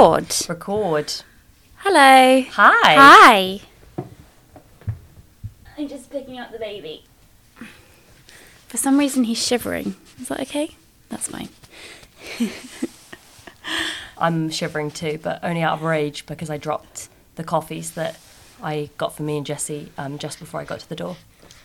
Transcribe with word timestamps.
record. 0.00 0.34
Record. 0.48 1.12
Hello. 1.76 2.42
Hi. 2.52 2.94
Hi. 2.94 3.60
I'm 5.76 5.88
just 5.88 6.10
picking 6.10 6.38
up 6.38 6.52
the 6.52 6.58
baby. 6.58 7.04
For 8.68 8.76
some 8.78 8.98
reason, 8.98 9.24
he's 9.24 9.44
shivering. 9.44 9.96
Is 10.20 10.28
that 10.28 10.40
okay? 10.40 10.70
That's 11.10 11.28
fine. 11.28 11.48
I'm 14.18 14.48
shivering 14.50 14.90
too, 14.90 15.18
but 15.22 15.40
only 15.42 15.62
out 15.62 15.74
of 15.74 15.82
rage 15.82 16.24
because 16.26 16.48
I 16.50 16.56
dropped 16.56 17.08
the 17.36 17.44
coffees 17.44 17.92
that 17.92 18.18
I 18.62 18.88
got 18.96 19.14
for 19.14 19.22
me 19.22 19.36
and 19.38 19.46
Jesse 19.46 19.90
um, 19.98 20.18
just 20.18 20.38
before 20.38 20.60
I 20.60 20.64
got 20.64 20.80
to 20.80 20.88
the 20.88 20.96
door, 20.96 21.16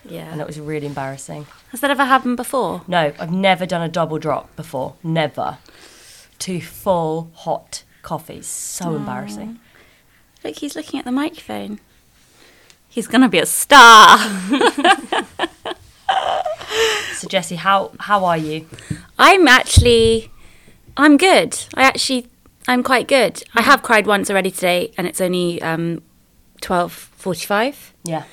Yeah. 0.04 0.30
and 0.30 0.40
it 0.40 0.46
was 0.46 0.58
really 0.58 0.86
embarrassing. 0.86 1.46
Has 1.70 1.80
that 1.80 1.90
ever 1.90 2.04
happened 2.04 2.36
before? 2.38 2.82
No, 2.88 3.12
I've 3.18 3.32
never 3.32 3.66
done 3.66 3.82
a 3.82 3.88
double 3.88 4.18
drop 4.18 4.54
before. 4.56 4.94
Never. 5.02 5.58
Two 6.38 6.60
full 6.62 7.30
hot 7.34 7.82
coffees. 8.06 8.46
So 8.46 8.94
embarrassing. 8.94 9.58
Look, 10.44 10.56
he's 10.56 10.76
looking 10.76 10.98
at 11.00 11.04
the 11.04 11.12
microphone. 11.12 11.80
He's 12.88 13.08
gonna 13.08 13.28
be 13.28 13.38
a 13.40 13.46
star. 13.46 14.18
So 17.16 17.26
Jessie, 17.28 17.56
how 17.56 17.92
how 17.98 18.26
are 18.26 18.36
you? 18.36 18.66
I'm 19.18 19.48
actually, 19.48 20.30
I'm 20.98 21.16
good. 21.16 21.56
I 21.74 21.82
actually, 21.84 22.26
I'm 22.68 22.82
quite 22.82 23.08
good. 23.08 23.42
I 23.54 23.62
have 23.62 23.82
cried 23.82 24.06
once 24.06 24.28
already 24.28 24.50
today, 24.50 24.92
and 24.98 25.06
it's 25.06 25.20
only 25.20 25.62
um, 25.62 26.02
twelve 26.60 26.92
forty-five. 26.92 27.94
Yeah, 28.04 28.24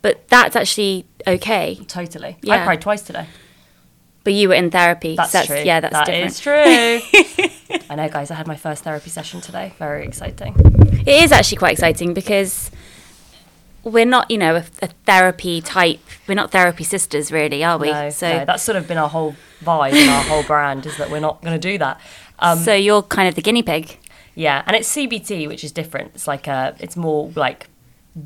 But 0.00 0.26
that's 0.28 0.56
actually 0.56 1.04
okay. 1.26 1.78
totally. 1.86 2.38
Yeah. 2.42 2.62
I 2.62 2.64
cried 2.64 2.80
twice 2.80 3.02
today. 3.02 3.26
But 4.24 4.32
you 4.32 4.48
were 4.48 4.54
in 4.54 4.70
therapy. 4.70 5.14
That's, 5.16 5.32
so 5.32 5.44
true. 5.44 5.62
Yeah, 5.62 5.80
that's 5.80 5.92
That 5.92 6.06
different. 6.06 6.42
That 6.42 7.02
is 7.02 7.36
true. 7.36 7.48
I 7.90 7.94
know, 7.94 8.08
guys. 8.08 8.30
I 8.30 8.34
had 8.34 8.46
my 8.46 8.56
first 8.56 8.84
therapy 8.84 9.10
session 9.10 9.40
today. 9.40 9.74
Very 9.78 10.04
exciting. 10.04 10.54
It 11.06 11.22
is 11.22 11.32
actually 11.32 11.58
quite 11.58 11.72
exciting 11.72 12.14
because 12.14 12.70
we're 13.84 14.04
not, 14.04 14.30
you 14.30 14.38
know, 14.38 14.56
a, 14.56 14.64
a 14.82 14.88
therapy 15.06 15.60
type. 15.60 16.00
We're 16.26 16.34
not 16.34 16.50
therapy 16.50 16.84
sisters, 16.84 17.30
really, 17.32 17.64
are 17.64 17.78
we? 17.78 17.90
No, 17.90 18.10
so, 18.10 18.38
no, 18.38 18.44
that's 18.44 18.62
sort 18.62 18.76
of 18.76 18.86
been 18.88 18.98
our 18.98 19.08
whole 19.08 19.36
vibe 19.62 19.92
and 19.92 20.10
our 20.10 20.22
whole 20.24 20.42
brand 20.42 20.86
is 20.86 20.96
that 20.98 21.10
we're 21.10 21.20
not 21.20 21.42
going 21.42 21.58
to 21.58 21.68
do 21.68 21.78
that. 21.78 22.00
Um, 22.38 22.58
so 22.58 22.74
you're 22.74 23.02
kind 23.02 23.28
of 23.28 23.34
the 23.34 23.42
guinea 23.42 23.62
pig. 23.62 23.98
yeah, 24.34 24.62
and 24.66 24.76
it's 24.76 24.94
CBT, 24.94 25.48
which 25.48 25.64
is 25.64 25.72
different. 25.72 26.12
It's 26.14 26.26
like 26.26 26.46
a, 26.46 26.76
it's 26.78 26.96
more 26.96 27.30
like 27.34 27.68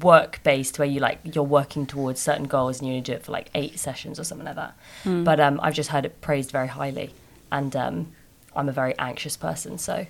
work 0.00 0.40
based, 0.42 0.78
where 0.78 0.88
you 0.88 1.00
like 1.00 1.20
you're 1.34 1.44
working 1.44 1.86
towards 1.86 2.20
certain 2.20 2.44
goals 2.44 2.78
and 2.78 2.88
you 2.88 2.94
only 2.94 3.02
do 3.02 3.12
it 3.12 3.24
for 3.24 3.32
like 3.32 3.50
eight 3.54 3.78
sessions 3.78 4.18
or 4.18 4.24
something 4.24 4.46
like 4.46 4.56
that. 4.56 4.76
Hmm. 5.04 5.24
But 5.24 5.40
um, 5.40 5.60
I've 5.62 5.74
just 5.74 5.90
heard 5.90 6.04
it 6.04 6.20
praised 6.20 6.50
very 6.50 6.68
highly, 6.68 7.10
and 7.50 7.74
um, 7.76 8.12
I'm 8.54 8.68
a 8.68 8.72
very 8.72 8.96
anxious 8.98 9.36
person, 9.36 9.78
so 9.78 10.06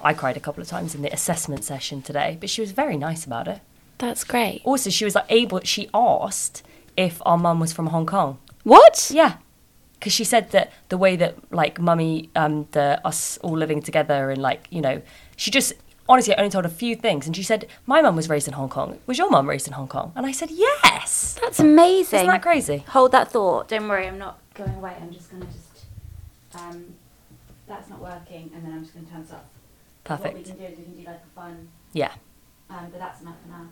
I 0.00 0.14
cried 0.14 0.36
a 0.36 0.40
couple 0.40 0.62
of 0.62 0.68
times 0.68 0.94
in 0.94 1.02
the 1.02 1.12
assessment 1.12 1.64
session 1.64 2.02
today. 2.02 2.36
But 2.40 2.50
she 2.50 2.60
was 2.60 2.72
very 2.72 2.96
nice 2.96 3.24
about 3.24 3.48
it. 3.48 3.60
That's 3.98 4.24
great. 4.24 4.60
Also, 4.64 4.90
she 4.90 5.04
was 5.04 5.14
like 5.14 5.26
able. 5.30 5.60
She 5.60 5.88
asked 5.94 6.62
if 6.96 7.20
our 7.24 7.38
mum 7.38 7.60
was 7.60 7.72
from 7.72 7.88
Hong 7.88 8.06
Kong. 8.06 8.38
What? 8.62 9.10
Yeah, 9.12 9.36
because 9.94 10.12
she 10.12 10.24
said 10.24 10.50
that 10.50 10.72
the 10.88 10.98
way 10.98 11.16
that 11.16 11.36
like 11.52 11.80
mummy, 11.80 12.30
um, 12.36 12.68
the 12.72 13.00
us 13.04 13.38
all 13.38 13.56
living 13.56 13.80
together 13.82 14.30
and 14.30 14.42
like 14.42 14.66
you 14.70 14.80
know, 14.80 15.00
she 15.36 15.50
just 15.50 15.72
honestly 16.08 16.34
only 16.36 16.50
told 16.50 16.64
a 16.64 16.70
few 16.70 16.94
things, 16.94 17.26
and 17.26 17.34
she 17.34 17.42
said 17.42 17.66
my 17.86 18.02
mum 18.02 18.16
was 18.16 18.28
raised 18.28 18.48
in 18.48 18.54
Hong 18.54 18.68
Kong. 18.68 18.98
Was 19.06 19.18
your 19.18 19.30
mum 19.30 19.48
raised 19.48 19.66
in 19.66 19.72
Hong 19.74 19.88
Kong? 19.88 20.12
And 20.14 20.26
I 20.26 20.32
said 20.32 20.50
yes. 20.50 21.38
That's 21.40 21.60
amazing. 21.60 22.20
Isn't 22.20 22.28
that 22.28 22.42
crazy? 22.42 22.84
Hold 22.88 23.12
that 23.12 23.30
thought. 23.32 23.68
Don't 23.68 23.88
worry, 23.88 24.06
I'm 24.06 24.18
not 24.18 24.38
going 24.54 24.74
away. 24.74 24.94
I'm 25.00 25.12
just 25.12 25.30
going 25.30 25.42
to 25.42 25.48
just. 25.48 25.84
Um, 26.54 26.94
that's 27.66 27.88
not 27.88 28.00
working, 28.00 28.50
and 28.54 28.64
then 28.64 28.72
I'm 28.72 28.82
just 28.82 28.94
going 28.94 29.06
to 29.06 29.12
turn 29.12 29.22
this 29.22 29.32
off. 29.32 30.20
What 30.20 30.34
we 30.34 30.42
can 30.42 30.56
do 30.56 30.64
is 30.64 30.78
we 30.78 30.84
can 30.84 30.96
do 30.96 31.04
like 31.04 31.20
a 31.22 31.34
fun. 31.34 31.68
Yeah. 31.92 32.12
Um, 32.70 32.88
but 32.90 33.00
that's 33.00 33.20
enough 33.20 33.36
for 33.42 33.48
now. 33.48 33.68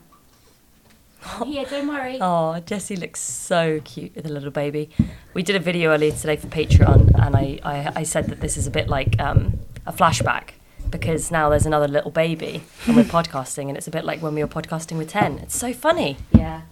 I'm 1.25 1.47
here, 1.53 1.65
don't 1.65 1.89
worry. 1.89 2.19
Oh, 2.21 2.61
Jessie 2.67 2.97
looks 2.97 3.21
so 3.21 3.81
cute 3.85 4.15
with 4.17 4.27
a 4.27 4.29
little 4.29 4.51
baby. 4.51 4.91
We 5.33 5.43
did 5.43 5.57
a 5.57 5.61
video 5.61 5.91
earlier 5.91 6.13
today 6.13 6.37
for 6.37 6.49
Patreon, 6.49 7.13
and 7.21 7.37
I, 7.37 7.61
I, 7.63 7.93
I 7.97 8.03
said 8.03 8.27
that 8.27 8.41
this 8.41 8.57
is 8.57 8.67
a 8.67 8.71
bit 8.71 8.89
like 8.89 9.21
um, 9.21 9.61
a 9.87 9.93
flashback 9.93 10.51
because 10.91 11.31
now 11.31 11.49
there's 11.49 11.67
another 11.67 11.89
little 11.89 12.11
baby 12.11 12.63
and 12.87 12.97
we're 12.97 13.03
podcasting, 13.05 13.69
and 13.69 13.77
it's 13.77 13.89
a 13.89 13.93
bit 13.93 14.05
like 14.05 14.21
when 14.21 14.35
we 14.35 14.43
were 14.43 14.49
podcasting 14.49 14.99
with 14.99 15.09
10. 15.09 15.39
It's 15.39 15.57
so 15.57 15.73
funny. 15.73 16.17
Yeah. 16.33 16.63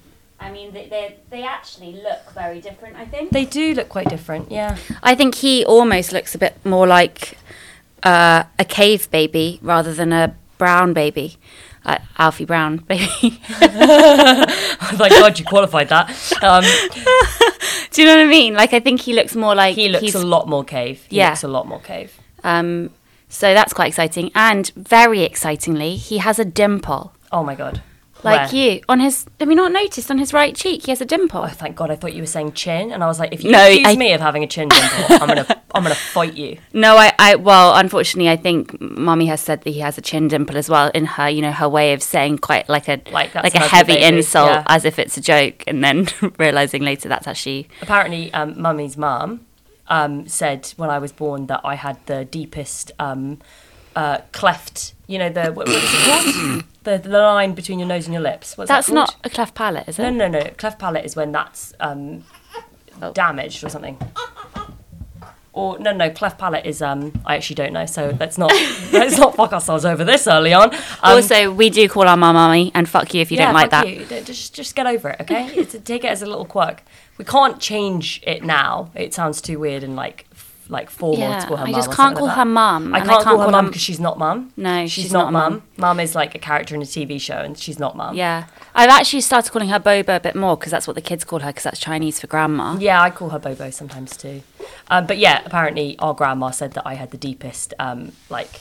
I 0.43 0.51
mean, 0.51 0.73
they, 0.73 0.89
they, 0.89 1.17
they 1.31 1.43
actually 1.45 1.93
look 1.93 2.33
very 2.35 2.61
different, 2.61 2.97
I 2.97 3.05
think. 3.07 3.31
They 3.31 3.45
do 3.45 3.75
look 3.75 3.89
quite 3.89 4.09
different, 4.09 4.51
yeah. 4.51 4.77
I 5.03 5.15
think 5.15 5.37
he 5.37 5.65
almost 5.65 6.13
looks 6.13 6.35
a 6.35 6.39
bit 6.39 6.55
more 6.65 6.87
like 6.87 7.39
uh, 8.03 8.45
a 8.59 8.65
cave 8.65 9.11
baby 9.11 9.59
rather 9.63 9.95
than 9.95 10.13
a 10.13 10.35
brown 10.59 10.93
baby. 10.93 11.37
Uh, 11.85 11.99
Alfie 12.19 12.45
Brown 12.45 12.77
baby. 12.89 13.07
Thank 13.51 15.13
God 15.13 15.39
you 15.39 15.45
qualified 15.45 15.89
that. 15.89 16.11
Um, 16.43 16.63
Do 17.91 18.03
you 18.03 18.09
know 18.09 18.17
what 18.17 18.25
I 18.25 18.29
mean? 18.29 18.55
Like, 18.55 18.73
I 18.73 18.81
think 18.81 19.01
he 19.01 19.13
looks 19.13 19.35
more 19.35 19.55
like 19.55 19.75
he 19.75 19.89
looks 19.89 20.05
he's, 20.05 20.15
a 20.15 20.25
lot 20.25 20.49
more 20.49 20.65
cave. 20.65 21.05
He 21.09 21.17
Yeah. 21.19 21.31
looks 21.31 21.43
a 21.43 21.49
lot 21.49 21.67
more 21.67 21.81
cave. 21.81 22.19
Um, 22.45 22.91
so 23.29 23.53
that's 23.55 23.73
quite 23.73 23.89
exciting. 23.89 24.31
And 24.35 24.71
very 24.77 25.23
excitingly, 25.23 25.97
he 25.97 26.19
has 26.19 26.39
a 26.39 26.45
dimple. 26.45 27.13
Oh 27.31 27.43
my 27.43 27.55
God. 27.55 27.83
Like 28.25 28.53
Where? 28.53 28.61
you. 28.75 28.81
On 28.89 29.01
his, 29.01 29.27
have 29.41 29.49
you 29.49 29.55
not 29.57 29.73
noticed 29.73 30.11
on 30.11 30.19
his 30.19 30.33
right 30.33 30.55
cheek, 30.55 30.85
he 30.85 30.93
has 30.93 31.01
a 31.01 31.05
dimple? 31.05 31.43
Oh, 31.43 31.49
thank 31.49 31.75
God. 31.75 31.91
I 31.91 31.97
thought 31.97 32.13
you 32.15 32.23
were 32.23 32.27
saying 32.27 32.53
chin, 32.53 32.93
and 32.93 33.03
I 33.03 33.07
was 33.09 33.19
like, 33.19 33.33
if 33.33 33.43
you 33.43 33.51
No, 33.51 33.67
accuse 33.67 33.87
I- 33.89 33.97
me 33.97 34.13
of 34.13 34.21
having 34.21 34.45
a 34.45 34.47
chin 34.47 34.69
dimple, 34.69 35.05
I'm 35.21 35.27
gonna, 35.29 35.63
I'm 35.75 35.83
gonna 35.83 35.95
fight 35.97 36.35
you. 36.35 36.59
No, 36.73 36.97
I, 36.97 37.13
I, 37.19 37.35
well, 37.35 37.75
unfortunately, 37.75 38.31
I 38.31 38.37
think 38.37 38.81
Mommy 38.81 39.27
has 39.27 39.41
said 39.41 39.63
that 39.63 39.71
he 39.71 39.81
has 39.81 39.99
a 39.99 40.01
chin 40.01 40.29
dimple 40.29 40.57
as 40.57 40.69
well 40.69 40.91
in 40.95 41.05
her, 41.05 41.29
you 41.29 41.43
know, 41.43 41.51
her 41.53 41.69
way 41.69 41.93
of 41.95 42.03
saying 42.03 42.39
quite 42.39 42.69
like 42.69 42.89
a, 42.89 43.01
Like, 43.11 43.35
like 43.35 43.55
a 43.57 43.59
heavy 43.59 43.95
baby, 43.95 44.19
insult 44.19 44.51
yeah. 44.51 44.63
as 44.69 44.85
if 44.85 44.99
it's 45.01 45.17
a 45.17 45.21
joke 45.21 45.65
and 45.67 45.83
then 45.83 46.07
realizing 46.39 46.83
later 46.83 47.09
that's 47.09 47.27
actually, 47.27 47.69
Apparently, 47.81 48.33
um, 48.35 48.61
Mummy's 48.61 48.97
mum 48.97 49.47
um, 49.89 50.29
said 50.29 50.73
when 50.77 50.91
I 50.91 50.99
was 51.01 51.11
born 51.11 51.47
that 51.49 51.61
I 51.65 51.75
had 51.75 51.97
the 52.07 52.25
deepest 52.25 52.93
um, 53.01 53.39
uh, 53.97 54.19
cleft. 54.33 54.95
You 55.07 55.19
know 55.19 55.29
the 55.31 55.53
what, 55.53 55.69
what 55.69 55.77
is 55.77 55.83
it 55.85 56.05
called? 56.05 56.65
the, 56.85 56.99
the 56.99 57.19
line 57.19 57.55
between 57.55 57.79
your 57.79 57.89
nose 57.89 58.07
and 58.07 58.15
your 58.15 58.23
lips. 58.23 58.57
What's 58.57 58.69
that's 58.69 58.87
that 58.89 58.95
not 58.95 59.17
a 59.25 59.31
cleft 59.31 59.55
palate, 59.55 59.89
is 59.89 59.99
it? 59.99 60.03
No, 60.03 60.11
no, 60.11 60.29
no. 60.29 60.51
Cleft 60.57 60.79
palate 60.79 61.05
is 61.05 61.17
when 61.17 61.33
that's 61.33 61.75
um, 61.81 62.25
Oh. 63.03 63.13
damaged 63.13 63.65
or 63.65 63.69
something. 63.69 63.99
Or 65.55 65.79
no, 65.79 65.93
no. 65.93 66.09
Cleft 66.09 66.39
palate 66.39 66.65
is 66.65 66.81
um. 66.81 67.13
I 67.27 67.37
actually 67.37 67.57
don't 67.57 67.75
know. 67.75 67.85
So 67.85 68.17
let's 68.19 68.39
not 68.39 68.51
let's 68.93 69.19
not 69.19 69.37
fuck 69.37 69.53
ourselves 69.53 69.85
over 69.85 70.03
this 70.03 70.27
early 70.27 70.55
on. 70.55 70.73
Um, 70.73 70.81
also, 71.03 71.53
we 71.53 71.69
do 71.69 71.89
call 71.91 72.09
our 72.09 72.17
mum 72.17 72.37
mummy 72.37 72.71
and 72.75 72.89
fuck 72.89 73.13
you 73.13 73.21
if 73.21 73.31
you 73.31 73.37
yeah, 73.37 73.47
don't 73.47 73.55
like 73.55 73.71
that. 73.71 73.87
you. 73.87 74.07
Just 74.23 74.55
just 74.55 74.75
get 74.75 74.87
over 74.87 75.11
it, 75.11 75.21
okay? 75.21 75.47
it's, 75.55 75.77
take 75.85 76.05
it 76.05 76.09
as 76.09 76.23
a 76.23 76.27
little 76.27 76.47
quirk. 76.47 76.83
We 77.19 77.27
can't 77.27 77.61
change 77.61 78.23
it 78.27 78.43
now. 78.43 78.91
It 78.95 79.13
sounds 79.13 79.43
too 79.43 79.59
weird 79.59 79.83
and 79.85 79.95
like 79.95 80.27
like 80.73 80.91
four 80.91 81.17
Yeah, 81.17 81.39
to 81.41 81.47
call 81.47 81.57
her 81.59 81.65
I 81.65 81.71
mum. 81.71 81.75
just 81.75 81.93
can't 81.93 82.17
call 82.17 82.27
like 82.27 82.37
her 82.37 82.45
mum. 82.45 82.95
I 82.95 82.99
and 82.99 83.09
can't, 83.09 83.23
call 83.23 83.39
her 83.41 83.51
mum 83.51 83.67
because 83.67 83.83
she's 83.83 84.01
not 84.01 84.19
mum. 84.19 84.53
No, 84.57 84.83
she's, 84.83 85.05
she's 85.05 85.13
not, 85.13 85.33
not 85.33 85.51
mum. 85.53 85.63
mum. 85.77 86.01
Is 86.01 86.15
like 86.15 86.35
a 86.35 86.39
character 86.39 86.75
in 86.75 86.83
a 86.83 86.85
TV 86.87 87.21
show, 87.21 87.37
and 87.37 87.57
she's 87.57 87.79
not 87.79 87.97
mum. 87.97 88.17
Yeah. 88.17 88.47
I've 88.75 88.91
actually 88.91 89.21
started 89.21 89.53
calling 89.53 89.69
her 89.69 89.79
Boba 89.79 90.17
a 90.17 90.21
bit 90.21 90.35
more 90.35 90.57
because 90.57 90.73
that's 90.73 90.87
what 90.87 90.95
the 90.95 91.03
kids 91.03 91.25
call 91.25 91.41
her 91.41 91.51
because 91.51 91.65
that's 91.65 91.79
Chinese 91.79 92.21
for 92.21 92.27
grandma. 92.27 92.77
Yeah, 92.79 93.01
I 93.03 93.11
call 93.11 93.29
her 93.31 93.39
Bobo 93.39 93.71
sometimes 93.71 94.17
too. 94.17 94.43
Um, 94.89 95.07
but 95.07 95.19
yeah, 95.19 95.43
apparently 95.45 95.97
our 95.99 96.15
grandma 96.15 96.51
said 96.51 96.73
that 96.73 96.87
I 96.87 96.95
had 96.95 97.11
the 97.11 97.19
deepest, 97.19 97.75
um, 97.79 98.13
like 98.31 98.61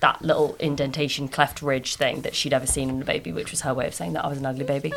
that 0.00 0.20
little 0.22 0.56
indentation 0.58 1.28
cleft 1.28 1.62
ridge 1.62 1.96
thing 1.96 2.22
that 2.22 2.34
she'd 2.34 2.52
ever 2.52 2.66
seen 2.66 2.90
in 2.90 3.00
a 3.00 3.04
baby, 3.04 3.32
which 3.32 3.50
was 3.50 3.60
her 3.62 3.72
way 3.72 3.86
of 3.86 3.94
saying 3.94 4.12
that 4.14 4.24
I 4.24 4.28
was 4.28 4.38
an 4.38 4.46
ugly 4.46 4.64
baby. 4.64 4.92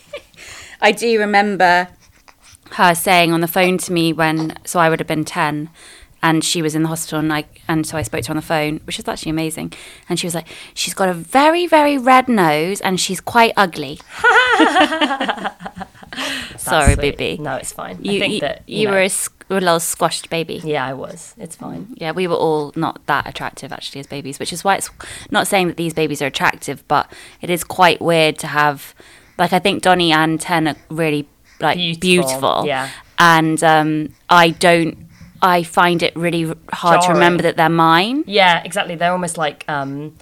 I 0.80 0.90
do 0.92 1.18
remember 1.20 1.88
her 2.74 2.94
saying 2.94 3.32
on 3.32 3.40
the 3.40 3.48
phone 3.48 3.78
to 3.78 3.92
me 3.92 4.12
when, 4.12 4.56
so 4.64 4.80
I 4.80 4.88
would 4.88 5.00
have 5.00 5.06
been 5.06 5.24
10 5.24 5.70
and 6.22 6.44
she 6.44 6.62
was 6.62 6.74
in 6.74 6.82
the 6.82 6.88
hospital 6.88 7.18
and 7.18 7.32
I, 7.32 7.44
and 7.66 7.86
so 7.86 7.98
I 7.98 8.02
spoke 8.02 8.22
to 8.22 8.28
her 8.28 8.32
on 8.32 8.36
the 8.36 8.42
phone, 8.42 8.80
which 8.84 8.98
is 8.98 9.08
actually 9.08 9.30
amazing. 9.30 9.72
And 10.08 10.18
she 10.18 10.26
was 10.26 10.34
like, 10.34 10.46
she's 10.72 10.94
got 10.94 11.08
a 11.08 11.14
very, 11.14 11.66
very 11.66 11.98
red 11.98 12.28
nose 12.28 12.80
and 12.80 13.00
she's 13.00 13.20
quite 13.20 13.52
ugly. 13.56 13.98
Sorry, 16.56 16.94
sweet. 16.94 17.16
baby. 17.18 17.42
No, 17.42 17.56
it's 17.56 17.72
fine. 17.72 17.98
You, 18.02 18.18
I 18.18 18.20
think 18.20 18.34
you, 18.34 18.40
that 18.40 18.62
you 18.68 18.86
know, 18.86 18.92
were 18.92 19.00
a 19.00 19.60
little 19.60 19.80
squashed 19.80 20.30
baby. 20.30 20.60
Yeah, 20.62 20.86
I 20.86 20.92
was. 20.92 21.34
It's 21.38 21.56
fine. 21.56 21.88
Yeah, 21.96 22.12
we 22.12 22.28
were 22.28 22.36
all 22.36 22.72
not 22.76 23.04
that 23.06 23.26
attractive 23.26 23.72
actually 23.72 24.00
as 24.00 24.06
babies, 24.06 24.38
which 24.38 24.52
is 24.52 24.62
why 24.62 24.76
it's 24.76 24.90
not 25.30 25.46
saying 25.46 25.68
that 25.68 25.76
these 25.76 25.94
babies 25.94 26.22
are 26.22 26.26
attractive, 26.26 26.86
but 26.86 27.12
it 27.40 27.50
is 27.50 27.64
quite 27.64 28.00
weird 28.00 28.38
to 28.38 28.46
have 28.46 28.94
like 29.38 29.52
I 29.52 29.58
think 29.58 29.82
Donnie 29.82 30.12
and 30.12 30.40
Ten 30.40 30.68
are 30.68 30.76
really 30.88 31.28
like 31.62 31.76
Beautiful, 31.76 32.00
beautiful. 32.00 32.66
yeah. 32.66 32.90
And 33.18 33.62
um 33.64 34.14
I 34.28 34.50
don't 34.50 34.98
I 35.40 35.62
find 35.64 36.02
it 36.02 36.14
really 36.14 36.54
hard 36.72 37.02
to 37.02 37.12
remember 37.12 37.42
that 37.42 37.56
they're 37.56 37.68
mine. 37.68 38.22
Yeah, 38.26 38.62
exactly. 38.64 38.94
They're 38.94 39.10
almost 39.12 39.36
like 39.36 39.64
um, 39.68 40.16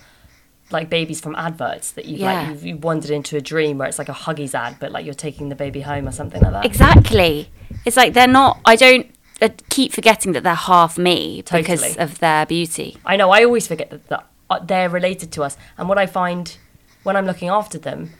like 0.71 0.89
babies 0.89 1.21
from 1.21 1.35
adverts 1.37 1.93
that 1.93 2.07
you've 2.07 2.21
Yeah. 2.21 2.33
like 2.41 2.49
you've, 2.49 2.65
you've 2.65 2.85
wandered 2.85 3.11
into 3.11 3.37
a 3.37 3.41
dream 3.43 3.77
where 3.77 3.87
it's 3.87 3.99
like 3.99 4.09
a 4.09 4.15
Huggies 4.15 4.55
ad, 4.55 4.77
but 4.81 4.93
like 4.93 5.05
you're 5.05 5.13
taking 5.13 5.51
the 5.51 5.55
baby 5.55 5.83
home 5.83 6.09
or 6.09 6.13
something 6.13 6.41
like 6.41 6.53
that. 6.53 6.65
Exactly. 6.65 7.51
It's 7.85 7.99
like 7.99 8.15
they're 8.15 8.27
not 8.29 8.61
I 8.65 8.77
don't 8.77 9.07
I 9.43 9.49
keep 9.69 9.93
forgetting 9.93 10.33
that 10.33 10.43
they're 10.43 10.55
half 10.55 10.97
me 10.97 11.43
because 11.51 11.97
of 11.99 12.19
their 12.21 12.47
beauty. 12.47 12.97
I 13.05 13.17
know. 13.17 13.31
I 13.31 13.45
always 13.45 13.67
forget 13.69 13.91
that, 13.91 14.07
that 14.09 14.27
uh, 14.49 14.59
they're 14.65 14.89
related 14.89 15.33
to 15.33 15.43
us. 15.43 15.57
And 15.77 15.89
what 15.89 15.99
I 15.99 16.07
find 16.07 16.57
when 17.03 17.15
I'm 17.17 17.27
looking 17.27 17.49
after 17.49 17.77
them, 17.79 18.11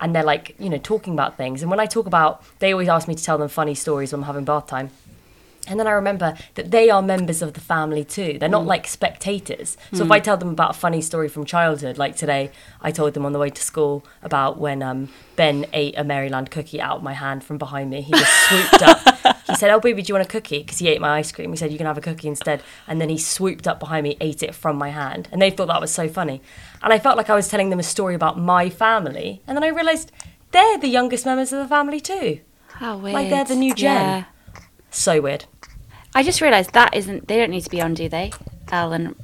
and 0.00 0.14
they're 0.14 0.24
like, 0.24 0.54
you 0.58 0.68
know, 0.68 0.78
talking 0.78 1.12
about 1.12 1.36
things, 1.36 1.62
and 1.62 1.70
when 1.70 1.80
I 1.80 1.86
talk 1.86 2.06
about, 2.06 2.42
they 2.58 2.72
always 2.72 2.88
ask 2.88 3.08
me 3.08 3.14
to 3.14 3.22
tell 3.22 3.38
them 3.38 3.48
funny 3.48 3.74
stories 3.74 4.12
when 4.12 4.20
I'm 4.20 4.26
having 4.26 4.44
bath 4.44 4.66
time. 4.66 4.90
And 5.68 5.80
then 5.80 5.86
I 5.86 5.92
remember 5.92 6.36
that 6.54 6.70
they 6.70 6.90
are 6.90 7.02
members 7.02 7.42
of 7.42 7.54
the 7.54 7.60
family 7.60 8.04
too. 8.04 8.38
They're 8.38 8.48
not 8.48 8.66
like 8.66 8.86
spectators. 8.86 9.76
So 9.92 10.04
if 10.04 10.10
I 10.10 10.20
tell 10.20 10.36
them 10.36 10.50
about 10.50 10.70
a 10.70 10.78
funny 10.78 11.02
story 11.02 11.28
from 11.28 11.44
childhood, 11.44 11.98
like 11.98 12.16
today, 12.16 12.52
I 12.80 12.92
told 12.92 13.14
them 13.14 13.26
on 13.26 13.32
the 13.32 13.38
way 13.38 13.50
to 13.50 13.62
school 13.62 14.04
about 14.22 14.58
when 14.58 14.82
um, 14.82 15.08
Ben 15.34 15.66
ate 15.72 15.98
a 15.98 16.04
Maryland 16.04 16.50
cookie 16.50 16.80
out 16.80 16.98
of 16.98 17.02
my 17.02 17.14
hand 17.14 17.42
from 17.42 17.58
behind 17.58 17.90
me. 17.90 18.02
He 18.02 18.12
just 18.12 18.48
swooped 18.48 18.82
up. 18.82 19.36
He 19.46 19.54
said, 19.56 19.70
"Oh, 19.70 19.80
baby, 19.80 20.02
do 20.02 20.10
you 20.10 20.14
want 20.14 20.26
a 20.26 20.30
cookie?" 20.30 20.58
Because 20.58 20.78
he 20.78 20.88
ate 20.88 21.00
my 21.00 21.18
ice 21.18 21.32
cream. 21.32 21.50
He 21.50 21.56
said, 21.56 21.72
"You 21.72 21.78
can 21.78 21.86
have 21.86 21.98
a 21.98 22.00
cookie 22.00 22.28
instead." 22.28 22.62
And 22.86 23.00
then 23.00 23.08
he 23.08 23.18
swooped 23.18 23.66
up 23.66 23.80
behind 23.80 24.04
me, 24.04 24.16
ate 24.20 24.42
it 24.42 24.54
from 24.54 24.76
my 24.76 24.90
hand, 24.90 25.28
and 25.32 25.42
they 25.42 25.50
thought 25.50 25.66
that 25.66 25.80
was 25.80 25.92
so 25.92 26.08
funny. 26.08 26.42
And 26.86 26.92
I 26.92 27.00
felt 27.00 27.16
like 27.16 27.28
I 27.28 27.34
was 27.34 27.48
telling 27.48 27.70
them 27.70 27.80
a 27.80 27.82
story 27.82 28.14
about 28.14 28.38
my 28.38 28.70
family, 28.70 29.42
and 29.44 29.56
then 29.56 29.64
I 29.64 29.68
realised 29.68 30.12
they're 30.52 30.78
the 30.78 30.86
youngest 30.86 31.26
members 31.26 31.52
of 31.52 31.58
the 31.58 31.66
family 31.66 31.98
too. 31.98 32.38
How 32.68 32.96
weird. 32.96 33.14
Like 33.14 33.28
they're 33.28 33.44
the 33.44 33.56
new 33.56 33.74
gen. 33.74 33.96
Yeah. 33.96 34.24
So 34.92 35.20
weird. 35.20 35.46
I 36.14 36.22
just 36.22 36.40
realised 36.40 36.74
that 36.74 36.94
isn't. 36.94 37.26
They 37.26 37.38
don't 37.38 37.50
need 37.50 37.64
to 37.64 37.70
be 37.70 37.82
on, 37.82 37.94
do 37.94 38.08
they? 38.08 38.30
Ellen. 38.70 39.16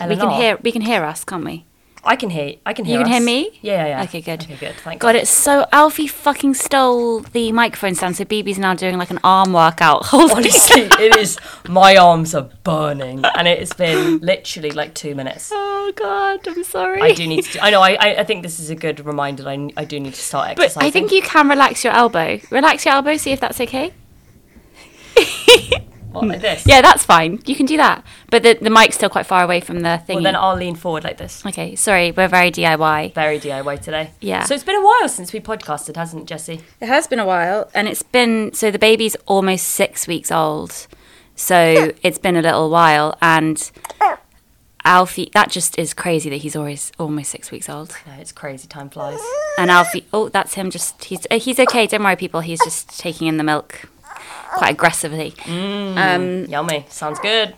We 0.00 0.14
can 0.14 0.30
hear. 0.30 0.58
We 0.62 0.70
can 0.70 0.82
hear 0.82 1.02
us, 1.02 1.24
can't 1.24 1.44
we? 1.44 1.64
I 2.04 2.16
can 2.16 2.30
hear. 2.30 2.54
I 2.64 2.72
can 2.72 2.84
hear. 2.84 2.98
You 2.98 3.04
can 3.04 3.12
hear 3.12 3.22
me? 3.22 3.58
Yeah, 3.60 3.84
yeah, 3.84 3.86
yeah. 3.86 4.02
Okay, 4.04 4.20
good. 4.20 4.42
Okay, 4.42 4.56
good. 4.56 4.74
Thank 4.76 4.94
you. 4.94 5.00
God, 5.00 5.16
it's 5.16 5.30
so 5.30 5.66
Alfie 5.72 6.06
fucking 6.06 6.54
stole 6.54 7.20
the 7.20 7.52
microphone 7.52 7.94
stand, 7.94 8.16
so 8.16 8.24
BB's 8.24 8.58
now 8.58 8.74
doing 8.74 8.98
like 8.98 9.10
an 9.10 9.20
arm 9.24 9.52
workout. 9.52 10.04
Holding 10.06 10.36
Honestly, 10.36 10.82
it 10.82 11.16
is. 11.16 11.38
My 11.68 11.96
arms 11.96 12.34
are 12.34 12.48
burning, 12.64 13.24
and 13.24 13.48
it's 13.48 13.72
been 13.72 14.18
literally 14.18 14.70
like 14.70 14.94
two 14.94 15.14
minutes. 15.14 15.52
Oh 15.88 15.92
God, 15.96 16.46
I'm 16.46 16.64
sorry. 16.64 17.00
I 17.00 17.12
do 17.12 17.26
need 17.26 17.44
to. 17.44 17.52
Do, 17.54 17.60
I 17.62 17.70
know. 17.70 17.80
I, 17.80 17.92
I. 17.92 18.16
I 18.18 18.24
think 18.24 18.42
this 18.42 18.60
is 18.60 18.68
a 18.68 18.74
good 18.74 19.00
reminder. 19.06 19.48
I. 19.48 19.70
I 19.74 19.86
do 19.86 19.98
need 19.98 20.12
to 20.12 20.20
start 20.20 20.50
exercising. 20.50 20.80
But. 20.80 20.84
I 20.86 20.90
think 20.90 21.12
you 21.12 21.22
can 21.22 21.48
relax 21.48 21.82
your 21.82 21.94
elbow. 21.94 22.38
Relax 22.50 22.84
your 22.84 22.92
elbow. 22.92 23.16
See 23.16 23.32
if 23.32 23.40
that's 23.40 23.58
okay. 23.58 23.94
What, 26.12 26.26
like 26.26 26.40
this. 26.40 26.66
Yeah, 26.66 26.80
that's 26.80 27.04
fine. 27.04 27.40
You 27.46 27.54
can 27.54 27.66
do 27.66 27.76
that. 27.76 28.02
But 28.30 28.42
the 28.42 28.54
the 28.60 28.70
mic's 28.70 28.94
still 28.96 29.10
quite 29.10 29.26
far 29.26 29.44
away 29.44 29.60
from 29.60 29.80
the 29.80 29.98
thing. 30.06 30.16
Well, 30.16 30.24
then 30.24 30.36
I'll 30.36 30.56
lean 30.56 30.74
forward 30.74 31.04
like 31.04 31.18
this. 31.18 31.44
okay, 31.46 31.76
sorry, 31.76 32.12
we're 32.12 32.28
very 32.28 32.50
DIY. 32.50 33.14
Very 33.14 33.38
DIY 33.38 33.80
today. 33.82 34.12
Yeah. 34.20 34.44
So 34.44 34.54
it's 34.54 34.64
been 34.64 34.76
a 34.76 34.84
while 34.84 35.08
since 35.08 35.32
we 35.32 35.40
podcasted, 35.40 35.96
hasn't 35.96 36.22
it, 36.22 36.26
Jesse? 36.26 36.60
It 36.80 36.86
has 36.88 37.06
been 37.06 37.18
a 37.18 37.26
while, 37.26 37.70
and 37.74 37.86
it's 37.88 38.02
been 38.02 38.52
so 38.54 38.70
the 38.70 38.78
baby's 38.78 39.16
almost 39.26 39.66
six 39.66 40.06
weeks 40.06 40.32
old, 40.32 40.86
so 41.36 41.92
it's 42.02 42.18
been 42.18 42.36
a 42.36 42.42
little 42.42 42.70
while, 42.70 43.16
and 43.20 43.70
Alfie. 44.84 45.30
That 45.34 45.50
just 45.50 45.78
is 45.78 45.92
crazy 45.92 46.30
that 46.30 46.36
he's 46.36 46.56
always 46.56 46.92
almost 46.98 47.30
six 47.30 47.50
weeks 47.50 47.68
old, 47.68 47.94
No, 48.06 48.14
it's 48.14 48.32
crazy. 48.32 48.66
Time 48.68 48.88
flies. 48.88 49.20
and 49.58 49.70
Alfie. 49.70 50.06
Oh, 50.12 50.28
that's 50.30 50.54
him. 50.54 50.70
Just 50.70 51.04
he's 51.04 51.26
uh, 51.30 51.38
he's 51.38 51.58
okay. 51.60 51.86
Don't 51.86 52.02
worry, 52.02 52.16
people. 52.16 52.40
He's 52.40 52.62
just 52.64 52.98
taking 52.98 53.26
in 53.26 53.36
the 53.36 53.44
milk 53.44 53.82
quite 54.52 54.74
aggressively. 54.74 55.34
Um, 55.46 56.44
Yummy. 56.46 56.86
Sounds 56.88 57.18
good. 57.18 57.54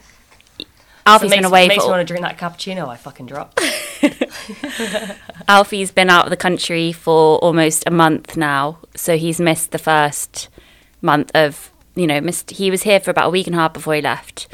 Alfie's 1.06 1.30
makes, 1.30 1.38
been 1.38 1.44
away 1.44 1.66
makes 1.68 1.82
for 1.82 1.88
me 1.88 1.92
want 1.92 2.06
to 2.06 2.12
drink 2.12 2.24
that 2.24 2.38
cappuccino 2.38 2.86
I 2.88 2.96
fucking 2.96 3.26
dropped. 3.26 3.60
Alfie's 5.48 5.90
been 5.90 6.10
out 6.10 6.26
of 6.26 6.30
the 6.30 6.36
country 6.36 6.92
for 6.92 7.38
almost 7.38 7.84
a 7.86 7.90
month 7.90 8.36
now, 8.36 8.78
so 8.94 9.16
he's 9.16 9.40
missed 9.40 9.72
the 9.72 9.78
first 9.78 10.48
month 11.00 11.30
of 11.34 11.72
you 11.94 12.06
know 12.06 12.20
missed. 12.20 12.50
He 12.50 12.70
was 12.70 12.82
here 12.82 13.00
for 13.00 13.10
about 13.10 13.28
a 13.28 13.30
week 13.30 13.46
and 13.46 13.56
a 13.56 13.58
half 13.58 13.72
before 13.72 13.94
he 13.94 14.02
left, 14.02 14.46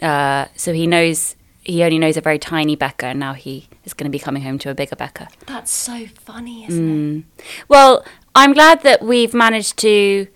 uh, 0.00 0.46
so 0.54 0.72
he 0.72 0.86
knows 0.86 1.36
he 1.68 1.82
only 1.82 1.98
knows 1.98 2.16
a 2.16 2.20
very 2.20 2.38
tiny 2.38 2.76
Becca, 2.76 3.06
and 3.06 3.20
now 3.20 3.34
he 3.34 3.68
is 3.84 3.92
going 3.94 4.10
to 4.10 4.10
be 4.10 4.18
coming 4.18 4.42
home 4.42 4.58
to 4.60 4.70
a 4.70 4.74
bigger 4.74 4.96
Becca. 4.96 5.28
That's 5.46 5.70
so 5.70 6.06
funny, 6.06 6.64
isn't 6.66 7.18
it? 7.18 7.44
Well, 7.68 8.04
I'm 8.34 8.52
glad 8.52 8.82
that 8.82 9.02
we've 9.02 9.34
managed 9.34 9.76
to. 9.78 10.26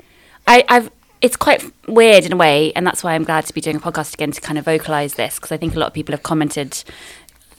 I, 0.47 0.65
I've. 0.69 0.91
It's 1.23 1.37
quite 1.37 1.65
weird 1.87 2.25
in 2.25 2.33
a 2.33 2.37
way, 2.37 2.73
and 2.75 2.85
that's 2.85 3.05
why 3.05 3.15
I'm 3.15 3.23
glad 3.23 3.47
to 3.47 3.55
be 3.55 3.61
doing 3.61 3.77
a 3.77 3.81
podcast 3.81 4.15
again 4.15 4.33
to 4.33 4.41
kind 4.41 4.59
of 4.59 4.65
vocalize 4.65 5.15
this 5.15 5.37
because 5.37 5.53
I 5.53 5.57
think 5.57 5.75
a 5.77 5.79
lot 5.79 5.87
of 5.87 5.93
people 5.95 6.13
have 6.13 6.25
commented. 6.25 6.83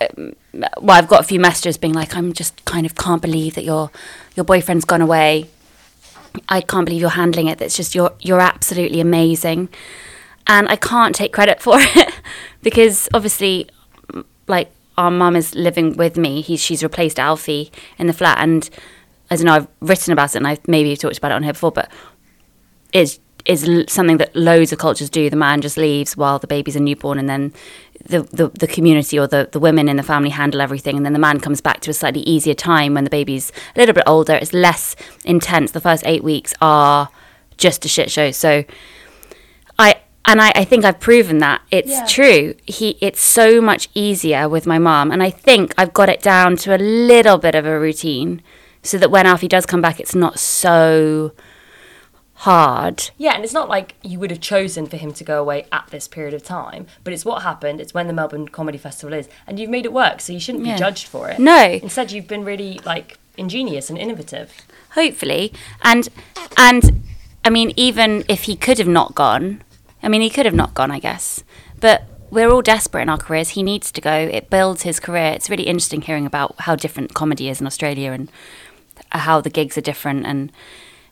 Um, 0.02 0.36
well, 0.82 0.98
I've 0.98 1.08
got 1.08 1.22
a 1.22 1.24
few 1.24 1.40
messages 1.40 1.78
being 1.78 1.94
like, 1.94 2.16
"I'm 2.16 2.34
just 2.34 2.66
kind 2.66 2.86
of 2.86 2.96
can't 2.96 3.22
believe 3.22 3.56
that 3.56 3.64
your 3.64 3.90
your 4.36 4.44
boyfriend's 4.44 4.84
gone 4.84 5.02
away. 5.02 5.50
I 6.50 6.60
can't 6.60 6.86
believe 6.86 7.00
you're 7.00 7.12
handling 7.12 7.48
it. 7.48 7.58
That's 7.58 7.78
just 7.78 7.96
you're 7.96 8.14
you're 8.20 8.42
absolutely 8.42 9.00
amazing." 9.00 9.70
And 10.46 10.68
I 10.68 10.76
can't 10.76 11.16
take 11.16 11.32
credit 11.32 11.62
for 11.62 11.76
it 11.80 12.14
because 12.62 13.08
obviously, 13.14 13.70
like 14.48 14.72
our 14.98 15.10
mum 15.10 15.38
is 15.38 15.56
living 15.56 15.96
with 15.96 16.18
me. 16.18 16.42
He's 16.42 16.60
she's 16.62 16.84
replaced 16.84 17.18
Alfie 17.18 17.72
in 17.98 18.08
the 18.08 18.14
flat, 18.14 18.40
and 18.40 18.70
I 19.32 19.38
don't 19.38 19.46
know. 19.46 19.54
I've 19.54 19.68
written 19.80 20.12
about 20.12 20.32
it, 20.32 20.38
and 20.38 20.48
I've 20.48 20.68
maybe 20.68 20.98
talked 20.98 21.18
about 21.18 21.32
it 21.32 21.36
on 21.36 21.44
here 21.44 21.54
before, 21.54 21.72
but 21.72 21.90
is 22.92 23.20
is 23.46 23.70
something 23.88 24.18
that 24.18 24.36
loads 24.36 24.72
of 24.72 24.80
cultures 24.80 25.10
do. 25.10 25.30
The 25.30 25.36
man 25.36 25.62
just 25.62 25.78
leaves 25.78 26.16
while 26.16 26.40
the 26.40 26.48
baby's 26.48 26.76
a 26.76 26.80
newborn, 26.80 27.20
and 27.20 27.30
then 27.30 27.54
the, 28.06 28.22
the, 28.24 28.50
the 28.50 28.68
community 28.68 29.18
or 29.20 29.28
the, 29.28 29.50
the 29.52 29.60
women 29.60 29.88
in 29.90 29.98
the 29.98 30.04
family 30.04 30.30
handle 30.30 30.62
everything, 30.62 30.96
and 30.98 31.06
then 31.06 31.14
the 31.14 31.20
man 31.20 31.40
comes 31.40 31.62
back 31.62 31.80
to 31.82 31.90
a 31.90 31.94
slightly 31.94 32.22
easier 32.22 32.54
time 32.54 32.94
when 32.94 33.04
the 33.04 33.10
baby's 33.10 33.52
a 33.76 33.80
little 33.80 33.94
bit 33.94 34.04
older. 34.08 34.34
It's 34.34 34.54
less 34.54 34.96
intense. 35.26 35.72
The 35.72 35.82
first 35.82 36.04
eight 36.06 36.24
weeks 36.24 36.54
are 36.62 37.10
just 37.58 37.86
a 37.86 37.88
shit 37.88 38.10
show. 38.12 38.32
So 38.32 38.64
I 39.78 39.96
and 40.26 40.42
I, 40.42 40.54
I 40.56 40.64
think 40.64 40.86
I've 40.86 41.02
proven 41.02 41.40
that 41.40 41.62
it's 41.70 41.90
Yeah. 41.92 42.06
true. 42.06 42.56
He 42.66 42.98
it's 43.02 43.22
so 43.22 43.60
much 43.60 43.90
easier 43.94 44.48
with 44.48 44.66
my 44.66 44.80
mom, 44.80 45.12
and 45.12 45.22
I 45.22 45.30
think 45.30 45.74
I've 45.78 45.94
got 45.94 46.08
it 46.10 46.22
down 46.22 46.56
to 46.58 46.76
a 46.76 46.78
little 46.80 47.38
bit 47.38 47.56
of 47.56 47.66
a 47.66 47.78
routine, 47.80 48.42
so 48.84 48.98
that 48.98 49.12
when 49.12 49.26
Alfie 49.26 49.48
does 49.50 49.66
come 49.66 49.82
back, 49.82 50.00
it's 50.00 50.16
not 50.16 50.40
so 50.40 51.34
hard. 52.44 53.10
Yeah, 53.18 53.34
and 53.36 53.44
it's 53.44 53.54
not 53.54 53.70
like 53.70 53.96
you 54.04 54.20
would 54.20 54.32
have 54.32 54.40
chosen 54.42 54.86
for 54.88 54.98
him 54.98 55.14
to 55.14 55.24
go 55.24 55.40
away 55.40 55.66
at 55.72 55.88
this 55.92 56.08
period 56.08 56.34
of 56.34 56.44
time, 56.44 56.88
but 57.04 57.14
it's 57.14 57.26
what 57.26 57.44
happened. 57.44 57.80
It's 57.82 57.94
when 57.94 58.08
the 58.08 58.14
Melbourne 58.14 58.48
Comedy 58.48 58.78
Festival 58.78 59.14
is, 59.14 59.28
and 59.48 59.60
you've 59.60 59.70
made 59.70 59.86
it 59.86 59.94
work, 59.94 60.20
so 60.22 60.34
you 60.34 60.40
shouldn't 60.40 60.66
Yeah. 60.66 60.74
be 60.76 60.80
judged 60.80 61.08
for 61.08 61.30
it. 61.30 61.40
No. 61.40 61.64
Instead, 61.82 62.12
you've 62.12 62.28
been 62.28 62.44
really 62.46 62.80
like 62.86 63.18
ingenious 63.38 63.90
and 63.90 63.98
innovative. 63.98 64.52
hopefully 64.92 65.52
and 65.82 66.08
and 66.56 67.02
i 67.44 67.50
mean 67.50 67.74
even 67.76 68.24
if 68.30 68.44
he 68.44 68.56
could 68.56 68.78
have 68.78 68.88
not 68.88 69.16
gone 69.16 69.60
i 70.04 70.08
mean 70.08 70.22
he 70.22 70.30
could 70.30 70.46
have 70.46 70.54
not 70.54 70.76
gone 70.76 70.92
i 70.92 71.00
guess 71.00 71.44
but 71.80 72.04
we're 72.30 72.52
all 72.52 72.62
desperate 72.62 73.02
in 73.02 73.10
our 73.10 73.18
careers 73.18 73.50
he 73.58 73.64
needs 73.64 73.92
to 73.92 74.00
go 74.00 74.14
it 74.14 74.52
builds 74.52 74.84
his 74.84 75.00
career 75.00 75.32
it's 75.32 75.50
really 75.50 75.64
interesting 75.64 76.04
hearing 76.04 76.28
about 76.28 76.54
how 76.60 76.76
different 76.76 77.16
comedy 77.16 77.50
is 77.50 77.60
in 77.60 77.66
australia 77.66 78.12
and 78.12 78.32
how 79.14 79.42
the 79.42 79.50
gigs 79.50 79.76
are 79.80 79.88
different 79.90 80.28
and 80.28 80.52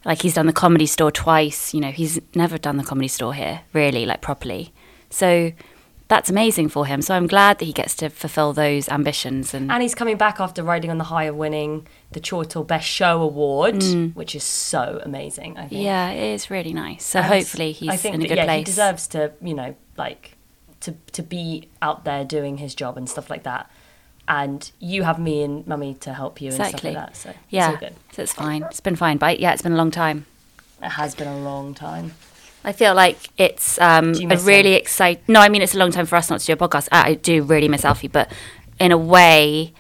like 0.06 0.22
he's 0.22 0.34
done 0.34 0.48
the 0.48 0.54
comedy 0.54 0.86
store 0.86 1.12
twice 1.12 1.74
you 1.74 1.80
know 1.80 1.92
he's 1.92 2.20
never 2.36 2.58
done 2.58 2.78
the 2.78 2.84
comedy 2.84 3.08
store 3.08 3.34
here 3.34 3.62
really 3.74 4.06
like 4.06 4.22
properly 4.22 4.74
so 5.10 5.52
that's 6.08 6.30
amazing 6.30 6.68
for 6.68 6.86
him 6.86 7.02
so 7.02 7.16
i'm 7.16 7.28
glad 7.28 7.60
that 7.60 7.66
he 7.66 7.72
gets 7.72 7.96
to 7.96 8.10
fulfill 8.10 8.52
those 8.54 8.90
ambitions 8.90 9.54
and 9.54 9.72
And 9.72 9.82
he's 9.82 9.96
coming 9.96 10.18
back 10.18 10.40
after 10.40 10.62
riding 10.64 10.90
on 10.92 10.98
the 10.98 11.06
high 11.06 11.26
of 11.26 11.36
winning 11.36 11.88
the 12.12 12.20
Chortle 12.20 12.66
Best 12.66 12.88
Show 12.88 13.22
Award, 13.22 13.82
which 14.14 14.36
is 14.36 14.44
so 14.44 15.00
amazing. 15.06 15.58
I 15.58 15.68
think. 15.68 15.82
Mm. 15.82 15.86
yeah 15.86 16.10
it 16.10 16.34
is 16.34 16.50
really 16.50 16.74
nice 16.74 17.06
so 17.06 17.20
And 17.20 17.34
hopefully 17.34 17.72
he's 17.72 17.90
I 17.90 17.96
think 17.96 18.16
in 18.16 18.22
a 18.24 18.28
good 18.28 18.38
yeah, 18.38 18.46
place 18.46 18.60
he 18.60 18.64
deserves 18.66 19.08
to, 19.08 19.32
you 19.42 19.54
know, 19.54 19.76
like 19.98 20.36
to 20.82 20.96
to 21.14 21.22
be 21.24 21.70
out 21.82 22.04
there 22.04 22.26
doing 22.26 22.58
his 22.58 22.76
job 22.76 22.98
and 22.98 23.08
stuff 23.08 23.30
like 23.30 23.44
that. 23.44 23.70
And 24.40 24.72
you 24.80 25.04
have 25.04 25.20
me 25.20 25.44
and 25.44 25.68
mummy 25.68 25.96
to 26.06 26.14
help 26.14 26.40
you 26.42 26.52
and 26.52 26.60
Exactly. 26.60 26.92
stuff 26.92 27.04
like 27.04 27.14
that. 27.14 27.18
So 27.18 27.34
Yeah, 27.50 27.72
it's 27.74 27.76
all 27.84 27.90
good. 27.90 27.96
so 28.14 28.22
it's 28.24 28.34
fine. 28.34 28.64
It's 28.64 28.80
been 28.80 28.96
fine, 28.96 29.18
but 29.18 29.40
yeah, 29.42 29.52
it's 29.54 29.62
been 29.62 29.74
a 29.74 29.82
long 29.84 29.92
time. 29.92 30.26
It 30.82 30.90
has 31.02 31.14
been 31.16 31.28
a 31.28 31.40
long 31.40 31.74
time. 31.74 32.14
I 32.64 32.72
feel 32.72 32.94
like 32.94 33.18
it's 33.38 33.80
um, 33.82 34.14
a 34.32 34.38
really 34.38 34.74
exciting. 34.76 35.24
No, 35.28 35.40
I 35.42 35.50
mean 35.50 35.62
it's 35.62 35.76
a 35.76 35.78
long 35.80 35.92
time 35.92 36.06
for 36.06 36.16
us 36.16 36.30
not 36.30 36.40
to 36.40 36.46
do 36.46 36.54
a 36.54 36.56
podcast. 36.56 36.88
I, 36.92 37.10
I 37.10 37.14
do 37.16 37.44
really 37.44 37.68
miss 37.68 37.84
Alfie, 37.84 38.08
but 38.08 38.32
in 38.80 38.92
a 38.92 38.98
way, 38.98 39.74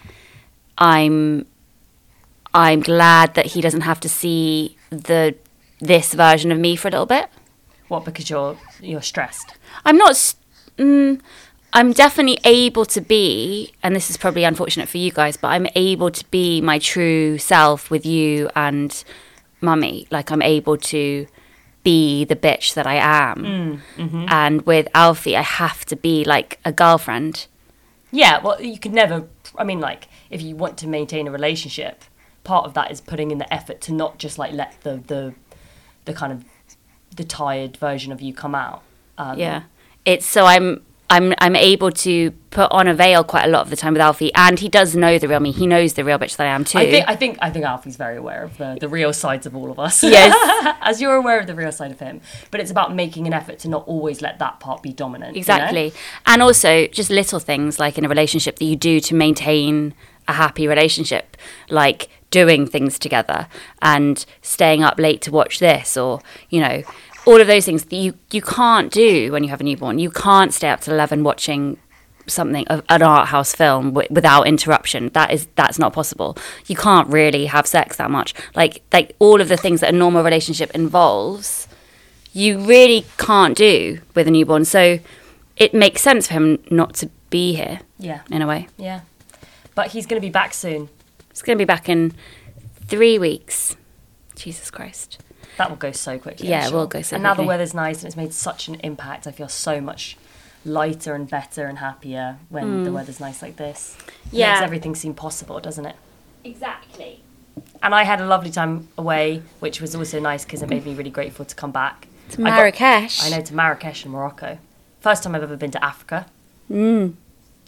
I'm 0.77 1.45
I'm 2.53 2.81
glad 2.81 3.35
that 3.35 3.45
he 3.53 3.61
doesn't 3.61 3.81
have 3.81 3.99
to 4.01 4.09
see 4.09 4.77
the 4.89 5.35
this 5.79 6.13
version 6.13 6.51
of 6.51 6.59
me 6.59 6.75
for 6.75 6.87
a 6.89 6.91
little 6.91 7.05
bit. 7.05 7.29
What? 7.87 8.03
Because 8.05 8.29
you're 8.29 8.57
you're 8.81 9.01
stressed. 9.01 9.53
I'm 9.85 9.97
not. 9.97 10.13
Mm, 10.77 11.21
I'm 11.73 11.93
definitely 11.93 12.39
able 12.43 12.85
to 12.85 12.99
be, 13.01 13.71
and 13.81 13.95
this 13.95 14.09
is 14.09 14.17
probably 14.17 14.43
unfortunate 14.43 14.89
for 14.89 14.97
you 14.97 15.11
guys, 15.11 15.37
but 15.37 15.47
I'm 15.49 15.67
able 15.75 16.11
to 16.11 16.25
be 16.29 16.59
my 16.61 16.79
true 16.79 17.37
self 17.37 17.89
with 17.89 18.05
you 18.05 18.49
and 18.55 19.03
mummy. 19.61 20.07
Like 20.11 20.31
I'm 20.31 20.41
able 20.41 20.75
to 20.77 21.27
be 21.83 22.25
the 22.25 22.35
bitch 22.35 22.73
that 22.73 22.85
I 22.85 22.95
am. 22.95 23.81
And 24.29 24.61
with 24.63 24.87
Alfie, 24.93 25.37
I 25.37 25.41
have 25.41 25.85
to 25.85 25.95
be 25.95 26.25
like 26.25 26.59
a 26.65 26.71
girlfriend. 26.71 27.47
Yeah. 28.11 28.41
Well, 28.41 28.61
you 28.61 28.77
could 28.77 28.93
never. 28.93 29.27
I 29.57 29.63
mean, 29.63 29.79
like, 29.79 30.07
if 30.29 30.41
you 30.41 30.55
want 30.55 30.77
to 30.79 30.87
maintain 30.87 31.27
a 31.27 31.31
relationship, 31.31 32.03
part 32.43 32.65
of 32.65 32.73
that 32.73 32.91
is 32.91 32.99
putting 32.99 33.31
in 33.31 33.37
the 33.37 33.51
effort 33.53 33.79
to 33.81 33.93
not 33.93 34.17
just 34.17 34.37
like 34.37 34.51
let 34.51 34.79
the 34.81 35.01
the 35.07 35.33
the 36.05 36.13
kind 36.13 36.33
of 36.33 36.43
the 37.15 37.23
tired 37.23 37.77
version 37.77 38.11
of 38.11 38.21
you 38.21 38.33
come 38.33 38.55
out. 38.55 38.83
Um, 39.17 39.39
Yeah. 39.39 39.63
It's 40.03 40.25
so 40.25 40.45
I'm 40.45 40.83
I'm 41.11 41.33
I'm 41.39 41.57
able 41.57 41.91
to 41.91 42.31
put 42.51 42.71
on 42.71 42.87
a 42.87 42.93
veil 42.93 43.23
quite 43.25 43.43
a 43.43 43.49
lot 43.49 43.61
of 43.61 43.69
the 43.69 43.75
time 43.75 43.93
with 43.93 44.01
Alfie, 44.01 44.33
and 44.33 44.57
he 44.57 44.69
does 44.69 44.95
know 44.95 45.19
the 45.19 45.27
real 45.27 45.41
me. 45.41 45.51
He 45.51 45.67
knows 45.67 45.93
the 45.93 46.05
real 46.05 46.17
bitch 46.17 46.37
that 46.37 46.47
I 46.47 46.51
am 46.51 46.63
too. 46.63 46.79
I 46.79 46.89
think 46.89 47.05
I 47.09 47.15
think 47.17 47.37
I 47.41 47.49
think 47.49 47.65
Alfie's 47.65 47.97
very 47.97 48.15
aware 48.15 48.43
of 48.43 48.57
the, 48.57 48.77
the 48.79 48.87
real 48.87 49.11
sides 49.11 49.45
of 49.45 49.53
all 49.53 49.69
of 49.71 49.77
us. 49.77 50.01
Yes. 50.03 50.33
as 50.81 51.01
you're 51.01 51.15
aware 51.15 51.39
of 51.39 51.47
the 51.47 51.55
real 51.55 51.71
side 51.71 51.91
of 51.91 51.99
him. 51.99 52.21
But 52.49 52.61
it's 52.61 52.71
about 52.71 52.95
making 52.95 53.27
an 53.27 53.33
effort 53.33 53.59
to 53.59 53.67
not 53.67 53.85
always 53.87 54.21
let 54.21 54.39
that 54.39 54.61
part 54.61 54.81
be 54.81 54.93
dominant. 54.93 55.35
you 55.35 55.39
know? 55.39 55.55
Exactly. 55.55 55.93
And 56.25 56.41
also 56.41 56.87
just 56.87 57.09
little 57.09 57.39
things 57.39 57.77
like 57.77 57.97
in 57.97 58.05
a 58.05 58.09
relationship 58.09 58.57
that 58.59 58.65
you 58.65 58.77
do 58.77 59.01
to 59.01 59.13
maintain 59.13 59.93
a 60.29 60.33
happy 60.33 60.65
relationship, 60.65 61.35
like 61.69 62.07
doing 62.29 62.65
things 62.65 62.97
together 62.97 63.47
and 63.81 64.25
staying 64.41 64.81
up 64.81 64.97
late 64.97 65.21
to 65.23 65.31
watch 65.31 65.59
this 65.59 65.97
or, 65.97 66.21
you 66.49 66.61
know, 66.61 66.83
all 67.25 67.39
of 67.39 67.47
those 67.47 67.65
things 67.65 67.83
that 67.85 67.95
you, 67.95 68.13
you 68.31 68.41
can't 68.41 68.91
do 68.91 69.31
when 69.31 69.43
you 69.43 69.49
have 69.49 69.61
a 69.61 69.63
newborn. 69.63 69.99
You 69.99 70.09
can't 70.11 70.53
stay 70.53 70.69
up 70.69 70.81
till 70.81 70.93
11 70.93 71.23
watching 71.23 71.77
something 72.27 72.65
a- 72.69 72.83
an 72.89 73.01
art 73.01 73.27
house 73.29 73.53
film 73.53 73.89
w- 73.93 74.07
without 74.11 74.47
interruption 74.47 75.09
that 75.13 75.31
is 75.33 75.47
that's 75.55 75.79
not 75.79 75.91
possible 75.91 76.37
you 76.67 76.75
can't 76.75 77.07
really 77.09 77.47
have 77.47 77.65
sex 77.65 77.97
that 77.97 78.11
much 78.11 78.33
like 78.55 78.83
like 78.93 79.15
all 79.17 79.41
of 79.41 79.49
the 79.49 79.57
things 79.57 79.81
that 79.81 79.89
a 79.93 79.97
normal 79.97 80.23
relationship 80.23 80.69
involves 80.75 81.67
you 82.31 82.59
really 82.59 83.03
can't 83.17 83.57
do 83.57 83.99
with 84.15 84.25
a 84.27 84.31
newborn. 84.31 84.63
So 84.63 84.99
it 85.57 85.73
makes 85.73 86.01
sense 86.01 86.27
for 86.27 86.33
him 86.35 86.63
not 86.69 86.93
to 86.95 87.09
be 87.29 87.53
here 87.55 87.81
Yeah. 87.99 88.21
in 88.31 88.41
a 88.41 88.47
way. 88.47 88.67
Yeah. 88.77 89.01
But 89.75 89.87
he's 89.87 90.05
going 90.05 90.21
to 90.21 90.25
be 90.25 90.31
back 90.31 90.53
soon. 90.53 90.87
He's 91.29 91.41
going 91.41 91.57
to 91.57 91.61
be 91.61 91.65
back 91.67 91.89
in 91.89 92.13
three 92.87 93.19
weeks. 93.19 93.75
Jesus 94.35 94.71
Christ. 94.71 95.17
That 95.61 95.69
will 95.69 95.77
go 95.77 95.91
so 95.91 96.17
quickly. 96.17 96.47
I'm 96.47 96.51
Yeah, 96.51 96.67
it 96.67 96.73
will 96.73 96.87
go 96.87 97.01
so 97.03 97.15
And 97.15 97.23
now 97.23 97.35
the 97.35 97.43
weather's 97.43 97.73
nice 97.75 97.99
and 97.99 98.07
it's 98.07 98.17
made 98.17 98.33
such 98.33 98.67
an 98.67 98.75
impact. 98.75 99.27
I 99.27 99.31
feel 99.31 99.47
so 99.47 99.79
much 99.79 100.17
lighter 100.65 101.13
and 101.13 101.29
better 101.29 101.65
and 101.67 101.77
happier 101.77 102.37
when 102.49 102.83
the 102.83 102.91
weather's 102.91 103.19
nice 103.19 103.41
like 103.43 103.57
this. 103.57 103.95
It. 104.07 104.13
Yeah. 104.31 104.53
Makes 104.53 104.63
everything 104.63 104.95
seem 104.95 105.13
possible, 105.13 105.59
doesn't 105.59 105.85
it? 105.85 105.95
Exactly. 106.43 107.21
And 107.83 107.93
I 107.93 108.03
had 108.03 108.21
a 108.21 108.25
lovely 108.25 108.49
time 108.49 108.87
away, 108.97 109.43
which 109.59 109.81
was 109.81 109.93
also 109.95 110.19
nice 110.19 110.45
because 110.45 110.63
it 110.63 110.69
made 110.69 110.83
me 110.83 110.95
really 110.95 111.09
grateful 111.11 111.45
to 111.45 111.55
come 111.55 111.71
back. 111.71 112.07
To 112.31 112.41
I 112.41 112.49
got- 112.49 112.55
Marrakesh. 112.55 113.23
I 113.23 113.29
know 113.29 113.41
to 113.41 113.53
Marrakesh 113.53 114.03
in 114.05 114.11
Morocco. 114.11 114.57
First 114.99 115.21
time 115.23 115.35
I've 115.35 115.43
ever 115.43 115.57
been 115.57 115.71
to 115.71 115.83
Africa. 115.83 116.25
Mm. 116.71 117.13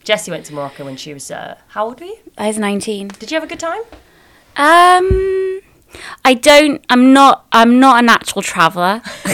Jessie 0.04 0.32
went 0.32 0.46
to 0.48 0.54
Morocco 0.54 0.84
when 0.86 0.98
she 0.98 1.14
was 1.14 1.30
uh, 1.30 1.58
how 1.70 1.86
old 1.86 2.00
were 2.00 2.08
you? 2.08 2.18
I 2.38 2.48
was 2.48 2.58
19. 2.58 3.10
Did 3.20 3.32
you 3.32 3.36
have 3.36 3.44
a 3.44 3.48
good 3.48 3.60
time? 3.60 3.82
Um, 4.56 5.62
I 6.26 6.34
don't. 6.34 6.84
I'm 6.90 7.14
not. 7.14 7.46
I'm 7.52 7.80
not 7.80 8.00
a 8.00 8.06
natural 8.06 8.42
traveller. 8.42 9.02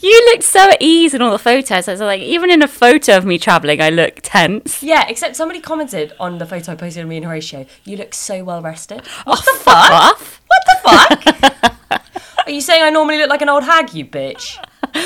you 0.00 0.24
looked 0.26 0.42
so 0.42 0.70
at 0.70 0.76
ease 0.80 1.14
in 1.14 1.22
all 1.22 1.30
the 1.30 1.38
photos. 1.38 1.88
I 1.88 1.92
was 1.92 2.00
like, 2.00 2.20
even 2.20 2.50
in 2.50 2.62
a 2.62 2.68
photo 2.68 3.16
of 3.16 3.24
me 3.24 3.38
travelling, 3.38 3.80
I 3.80 3.90
look 3.90 4.20
tense. 4.22 4.82
Yeah, 4.82 5.06
except 5.08 5.36
somebody 5.36 5.60
commented 5.60 6.12
on 6.20 6.38
the 6.38 6.46
photo 6.46 6.72
I 6.72 6.74
posted 6.74 7.02
on 7.02 7.08
me 7.08 7.16
and 7.16 7.26
Horatio. 7.26 7.66
You 7.84 7.96
look 7.96 8.14
so 8.14 8.44
well 8.44 8.62
rested. 8.62 9.02
Oh, 9.26 9.30
what 9.30 9.44
the 9.44 9.52
fuck 9.52 9.90
off? 9.90 10.40
What 10.46 10.62
the 10.66 10.76
fuck? 10.82 12.06
Are 12.46 12.50
you 12.50 12.60
saying 12.60 12.82
I 12.82 12.90
normally 12.90 13.18
look 13.18 13.30
like 13.30 13.42
an 13.42 13.48
old 13.48 13.64
hag, 13.64 13.94
you 13.94 14.04
bitch? 14.04 14.58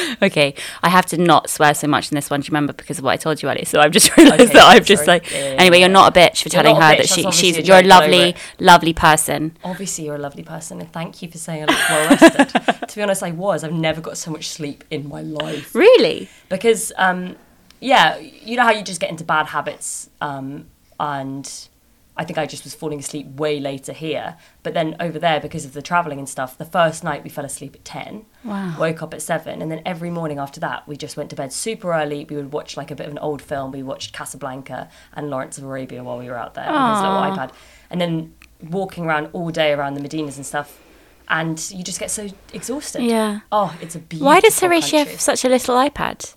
Okay, 0.23 0.55
I 0.83 0.89
have 0.89 1.07
to 1.07 1.19
not 1.19 1.51
swear 1.51 1.75
so 1.75 1.87
much 1.87 2.11
in 2.11 2.15
this 2.15 2.31
one. 2.31 2.41
Do 2.41 2.47
you 2.47 2.51
remember 2.51 2.73
because 2.73 2.99
of 2.99 3.05
what 3.05 3.13
I 3.13 3.17
told 3.17 3.43
you 3.43 3.49
earlier? 3.49 3.65
So 3.65 3.81
I've 3.81 3.93
just 3.93 4.17
realised 4.17 4.43
Okay, 4.43 4.53
that 4.53 4.63
I've 4.63 4.85
just 4.85 5.07
like. 5.07 5.31
Yeah, 5.31 5.39
yeah, 5.39 5.61
anyway, 5.61 5.81
you're 5.81 5.89
not 5.89 6.17
a 6.17 6.19
bitch 6.19 6.43
for 6.43 6.49
You're 6.49 6.63
telling 6.63 6.77
her 6.77 6.95
bitch, 6.95 6.97
that 6.99 7.09
she, 7.09 7.31
she's 7.33 7.57
you're 7.67 7.79
a 7.79 7.83
joke, 7.83 7.89
get 7.89 8.03
over 8.03 8.11
lovely, 8.11 8.37
lovely 8.59 8.93
person. 8.93 9.57
Obviously, 9.65 10.07
you're 10.07 10.15
a 10.15 10.19
lovely 10.19 10.43
person, 10.43 10.81
and 10.81 10.93
thank 10.93 11.21
you 11.23 11.31
for 11.31 11.39
saying 11.39 11.63
I 11.63 11.67
look 11.67 11.89
well 11.89 12.09
rested. 12.11 12.89
to 12.89 12.97
be 12.97 13.03
honest, 13.03 13.23
I 13.23 13.33
was. 13.33 13.65
I've 13.65 13.73
never 13.73 14.01
got 14.01 14.17
so 14.17 14.31
much 14.31 14.49
sleep 14.49 14.85
in 14.91 15.09
my 15.09 15.21
life. 15.21 15.75
Really? 15.75 16.29
because 16.49 16.93
um, 16.97 17.37
yeah, 17.81 18.19
you 18.19 18.57
know 18.57 18.63
how 18.63 18.71
you 18.71 18.83
just 18.83 19.01
get 19.01 19.11
into 19.11 19.25
bad 19.25 19.47
habits, 19.47 20.09
um, 20.21 20.67
and 20.99 21.69
I 22.17 22.25
think 22.25 22.39
I 22.39 22.47
just 22.47 22.63
was 22.63 22.75
falling 22.75 23.01
asleep 23.01 23.27
way 23.41 23.59
later 23.59 23.93
here. 23.93 24.37
But 24.63 24.73
then 24.73 24.95
over 25.01 25.19
there, 25.19 25.41
because 25.41 25.65
of 25.65 25.73
the 25.73 25.83
traveling 25.83 26.19
and 26.21 26.29
stuff, 26.29 26.57
the 26.57 26.65
first 26.65 27.03
night 27.03 27.25
we 27.25 27.29
fell 27.31 27.45
asleep 27.45 27.75
at 27.75 27.85
ten, 27.85 28.27
Wow. 28.45 28.77
woke 28.79 29.03
up 29.03 29.13
at 29.15 29.21
seven, 29.23 29.61
and 29.61 29.71
then 29.71 29.83
every 29.85 30.11
morning 30.11 30.39
after 30.39 30.61
that, 30.61 30.87
we 30.87 30.97
just 30.97 31.17
went 31.17 31.31
to 31.31 31.37
bed 31.37 31.53
super 31.53 31.93
early. 31.93 32.25
We 32.25 32.37
would 32.37 32.53
watch 32.53 32.77
like 32.77 32.91
a 32.93 32.95
bit 32.95 33.07
of 33.07 33.13
an 33.13 33.19
old 33.19 33.43
film. 33.43 33.73
We 33.73 33.83
watched 33.83 34.13
Casablanca 34.13 34.89
and 35.15 35.29
Lawrence 35.29 35.59
of 35.59 35.65
Arabia 35.65 36.05
while 36.05 36.19
we 36.19 36.29
were 36.29 36.37
out 36.39 36.55
there 36.55 36.69
on 36.69 36.95
his 36.95 37.03
little 37.03 37.21
iPad, 37.47 37.51
and 37.91 38.01
then 38.01 38.35
walking 38.71 39.05
around 39.07 39.31
all 39.33 39.51
day 39.51 39.73
around 39.73 39.95
the 39.95 40.01
Medinas 40.01 40.37
and 40.37 40.47
stuff. 40.47 40.81
And 41.29 41.59
you 41.71 41.83
just 41.83 41.99
get 41.99 42.11
so 42.11 42.29
exhausted. 42.53 43.03
Yeah. 43.03 43.41
Oh, 43.51 43.75
it's 43.81 43.95
a 43.95 43.99
beautiful. 43.99 44.27
Why 44.27 44.41
does 44.41 44.61
Horatio 44.61 45.01
have 45.05 45.21
such 45.21 45.45
a 45.45 45.49
little 45.49 45.75
iPad? 45.75 46.35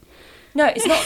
No, 0.57 0.65
it's 0.65 0.87
not. 0.87 1.05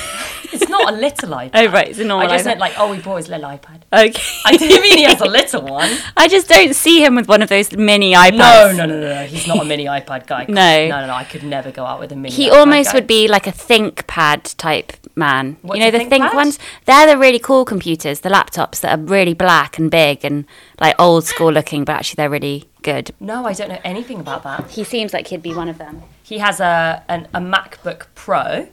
It's 0.53 0.70
not 0.70 0.93
a 0.93 0.96
little 0.96 1.34
oh, 1.34 1.38
iPad. 1.38 1.51
Oh, 1.53 1.67
right, 1.72 1.89
it's 1.89 2.00
a 2.00 2.05
normal 2.05 2.25
I 2.25 2.31
just 2.31 2.43
iPad. 2.43 2.48
meant 2.48 2.60
like, 2.62 2.74
oh, 2.77 2.89
we 2.89 3.00
bought 3.00 3.17
his 3.17 3.27
little 3.27 3.50
iPad. 3.50 3.81
Okay. 3.91 4.22
I 4.46 4.55
didn't 4.55 4.81
mean 4.81 4.98
he 5.00 5.03
has 5.03 5.20
a 5.20 5.25
little 5.39 5.63
one. 5.63 5.91
I 6.15 6.29
just 6.29 6.48
don't 6.48 6.74
see 6.74 7.03
him 7.03 7.15
with 7.15 7.27
one 7.27 7.41
of 7.41 7.50
those 7.50 7.74
mini 7.74 8.13
iPads. 8.13 8.38
No, 8.38 8.72
no, 8.72 8.86
no, 8.86 9.00
no, 9.01 9.13
no. 9.13 9.25
He's 9.25 9.48
not 9.48 9.62
a 9.62 9.65
mini 9.65 9.86
iPad 9.86 10.25
guy. 10.25 10.46
No. 10.51 10.88
no, 10.88 11.01
no, 11.01 11.08
no. 11.08 11.13
I 11.13 11.25
could 11.25 11.43
never 11.43 11.70
go 11.70 11.84
out 11.86 12.00
with 12.00 12.13
a 12.13 12.15
mini. 12.15 12.34
He 12.34 12.50
iPad 12.50 12.60
almost 12.60 12.91
guy. 12.91 12.98
would 12.98 13.08
be 13.08 13.27
like 13.27 13.46
a 13.46 13.51
ThinkPad 13.51 14.55
type 14.55 14.93
man. 15.15 15.58
What's 15.63 15.77
you 15.77 15.81
know 15.84 15.89
a 15.89 15.91
the 15.91 16.10
Think 16.10 16.24
ThinkPad? 16.24 16.34
ones? 16.34 16.60
They're 16.86 17.08
the 17.08 17.17
really 17.17 17.39
cool 17.39 17.65
computers, 17.65 18.22
the 18.22 18.29
laptops 18.29 18.79
that 18.79 18.98
are 18.98 19.01
really 19.03 19.34
black 19.34 19.77
and 19.77 19.91
big 19.91 20.24
and 20.24 20.46
like 20.79 20.96
old 20.98 21.25
school 21.25 21.51
looking, 21.51 21.84
but 21.84 21.93
actually 21.98 22.15
they're 22.15 22.29
really 22.29 22.70
good. 22.84 23.12
No, 23.20 23.46
I 23.46 23.51
don't 23.53 23.70
know 23.70 23.81
anything 23.84 24.22
about 24.22 24.43
that. 24.43 24.70
He 24.72 24.86
seems 24.86 25.13
like 25.13 25.27
he'd 25.27 25.41
be 25.41 25.53
one 25.53 25.67
of 25.67 25.77
them. 25.77 26.03
He 26.24 26.38
has 26.38 26.62
a 26.62 27.03
an, 27.10 27.27
a 27.34 27.39
MacBook 27.41 28.05
Pro 28.15 28.70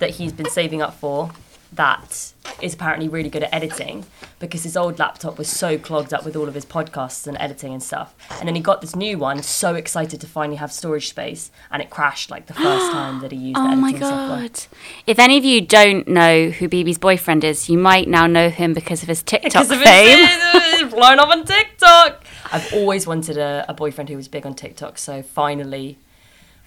that 0.00 0.10
he's 0.10 0.32
been 0.32 0.50
saving 0.50 0.82
up 0.82 0.94
for. 0.94 1.30
That 1.72 2.32
is 2.60 2.74
apparently 2.74 3.08
really 3.08 3.28
good 3.30 3.44
at 3.44 3.54
editing 3.54 4.04
because 4.40 4.64
his 4.64 4.76
old 4.76 4.98
laptop 4.98 5.38
was 5.38 5.48
so 5.48 5.78
clogged 5.78 6.12
up 6.12 6.24
with 6.24 6.34
all 6.34 6.48
of 6.48 6.54
his 6.54 6.64
podcasts 6.66 7.28
and 7.28 7.36
editing 7.38 7.72
and 7.72 7.80
stuff. 7.80 8.12
And 8.40 8.48
then 8.48 8.56
he 8.56 8.60
got 8.60 8.80
this 8.80 8.96
new 8.96 9.18
one, 9.18 9.40
so 9.44 9.76
excited 9.76 10.20
to 10.20 10.26
finally 10.26 10.56
have 10.56 10.72
storage 10.72 11.08
space, 11.08 11.52
and 11.70 11.80
it 11.80 11.88
crashed 11.88 12.28
like 12.28 12.46
the 12.46 12.54
first 12.54 12.90
time 12.90 13.20
that 13.20 13.30
he 13.30 13.38
used 13.38 13.56
the 13.56 13.60
Oh 13.60 13.76
my 13.76 13.92
software. 13.92 14.48
god. 14.48 14.62
If 15.06 15.20
any 15.20 15.38
of 15.38 15.44
you 15.44 15.60
don't 15.60 16.08
know 16.08 16.50
who 16.50 16.68
BB's 16.68 16.98
boyfriend 16.98 17.44
is, 17.44 17.68
you 17.68 17.78
might 17.78 18.08
now 18.08 18.26
know 18.26 18.48
him 18.50 18.74
because 18.74 19.02
of 19.04 19.08
his 19.08 19.22
TikTok 19.22 19.52
Because 19.68 19.70
of 19.70 19.80
fame. 19.80 20.26
his 20.80 20.92
blown 20.92 21.20
up 21.20 21.28
on 21.28 21.44
TikTok. 21.44 22.24
I've 22.52 22.72
always 22.74 23.06
wanted 23.06 23.38
a, 23.38 23.64
a 23.68 23.74
boyfriend 23.74 24.08
who 24.10 24.16
was 24.16 24.26
big 24.26 24.44
on 24.44 24.54
TikTok, 24.56 24.98
so 24.98 25.22
finally, 25.22 25.98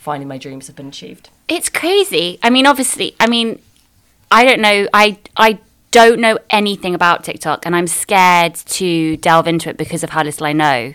finally, 0.03 0.25
my 0.25 0.37
dreams 0.37 0.67
have 0.67 0.75
been 0.75 0.89
achieved. 0.89 1.29
It's 1.47 1.69
crazy. 1.69 2.37
I 2.43 2.49
mean, 2.49 2.67
obviously, 2.67 3.15
I 3.19 3.27
mean, 3.27 3.59
I 4.29 4.43
don't 4.43 4.59
know. 4.59 4.87
I 4.93 5.17
I 5.37 5.59
don't 5.91 6.19
know 6.19 6.37
anything 6.49 6.93
about 6.93 7.23
TikTok, 7.23 7.65
and 7.65 7.75
I'm 7.75 7.87
scared 7.87 8.55
to 8.55 9.15
delve 9.17 9.47
into 9.47 9.69
it 9.69 9.77
because 9.77 10.03
of 10.03 10.09
how 10.09 10.23
little 10.23 10.45
I 10.45 10.51
know, 10.51 10.93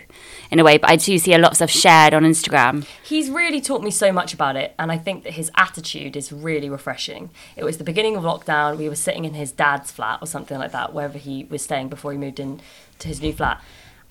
in 0.51 0.59
a 0.59 0.63
way. 0.63 0.77
But 0.77 0.91
I 0.91 0.95
do 0.95 1.17
see 1.17 1.33
a 1.33 1.39
lot 1.39 1.51
of 1.51 1.55
stuff 1.55 1.71
shared 1.71 2.13
on 2.13 2.23
Instagram. 2.23 2.85
He's 3.03 3.29
really 3.29 3.61
taught 3.61 3.81
me 3.81 3.91
so 3.91 4.11
much 4.11 4.33
about 4.33 4.55
it, 4.55 4.75
and 4.77 4.91
I 4.91 4.97
think 4.97 5.23
that 5.23 5.33
his 5.33 5.49
attitude 5.55 6.15
is 6.15 6.31
really 6.31 6.69
refreshing. 6.69 7.31
It 7.55 7.63
was 7.63 7.77
the 7.77 7.83
beginning 7.83 8.15
of 8.15 8.23
lockdown. 8.23 8.77
We 8.77 8.89
were 8.89 8.95
sitting 8.95 9.25
in 9.25 9.33
his 9.33 9.51
dad's 9.51 9.89
flat 9.91 10.19
or 10.21 10.27
something 10.27 10.59
like 10.59 10.71
that, 10.73 10.93
wherever 10.93 11.17
he 11.17 11.45
was 11.45 11.63
staying 11.63 11.89
before 11.89 12.11
he 12.11 12.17
moved 12.17 12.39
in 12.39 12.61
to 12.99 13.07
his 13.07 13.21
new 13.21 13.33
flat, 13.33 13.59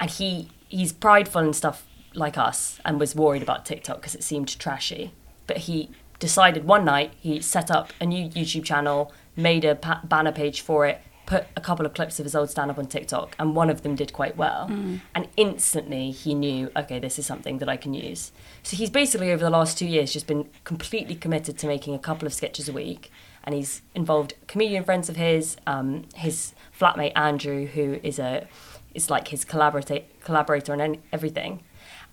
and 0.00 0.11
he 0.11 0.49
he's 0.69 0.93
prideful 0.93 1.43
and 1.43 1.55
stuff 1.55 1.85
like 2.15 2.38
us, 2.38 2.81
and 2.85 2.99
was 2.99 3.15
worried 3.15 3.43
about 3.43 3.67
TikTok 3.67 3.97
because 3.97 4.15
it 4.15 4.23
seemed 4.23 4.59
trashy. 4.59 5.12
But 5.47 5.59
he 5.59 5.91
decided 6.19 6.65
one 6.65 6.85
night 6.85 7.12
he 7.19 7.41
set 7.41 7.71
up 7.71 7.93
a 8.00 8.07
new 8.07 8.29
YouTube 8.29 8.65
channel, 8.65 9.12
made 9.37 9.65
a 9.65 9.75
pa- 9.75 10.00
banner 10.05 10.33
page 10.33 10.61
for 10.61 10.87
it, 10.87 11.00
put 11.27 11.45
a 11.57 11.61
couple 11.61 11.85
of 11.85 11.93
clips 11.93 12.19
of 12.19 12.25
his 12.25 12.35
old 12.35 12.50
stand 12.50 12.71
up 12.71 12.79
on 12.79 12.87
TikTok, 12.87 13.37
and 13.38 13.55
one 13.55 13.69
of 13.69 13.83
them 13.83 13.95
did 13.95 14.12
quite 14.12 14.37
well. 14.37 14.67
And 15.15 15.29
instantly 15.37 16.11
he 16.11 16.35
knew, 16.35 16.71
okay, 16.75 16.99
this 16.99 17.19
is 17.19 17.27
something 17.27 17.59
that 17.59 17.69
I 17.69 17.77
can 17.77 17.93
use. 17.93 18.33
So 18.62 18.77
he's 18.77 18.91
basically 18.91 19.31
over 19.31 19.45
the 19.45 19.50
last 19.50 19.77
two 19.79 19.87
years 19.87 20.12
just 20.12 20.27
been 20.27 20.49
completely 20.65 21.15
committed 21.15 21.59
to 21.59 21.67
making 21.67 21.95
a 21.95 21.99
couple 21.99 22.27
of 22.27 22.33
sketches 22.33 22.69
a 22.69 22.73
week. 22.73 23.12
And 23.45 23.55
he's 23.55 23.83
involved 23.95 24.35
comedian 24.47 24.85
friends 24.85 25.09
of 25.09 25.17
his, 25.17 25.57
um, 25.67 26.05
his 26.15 26.55
flatmate 26.79 27.12
Andrew, 27.15 27.67
who 27.67 28.00
is 28.03 28.19
a 28.19 28.49
is 28.95 29.11
like 29.11 29.29
his 29.29 29.45
collaborator 29.45 30.00
collaborator 30.25 30.73
on 30.73 30.99
everything. 31.12 31.62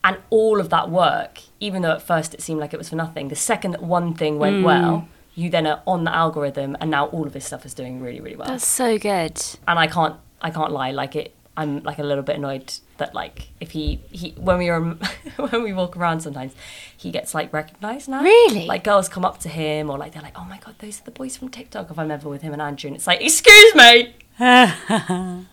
And 0.06 0.18
all 0.30 0.60
of 0.60 0.70
that 0.70 0.92
work, 0.92 1.40
even 1.60 1.82
though 1.82 1.92
at 1.92 2.02
first 2.02 2.36
it 2.36 2.42
seemed 2.42 2.60
like 2.60 2.76
it 2.76 2.78
was 2.78 2.90
for 2.90 2.96
nothing, 2.96 3.30
the 3.30 3.36
second 3.36 3.72
that 3.72 3.82
one 3.82 4.14
thing 4.14 4.38
went 4.38 4.58
hmm. 4.58 4.64
well, 4.64 5.08
you 5.34 5.50
then 5.50 5.66
are 5.66 5.82
on 5.88 6.04
the 6.04 6.16
algorithm, 6.16 6.78
and 6.80 6.92
now 6.92 7.08
all 7.08 7.26
of 7.26 7.34
this 7.34 7.44
stuff 7.44 7.66
is 7.66 7.74
doing 7.74 8.00
really, 8.00 8.22
really 8.22 8.36
well. 8.36 8.48
That's 8.48 8.68
so 8.68 9.00
good. 9.00 9.42
and 9.68 9.80
I 9.80 9.88
can't 9.88 10.16
I 10.42 10.52
can't 10.52 10.72
lie 10.72 10.92
like 10.92 11.16
it 11.16 11.34
I'm 11.58 11.82
like 11.84 12.00
a 12.00 12.04
little 12.04 12.24
bit 12.24 12.36
annoyed 12.36 12.74
that 12.98 13.16
like 13.16 13.48
if 13.60 13.72
he 13.72 14.00
he 14.12 14.32
when 14.38 14.58
we 14.60 14.70
are 14.70 14.80
when 15.38 15.64
we 15.64 15.74
walk 15.74 15.98
around 15.98 16.20
sometimes 16.20 16.54
he 16.96 17.10
gets 17.12 17.34
like 17.34 17.52
recognized 17.52 18.08
now. 18.08 18.22
Really? 18.22 18.66
like 18.68 18.84
girls 18.84 19.10
come 19.10 19.26
up 19.26 19.40
to 19.40 19.50
him 19.50 19.90
or 19.90 19.98
like 19.98 20.14
they're 20.14 20.22
like 20.22 20.38
oh 20.38 20.46
my 20.46 20.60
god 20.60 20.76
those 20.80 21.02
are 21.02 21.04
the 21.06 21.12
boys 21.12 21.36
from 21.36 21.50
TikTok 21.50 21.90
if 21.90 21.98
I'm 21.98 22.12
ever 22.12 22.30
with 22.30 22.42
him 22.44 22.54
and 22.54 22.62
Andrew. 22.62 22.90
And 22.90 22.96
it's 22.96 23.08
like 23.08 23.22
excuse 23.22 23.74
me 23.74 24.16
um 24.40 25.48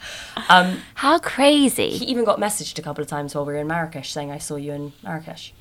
How 0.94 1.18
crazy. 1.18 1.90
he 1.90 2.04
even 2.06 2.24
got 2.24 2.38
messaged 2.38 2.78
a 2.78 2.82
couple 2.82 3.02
of 3.02 3.08
times 3.08 3.34
while 3.34 3.44
we 3.44 3.52
were 3.52 3.58
in 3.60 3.68
Marrakesh 3.68 4.10
saying 4.12 4.30
I 4.30 4.38
saw 4.38 4.56
you 4.56 4.72
in 4.72 4.92
Marrakesh 5.04 5.52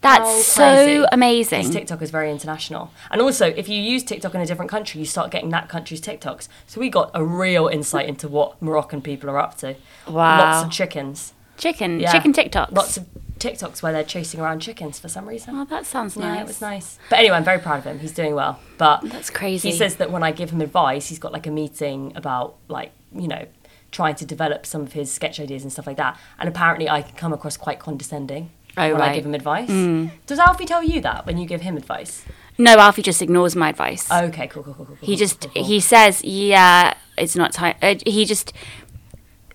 That's 0.00 0.46
so 0.46 0.62
crazy. 0.62 0.96
Because 0.98 1.08
amazing. 1.12 1.70
TikTok 1.70 2.02
is 2.02 2.10
very 2.10 2.30
international. 2.30 2.92
And 3.10 3.20
also, 3.20 3.46
if 3.48 3.68
you 3.68 3.80
use 3.80 4.04
TikTok 4.04 4.34
in 4.34 4.40
a 4.40 4.46
different 4.46 4.70
country, 4.70 5.00
you 5.00 5.06
start 5.06 5.30
getting 5.32 5.50
that 5.50 5.68
country's 5.68 6.00
TikToks. 6.00 6.46
So 6.68 6.80
we 6.80 6.88
got 6.88 7.10
a 7.14 7.24
real 7.24 7.66
insight 7.66 8.08
into 8.08 8.28
what 8.28 8.62
Moroccan 8.62 9.02
people 9.02 9.28
are 9.28 9.38
up 9.38 9.56
to. 9.58 9.74
Wow. 10.08 10.38
Lots 10.38 10.64
of 10.66 10.70
chickens. 10.70 11.32
Chicken, 11.56 11.98
Yeah. 11.98 12.12
chicken 12.12 12.32
TikToks. 12.32 12.70
Lots 12.72 12.96
of 12.96 13.06
TikToks 13.38 13.82
where 13.82 13.92
they're 13.92 14.04
chasing 14.04 14.40
around 14.40 14.60
chickens 14.60 14.98
for 14.98 15.08
some 15.08 15.26
reason. 15.28 15.54
Oh, 15.56 15.64
that 15.66 15.86
sounds 15.86 16.16
Yeah, 16.16 16.28
nice. 16.34 16.40
it 16.42 16.46
was 16.46 16.60
nice. 16.60 16.98
But 17.10 17.20
anyway, 17.20 17.36
I'm 17.36 17.44
very 17.44 17.58
proud 17.58 17.78
of 17.78 17.84
him. 17.84 17.98
He's 18.00 18.12
doing 18.12 18.34
well. 18.34 18.60
But 18.76 19.00
That's 19.02 19.30
crazy. 19.30 19.70
he 19.70 19.76
says 19.76 19.96
that 19.96 20.10
when 20.10 20.22
I 20.22 20.32
give 20.32 20.50
him 20.50 20.60
advice, 20.60 21.08
he's 21.08 21.18
got 21.18 21.32
like 21.32 21.46
a 21.46 21.50
meeting 21.50 22.12
about 22.16 22.56
like, 22.68 22.92
you 23.14 23.28
know, 23.28 23.46
trying 23.90 24.14
to 24.16 24.26
develop 24.26 24.66
some 24.66 24.82
of 24.82 24.92
his 24.92 25.10
sketch 25.12 25.40
ideas 25.40 25.62
and 25.62 25.72
stuff 25.72 25.86
like 25.86 25.96
that. 25.96 26.18
And 26.38 26.48
apparently 26.48 26.88
I 26.90 27.02
can 27.02 27.14
come 27.16 27.32
across 27.32 27.56
quite 27.56 27.78
condescending 27.78 28.50
Oh, 28.76 28.92
when 28.92 29.00
I 29.00 29.06
right. 29.06 29.10
Mm. 29.10 29.14
give 29.16 29.26
him 29.26 29.34
advice. 29.34 30.10
Does 30.26 30.38
Alfie 30.38 30.64
tell 30.66 30.84
you 30.84 31.00
that 31.00 31.26
when 31.26 31.36
you 31.38 31.46
give 31.46 31.62
him 31.62 31.76
advice? 31.76 32.24
No, 32.58 32.74
Alfie 32.76 33.02
just 33.02 33.20
ignores 33.22 33.56
my 33.56 33.70
advice. 33.70 34.08
Okay, 34.10 34.46
cool, 34.48 34.62
cool, 34.62 34.74
cool, 34.74 34.84
cool. 34.86 34.96
he 35.00 35.06
cool, 35.06 35.16
just 35.16 35.40
cool, 35.40 35.50
cool. 35.54 35.64
he 35.64 35.80
says, 35.80 36.22
"Yeah, 36.24 36.94
it's 37.16 37.34
not 37.34 37.52
time." 37.52 37.76
Uh, 37.82 37.94
he 38.06 38.24
just 38.24 38.52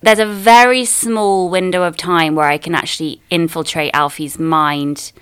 there's 0.04 0.18
a 0.18 0.26
very 0.26 0.84
small 0.84 1.48
window 1.48 1.82
of 1.82 1.96
time 1.96 2.34
where 2.34 2.46
I 2.46 2.58
can 2.58 2.74
actually 2.74 3.22
infiltrate 3.30 3.90
Alfie's 3.94 4.38
mind, 4.38 5.12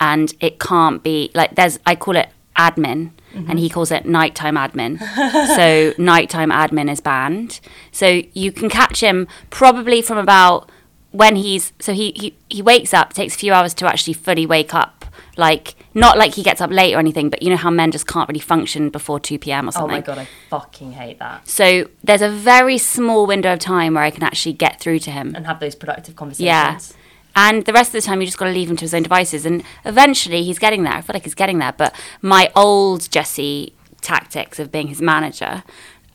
and 0.00 0.34
it 0.40 0.58
can't 0.58 1.02
be 1.02 1.30
like 1.34 1.54
there's. 1.54 1.78
I 1.86 1.94
call 1.94 2.16
it 2.16 2.28
admin. 2.56 3.10
And 3.48 3.58
he 3.58 3.66
mm-hmm. 3.66 3.74
calls 3.74 3.90
it 3.90 4.06
nighttime 4.06 4.54
admin. 4.54 5.00
so 5.56 5.92
nighttime 6.00 6.50
admin 6.50 6.88
is 6.88 7.00
banned. 7.00 7.58
So 7.90 8.22
you 8.32 8.52
can 8.52 8.68
catch 8.70 9.00
him 9.00 9.26
probably 9.50 10.02
from 10.02 10.18
about 10.18 10.70
when 11.10 11.34
he's 11.34 11.72
so 11.80 11.92
he, 11.92 12.12
he 12.14 12.36
he 12.48 12.62
wakes 12.62 12.94
up 12.94 13.12
takes 13.12 13.34
a 13.34 13.38
few 13.38 13.52
hours 13.52 13.74
to 13.74 13.86
actually 13.86 14.14
fully 14.14 14.46
wake 14.46 14.72
up 14.72 15.04
like 15.36 15.74
not 15.94 16.16
like 16.16 16.34
he 16.34 16.42
gets 16.42 16.60
up 16.60 16.70
late 16.70 16.94
or 16.94 16.98
anything 16.98 17.28
but 17.28 17.42
you 17.42 17.50
know 17.50 17.56
how 17.56 17.70
men 17.70 17.90
just 17.90 18.06
can't 18.06 18.28
really 18.28 18.40
function 18.40 18.90
before 18.90 19.18
2 19.18 19.38
p.m 19.38 19.68
or 19.68 19.72
something. 19.72 19.90
Oh 19.90 19.98
my 19.98 20.00
god, 20.00 20.18
I 20.18 20.28
fucking 20.48 20.92
hate 20.92 21.18
that. 21.18 21.48
so 21.48 21.88
there's 22.02 22.22
a 22.22 22.30
very 22.30 22.78
small 22.78 23.26
window 23.26 23.52
of 23.52 23.58
time 23.58 23.94
where 23.94 24.04
I 24.04 24.10
can 24.10 24.22
actually 24.22 24.52
get 24.54 24.80
through 24.80 25.00
to 25.00 25.10
him. 25.10 25.34
And 25.34 25.46
have 25.46 25.60
those 25.60 25.74
productive 25.74 26.16
conversations. 26.16 26.94
Yeah. 26.94 27.00
And 27.36 27.64
the 27.64 27.72
rest 27.72 27.88
of 27.88 28.00
the 28.00 28.06
time, 28.06 28.20
you 28.20 28.26
just 28.26 28.38
got 28.38 28.44
to 28.46 28.52
leave 28.52 28.70
him 28.70 28.76
to 28.76 28.84
his 28.84 28.94
own 28.94 29.02
devices. 29.02 29.44
And 29.44 29.64
eventually, 29.84 30.44
he's 30.44 30.58
getting 30.58 30.84
there. 30.84 30.92
I 30.92 31.00
feel 31.00 31.14
like 31.14 31.24
he's 31.24 31.34
getting 31.34 31.58
there. 31.58 31.72
But 31.72 31.94
my 32.22 32.50
old 32.54 33.10
Jesse 33.10 33.72
tactics 34.00 34.60
of 34.60 34.70
being 34.70 34.86
his 34.86 35.02
manager 35.02 35.64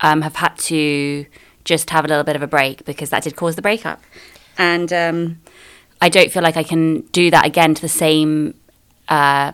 um, 0.01 0.21
have 0.21 0.35
had 0.35 0.57
to 0.57 1.25
just 1.65 1.89
have 1.89 2.05
a 2.05 2.07
little 2.07 2.23
bit 2.23 2.35
of 2.35 2.41
a 2.41 2.47
break 2.47 2.85
because 2.85 3.09
that 3.09 3.23
did 3.23 3.35
cause 3.35 3.55
the 3.55 3.61
breakup. 3.61 4.01
And 4.57 4.93
um, 4.93 5.41
I 6.01 6.09
don't 6.09 6.31
feel 6.31 6.43
like 6.43 6.57
I 6.57 6.63
can 6.63 7.01
do 7.11 7.29
that 7.31 7.45
again 7.45 7.73
to 7.73 7.81
the 7.81 7.89
same, 7.89 8.53
uh, 9.09 9.51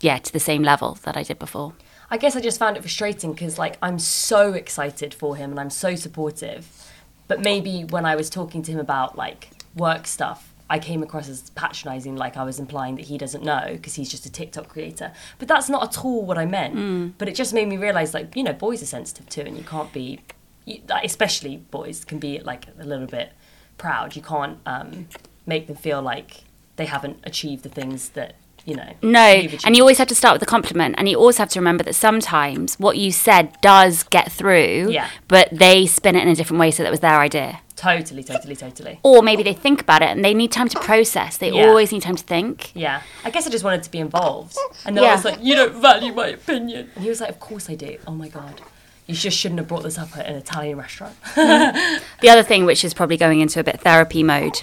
yeah, 0.00 0.18
to 0.18 0.32
the 0.32 0.40
same 0.40 0.62
level 0.62 0.98
that 1.04 1.16
I 1.16 1.22
did 1.22 1.38
before. 1.38 1.74
I 2.10 2.16
guess 2.16 2.36
I 2.36 2.40
just 2.40 2.58
found 2.58 2.76
it 2.76 2.80
frustrating 2.80 3.32
because 3.32 3.58
like 3.58 3.76
I'm 3.82 3.98
so 3.98 4.52
excited 4.52 5.12
for 5.12 5.36
him 5.36 5.50
and 5.50 5.60
I'm 5.60 5.70
so 5.70 5.94
supportive, 5.94 6.90
but 7.26 7.40
maybe 7.40 7.84
when 7.84 8.04
I 8.04 8.16
was 8.16 8.30
talking 8.30 8.62
to 8.62 8.72
him 8.72 8.78
about 8.78 9.16
like 9.16 9.50
work 9.76 10.06
stuff, 10.06 10.52
I 10.70 10.78
came 10.78 11.02
across 11.02 11.28
as 11.28 11.50
patronising, 11.50 12.16
like 12.16 12.36
I 12.36 12.44
was 12.44 12.58
implying 12.58 12.96
that 12.96 13.06
he 13.06 13.18
doesn't 13.18 13.42
know 13.44 13.68
because 13.72 13.94
he's 13.94 14.10
just 14.10 14.26
a 14.26 14.32
TikTok 14.32 14.68
creator. 14.68 15.12
But 15.38 15.48
that's 15.48 15.68
not 15.68 15.82
at 15.82 16.04
all 16.04 16.24
what 16.24 16.38
I 16.38 16.44
meant. 16.46 16.74
But 17.18 17.28
it 17.28 17.34
just 17.34 17.54
made 17.54 17.68
me 17.68 17.76
realise, 17.76 18.14
like 18.14 18.34
you 18.36 18.42
know, 18.42 18.52
boys 18.52 18.82
are 18.82 18.86
sensitive 18.86 19.28
too, 19.28 19.42
and 19.42 19.56
you 19.56 19.64
can't 19.64 19.92
be, 19.92 20.20
you, 20.64 20.80
especially 21.02 21.58
boys 21.58 22.04
can 22.04 22.18
be 22.18 22.40
like 22.40 22.66
a 22.78 22.84
little 22.84 23.06
bit 23.06 23.32
proud. 23.76 24.16
You 24.16 24.22
can't 24.22 24.58
um, 24.66 25.08
make 25.46 25.66
them 25.66 25.76
feel 25.76 26.02
like 26.02 26.44
they 26.76 26.86
haven't 26.86 27.18
achieved 27.24 27.62
the 27.64 27.68
things 27.68 28.10
that 28.10 28.34
you 28.68 28.76
know. 28.76 28.92
No, 29.02 29.20
and 29.64 29.74
you 29.76 29.82
always 29.82 29.98
have 29.98 30.08
to 30.08 30.14
start 30.14 30.34
with 30.34 30.42
a 30.42 30.46
compliment, 30.46 30.94
and 30.98 31.08
you 31.08 31.16
always 31.18 31.38
have 31.38 31.48
to 31.50 31.58
remember 31.58 31.82
that 31.84 31.94
sometimes 31.94 32.74
what 32.78 32.98
you 32.98 33.10
said 33.10 33.58
does 33.60 34.02
get 34.04 34.30
through, 34.30 34.90
Yeah. 34.90 35.08
but 35.26 35.48
they 35.50 35.86
spin 35.86 36.14
it 36.16 36.22
in 36.22 36.28
a 36.28 36.34
different 36.34 36.60
way 36.60 36.70
so 36.70 36.82
that 36.82 36.90
was 36.90 37.00
their 37.00 37.18
idea. 37.18 37.60
Totally, 37.76 38.24
totally, 38.24 38.56
totally. 38.56 38.98
Or 39.04 39.22
maybe 39.22 39.42
they 39.44 39.54
think 39.54 39.80
about 39.80 40.02
it 40.02 40.08
and 40.08 40.24
they 40.24 40.34
need 40.34 40.50
time 40.50 40.68
to 40.68 40.80
process. 40.80 41.36
They 41.36 41.50
Yeah. 41.52 41.68
always 41.68 41.92
need 41.92 42.02
time 42.02 42.16
to 42.16 42.24
think. 42.24 42.72
Yeah, 42.74 43.02
I 43.24 43.30
guess 43.30 43.46
I 43.46 43.50
just 43.50 43.62
wanted 43.64 43.84
to 43.84 43.90
be 43.90 43.98
involved. 44.00 44.56
And 44.84 44.96
then 44.96 45.04
Yeah. 45.04 45.10
I 45.10 45.14
was 45.14 45.24
like, 45.24 45.38
you 45.40 45.54
don't 45.54 45.74
value 45.80 46.12
my 46.12 46.26
opinion. 46.28 46.90
And 46.94 47.04
he 47.04 47.08
was 47.08 47.20
like, 47.20 47.30
of 47.30 47.38
course 47.40 47.70
I 47.70 47.74
do. 47.76 47.96
Oh 48.06 48.12
my 48.12 48.28
God. 48.28 48.60
You 49.06 49.14
just 49.14 49.38
shouldn't 49.38 49.60
have 49.60 49.68
brought 49.68 49.84
this 49.84 49.96
up 49.96 50.14
at 50.18 50.26
an 50.26 50.34
Italian 50.34 50.76
restaurant. 50.76 51.14
The 51.36 52.28
other 52.28 52.42
thing, 52.42 52.66
which 52.66 52.84
is 52.84 52.92
probably 52.94 53.16
going 53.16 53.40
into 53.40 53.60
a 53.60 53.64
bit 53.64 53.80
therapy 53.80 54.22
mode, 54.24 54.62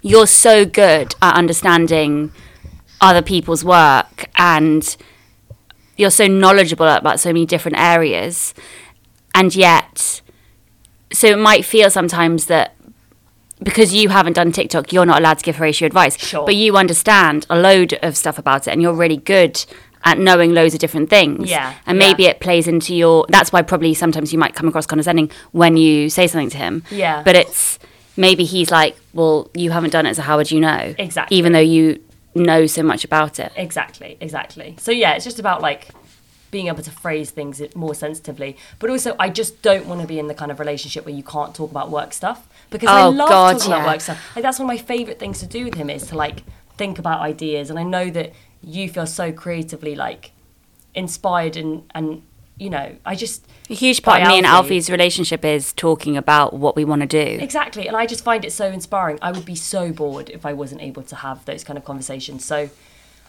you're 0.00 0.28
so 0.28 0.64
good 0.64 1.14
at 1.20 1.34
understanding 1.34 2.30
other 3.02 3.20
people's 3.20 3.64
work 3.64 4.30
and 4.36 4.96
you're 5.96 6.10
so 6.10 6.26
knowledgeable 6.26 6.86
about 6.86 7.20
so 7.20 7.28
many 7.30 7.44
different 7.44 7.78
areas. 7.78 8.54
And 9.34 9.54
yet, 9.54 10.22
so 11.12 11.26
it 11.26 11.38
might 11.38 11.64
feel 11.64 11.90
sometimes 11.90 12.46
that 12.46 12.74
because 13.62 13.92
you 13.92 14.08
haven't 14.08 14.34
done 14.34 14.52
TikTok, 14.52 14.92
you're 14.92 15.06
not 15.06 15.20
allowed 15.20 15.38
to 15.38 15.44
give 15.44 15.56
Horatio 15.56 15.86
advice. 15.86 16.18
Sure. 16.18 16.44
But 16.44 16.56
you 16.56 16.76
understand 16.76 17.46
a 17.50 17.58
load 17.58 17.98
of 18.02 18.16
stuff 18.16 18.38
about 18.38 18.66
it 18.66 18.70
and 18.70 18.80
you're 18.80 18.94
really 18.94 19.18
good 19.18 19.64
at 20.04 20.18
knowing 20.18 20.52
loads 20.52 20.74
of 20.74 20.80
different 20.80 21.10
things. 21.10 21.48
Yeah, 21.48 21.74
And 21.86 21.98
yeah. 21.98 22.06
maybe 22.08 22.26
it 22.26 22.40
plays 22.40 22.66
into 22.66 22.94
your. 22.94 23.26
That's 23.28 23.52
why 23.52 23.62
probably 23.62 23.94
sometimes 23.94 24.32
you 24.32 24.38
might 24.38 24.54
come 24.54 24.66
across 24.66 24.86
condescending 24.86 25.30
when 25.52 25.76
you 25.76 26.08
say 26.08 26.26
something 26.26 26.50
to 26.50 26.56
him. 26.56 26.82
Yeah. 26.90 27.22
But 27.22 27.36
it's 27.36 27.78
maybe 28.16 28.44
he's 28.44 28.70
like, 28.70 28.96
well, 29.12 29.48
you 29.54 29.70
haven't 29.70 29.90
done 29.90 30.06
it, 30.06 30.16
so 30.16 30.22
how 30.22 30.36
would 30.38 30.50
you 30.50 30.60
know? 30.60 30.94
Exactly. 30.98 31.36
Even 31.36 31.52
though 31.52 31.60
you 31.60 32.02
know 32.34 32.66
so 32.66 32.82
much 32.82 33.04
about 33.04 33.38
it. 33.38 33.52
exactly, 33.56 34.16
exactly. 34.20 34.76
So 34.78 34.90
yeah, 34.90 35.12
it's 35.14 35.24
just 35.24 35.38
about 35.38 35.60
like 35.62 35.88
being 36.50 36.66
able 36.68 36.82
to 36.82 36.90
phrase 36.90 37.30
things 37.30 37.62
more 37.74 37.94
sensitively. 37.94 38.56
But 38.78 38.90
also, 38.90 39.16
I 39.18 39.30
just 39.30 39.62
don't 39.62 39.86
want 39.86 40.02
to 40.02 40.06
be 40.06 40.18
in 40.18 40.26
the 40.26 40.34
kind 40.34 40.50
of 40.50 40.60
relationship 40.60 41.06
where 41.06 41.14
you 41.14 41.22
can't 41.22 41.54
talk 41.54 41.70
about 41.70 41.90
work 41.90 42.12
stuff 42.12 42.46
because 42.70 42.88
I 42.90 43.02
Oh, 43.04 43.10
love 43.10 43.28
God, 43.30 43.52
talking 43.54 43.70
yeah. 43.70 43.76
about 43.78 43.86
work 43.92 44.00
stuff. 44.02 44.36
Like 44.36 44.42
that's 44.42 44.58
one 44.58 44.66
of 44.70 44.74
my 44.76 44.82
favorite 44.82 45.18
things 45.18 45.40
to 45.40 45.46
do 45.46 45.64
with 45.64 45.74
him 45.74 45.88
is 45.88 46.06
to 46.08 46.16
like 46.16 46.42
think 46.76 46.98
about 46.98 47.20
ideas. 47.20 47.70
And 47.70 47.78
I 47.78 47.82
know 47.84 48.10
that 48.10 48.32
you 48.62 48.88
feel 48.88 49.06
so 49.06 49.32
creatively 49.32 49.94
like 49.94 50.32
inspired 50.94 51.56
and 51.56 51.84
and 51.94 52.22
you 52.62 52.70
know, 52.70 52.94
I 53.04 53.16
just 53.16 53.44
A 53.68 53.74
huge 53.74 54.02
part 54.02 54.22
of 54.22 54.28
me 54.28 54.38
and 54.38 54.46
Alfie's 54.46 54.88
relationship 54.88 55.44
is 55.44 55.72
talking 55.72 56.16
about 56.16 56.52
what 56.54 56.76
we 56.76 56.84
want 56.84 57.00
to 57.02 57.08
do. 57.08 57.42
Exactly, 57.42 57.88
and 57.88 57.96
I 57.96 58.06
just 58.06 58.22
find 58.22 58.44
it 58.44 58.52
so 58.52 58.66
inspiring. 58.68 59.18
I 59.20 59.32
would 59.32 59.44
be 59.44 59.56
so 59.56 59.92
bored 59.92 60.30
if 60.30 60.46
I 60.46 60.52
wasn't 60.52 60.80
able 60.80 61.02
to 61.02 61.16
have 61.16 61.44
those 61.44 61.64
kind 61.64 61.76
of 61.76 61.84
conversations. 61.84 62.44
So 62.44 62.70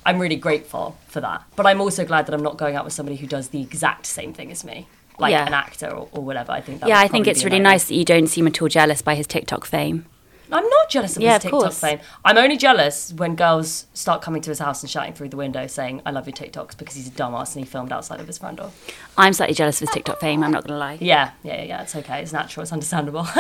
I'm 0.06 0.20
really 0.20 0.36
grateful 0.36 0.98
for 1.08 1.20
that. 1.22 1.44
But 1.56 1.66
I'm 1.66 1.82
also 1.82 2.06
glad 2.06 2.28
that 2.28 2.36
I'm 2.36 2.44
not 2.44 2.58
going 2.58 2.76
out 2.76 2.86
with 2.86 2.94
somebody 2.94 3.16
who 3.18 3.26
does 3.26 3.50
the 3.50 3.62
exact 3.62 4.06
same 4.06 4.34
thing 4.34 4.52
as 4.52 4.64
me, 4.64 4.88
like 5.18 5.32
Yeah. 5.32 5.48
an 5.48 5.54
actor 5.56 5.90
or, 5.90 6.08
or 6.12 6.24
whatever. 6.24 6.52
I 6.52 6.62
think. 6.62 6.82
That 6.82 6.90
yeah, 6.90 7.00
I 7.00 7.08
think 7.08 7.26
it's 7.26 7.44
really 7.44 7.60
nice 7.60 7.86
that 7.86 7.96
you 7.96 8.06
don't 8.06 8.28
seem 8.28 8.46
at 8.46 8.62
all 8.62 8.68
jealous 8.68 9.02
by 9.02 9.16
his 9.16 9.26
TikTok 9.26 9.66
fame. 9.66 10.06
I'm 10.52 10.68
not 10.70 10.90
jealous 10.90 11.16
of 11.16 11.24
Yeah, 11.24 11.30
his 11.30 11.38
of 11.38 11.42
TikTok 11.44 11.62
course. 11.62 11.80
fame. 11.80 12.00
I'm 12.26 12.38
only 12.38 12.58
jealous 12.58 13.14
when 13.14 13.36
girls 13.36 13.88
start 13.94 14.22
coming 14.22 14.42
to 14.44 14.50
his 14.52 14.60
house 14.60 14.84
and 14.84 14.90
shouting 14.90 15.14
through 15.14 15.30
the 15.30 15.38
window 15.38 15.66
saying, 15.68 16.02
"I 16.06 16.12
love 16.12 16.28
your 16.28 16.36
TikToks" 16.36 16.78
because 16.78 16.96
he's 16.96 17.08
a 17.08 17.12
dumbass 17.12 17.56
and 17.56 17.66
he 17.66 17.70
filmed 17.70 17.92
outside 17.92 18.20
of 18.20 18.28
his 18.28 18.38
front 18.38 18.58
door. 18.58 18.72
I'm 19.18 19.34
slightly 19.34 19.56
jealous 19.56 19.82
of 19.82 19.88
his 19.88 19.94
TikTok 19.96 20.20
fame, 20.20 20.44
I'm 20.44 20.52
not 20.52 20.64
going 20.68 20.74
to 20.74 20.80
lie. 20.80 20.98
Yeah, 21.02 21.32
yeah, 21.44 21.64
yeah. 21.64 21.82
It's 21.82 21.96
okay. 21.96 22.22
It's 22.22 22.34
natural. 22.34 22.64
It's 22.64 22.74
understandable. 22.74 23.28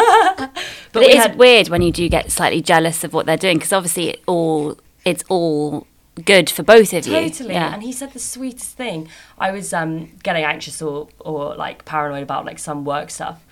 But 0.94 1.00
we 1.02 1.06
it 1.06 1.16
is 1.18 1.22
had- 1.24 1.38
weird 1.38 1.70
when 1.70 1.82
you 1.82 1.92
do 1.92 2.08
get 2.08 2.32
slightly 2.32 2.62
jealous 2.62 3.04
of 3.04 3.14
what 3.14 3.26
they're 3.26 3.38
doing 3.38 3.58
because 3.58 3.74
obviously 3.74 4.10
it 4.10 4.24
all 4.28 4.78
it's 5.06 5.24
all 5.28 5.88
good 6.26 6.48
for 6.50 6.62
both 6.62 6.94
of 6.94 7.08
you. 7.08 7.14
Totally. 7.14 7.54
Yeah. 7.56 7.74
And 7.74 7.82
he 7.82 7.92
said 7.92 8.14
the 8.14 8.20
sweetest 8.20 8.78
thing. 8.78 9.10
I 9.40 9.50
was 9.52 9.74
um, 9.74 10.12
getting 10.22 10.44
anxious 10.44 10.80
or, 10.82 11.08
or 11.20 11.56
like 11.56 11.86
paranoid 11.86 12.22
about 12.22 12.46
like 12.46 12.60
some 12.60 12.86
work 12.86 13.10
stuff. 13.10 13.44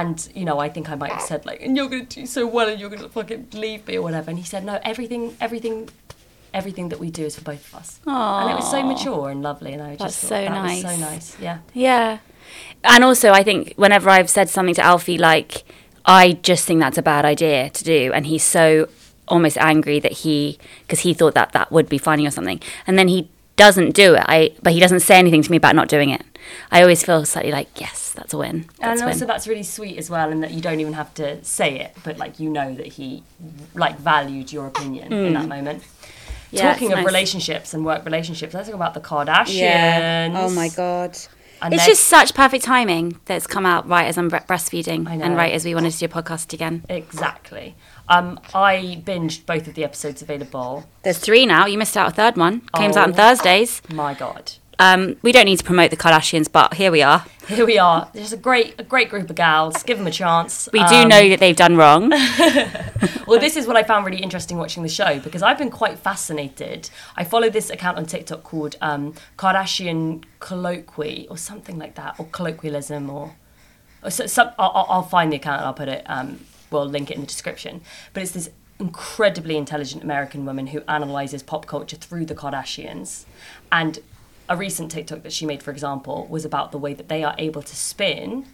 And, 0.00 0.28
you 0.34 0.44
know, 0.44 0.58
I 0.58 0.68
think 0.68 0.90
I 0.90 0.96
might 0.96 1.12
have 1.12 1.22
said 1.22 1.46
like, 1.46 1.60
and 1.62 1.76
you're 1.76 1.88
going 1.88 2.06
to 2.06 2.20
do 2.20 2.26
so 2.26 2.46
well 2.46 2.68
and 2.68 2.80
you're 2.80 2.90
going 2.90 3.02
to 3.02 3.08
fucking 3.08 3.48
leave 3.52 3.86
me 3.86 3.96
or 3.98 4.02
whatever. 4.02 4.28
And 4.30 4.38
he 4.38 4.44
said, 4.44 4.64
no, 4.64 4.80
everything, 4.82 5.36
everything, 5.40 5.88
everything 6.52 6.88
that 6.88 6.98
we 6.98 7.10
do 7.10 7.24
is 7.24 7.36
for 7.36 7.44
both 7.52 7.64
of 7.68 7.74
us. 7.80 8.00
And 8.04 8.50
it 8.50 8.56
was 8.56 8.68
so 8.68 8.82
mature 8.82 9.30
and 9.30 9.40
lovely. 9.42 9.72
And 9.72 9.82
I 9.82 9.90
just 9.96 10.00
That's 10.00 10.16
thought 10.16 10.28
so 10.28 10.54
that 10.54 10.62
was 10.62 10.80
so 10.80 10.88
nice. 10.88 11.00
nice. 11.00 11.40
Yeah. 11.40 11.58
Yeah. 11.74 12.18
And 12.82 13.04
also, 13.04 13.30
I 13.30 13.42
think 13.44 13.74
whenever 13.76 14.10
I've 14.10 14.30
said 14.30 14.48
something 14.48 14.74
to 14.74 14.82
Alfie, 14.82 15.16
like, 15.16 15.62
I 16.04 16.32
just 16.42 16.66
think 16.66 16.80
that's 16.80 16.98
a 16.98 17.02
bad 17.02 17.24
idea 17.24 17.70
to 17.70 17.84
do. 17.84 18.10
And 18.12 18.26
he's 18.26 18.42
so 18.42 18.88
almost 19.28 19.56
angry 19.58 20.00
that 20.00 20.12
he, 20.12 20.58
because 20.82 21.00
he 21.00 21.14
thought 21.14 21.34
that 21.34 21.52
that 21.52 21.70
would 21.70 21.88
be 21.88 21.98
funny 21.98 22.26
or 22.26 22.30
something. 22.30 22.60
And 22.86 22.98
then 22.98 23.08
he 23.08 23.30
doesn't 23.56 23.92
do 23.94 24.14
it. 24.14 24.24
I, 24.26 24.54
but 24.62 24.72
he 24.72 24.80
doesn't 24.80 25.00
say 25.00 25.16
anything 25.16 25.42
to 25.42 25.50
me 25.50 25.56
about 25.56 25.76
not 25.76 25.88
doing 25.88 26.10
it. 26.10 26.22
I 26.70 26.82
always 26.82 27.02
feel 27.04 27.24
slightly 27.24 27.52
like, 27.52 27.68
yes, 27.80 28.12
that's 28.12 28.32
a 28.34 28.38
win. 28.38 28.66
That's 28.78 28.80
and 28.80 29.00
a 29.00 29.04
win. 29.04 29.12
also 29.14 29.26
that's 29.26 29.46
really 29.48 29.62
sweet 29.62 29.98
as 29.98 30.10
well, 30.10 30.30
and 30.30 30.42
that 30.42 30.52
you 30.52 30.60
don't 30.60 30.80
even 30.80 30.92
have 30.94 31.12
to 31.14 31.42
say 31.44 31.80
it, 31.80 31.96
but 32.04 32.18
like 32.18 32.38
you 32.40 32.50
know 32.50 32.74
that 32.74 32.86
he 32.86 33.22
like 33.74 33.98
valued 33.98 34.52
your 34.52 34.66
opinion 34.66 35.12
in 35.12 35.34
that 35.34 35.48
moment. 35.48 35.82
Mm. 35.82 35.86
Yeah, 36.50 36.72
Talking 36.72 36.92
of 36.92 36.98
nice. 36.98 37.06
relationships 37.06 37.74
and 37.74 37.84
work 37.84 38.04
relationships, 38.04 38.54
let's 38.54 38.68
talk 38.68 38.76
about 38.76 38.94
the 38.94 39.00
Kardashians. 39.00 39.58
Yeah. 39.58 40.32
Oh 40.36 40.50
my 40.50 40.68
god. 40.68 41.16
And 41.62 41.72
It's 41.72 41.86
just 41.86 42.04
such 42.04 42.34
perfect 42.34 42.64
timing 42.64 43.18
that's 43.24 43.46
come 43.46 43.64
out 43.64 43.88
right 43.88 44.04
as 44.06 44.18
I'm 44.18 44.28
bre- 44.28 44.36
breastfeeding 44.38 45.08
and 45.08 45.34
right 45.36 45.52
as 45.52 45.64
we 45.64 45.74
wanted 45.74 45.92
to 45.92 45.98
do 45.98 46.04
a 46.04 46.08
podcast 46.08 46.52
again. 46.52 46.84
exactly. 46.88 47.74
Um, 48.08 48.38
I 48.52 49.02
binged 49.04 49.46
both 49.46 49.66
of 49.66 49.74
the 49.74 49.82
episodes 49.82 50.20
available. 50.20 50.84
There's 51.04 51.18
three 51.18 51.46
now. 51.46 51.64
You 51.66 51.78
missed 51.78 51.96
out 51.96 52.08
a 52.12 52.14
third 52.14 52.36
one. 52.36 52.60
Comes 52.76 52.96
out 52.98 53.04
on 53.08 53.12
Oh. 53.12 53.16
Thursdays. 53.16 53.80
My 53.90 54.12
God. 54.14 54.52
Um, 54.78 55.16
we 55.22 55.32
don't 55.32 55.44
need 55.44 55.58
to 55.58 55.64
promote 55.64 55.90
the 55.90 55.96
Kardashians, 55.96 56.50
but 56.50 56.74
here 56.74 56.90
we 56.90 57.02
are. 57.02 57.24
Here 57.48 57.66
we 57.66 57.78
are. 57.78 58.08
There's 58.12 58.32
a 58.32 58.36
great, 58.36 58.74
a 58.78 58.82
great 58.84 59.08
group 59.10 59.28
of 59.30 59.36
gals. 59.36 59.82
Give 59.82 59.98
them 59.98 60.06
a 60.06 60.10
chance. 60.10 60.68
We 60.72 60.80
do 60.84 60.94
Um, 60.96 61.08
know 61.08 61.28
that 61.28 61.40
they've 61.40 61.56
done 61.56 61.76
wrong. 61.76 62.12
Well, 63.26 63.40
this 63.40 63.56
is 63.56 63.66
what 63.66 63.74
I 63.74 63.82
found 63.82 64.04
really 64.04 64.22
interesting 64.22 64.58
watching 64.58 64.82
the 64.82 64.88
show 64.88 65.18
because 65.18 65.42
I've 65.42 65.56
been 65.56 65.70
quite 65.70 65.98
fascinated. 65.98 66.90
I 67.16 67.24
follow 67.24 67.48
this 67.48 67.70
account 67.70 67.96
on 67.96 68.04
TikTok 68.04 68.42
called 68.42 68.76
um, 68.82 69.14
Kardashian 69.38 70.24
Colloquy 70.40 71.26
or 71.30 71.38
something 71.38 71.78
like 71.78 71.94
that, 71.94 72.16
or 72.18 72.26
colloquialism, 72.32 73.08
or, 73.08 73.34
or 74.02 74.10
so, 74.10 74.52
I'll, 74.58 74.70
I'll- 74.74 74.86
I'll 74.90 75.02
find 75.02 75.32
the 75.32 75.36
account 75.36 75.60
and 75.60 75.66
I'll 75.66 75.72
put 75.74 75.88
it. 75.88 76.02
Um, 76.06 76.40
we'll 76.70 76.84
link 76.86 77.10
it 77.10 77.14
in 77.14 77.22
the 77.22 77.26
description. 77.26 77.80
But 78.12 78.22
it's 78.22 78.32
this 78.32 78.50
incredibly 78.78 79.56
intelligent 79.56 80.02
American 80.04 80.44
woman 80.44 80.66
who 80.68 80.82
analyzes 80.86 81.42
pop 81.42 81.64
culture 81.66 81.96
through 81.96 82.26
the 82.26 82.34
Kardashians, 82.34 83.24
and 83.72 84.00
a 84.48 84.56
recent 84.56 84.90
TikTok 84.90 85.22
that 85.22 85.32
she 85.32 85.46
made, 85.46 85.62
for 85.62 85.70
example, 85.70 86.26
was 86.28 86.44
about 86.44 86.72
the 86.72 86.78
way 86.78 86.94
that 86.94 87.08
they 87.08 87.24
are 87.24 87.34
able 87.38 87.62
to 87.62 87.76
spin 87.76 88.46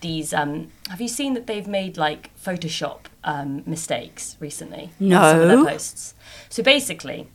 these 0.00 0.32
um 0.32 0.68
have 0.90 1.00
you 1.00 1.08
seen 1.08 1.34
that 1.34 1.48
they've 1.48 1.66
made 1.66 1.96
like 1.96 2.30
photoshop 2.40 3.06
um 3.24 3.64
mistakes 3.66 4.36
recently 4.38 4.90
on 5.00 5.10
some 5.10 5.40
of 5.40 5.48
No. 5.48 5.48
their 5.48 5.64
posts 5.72 6.14
so 6.48 6.62
basically 6.62 7.26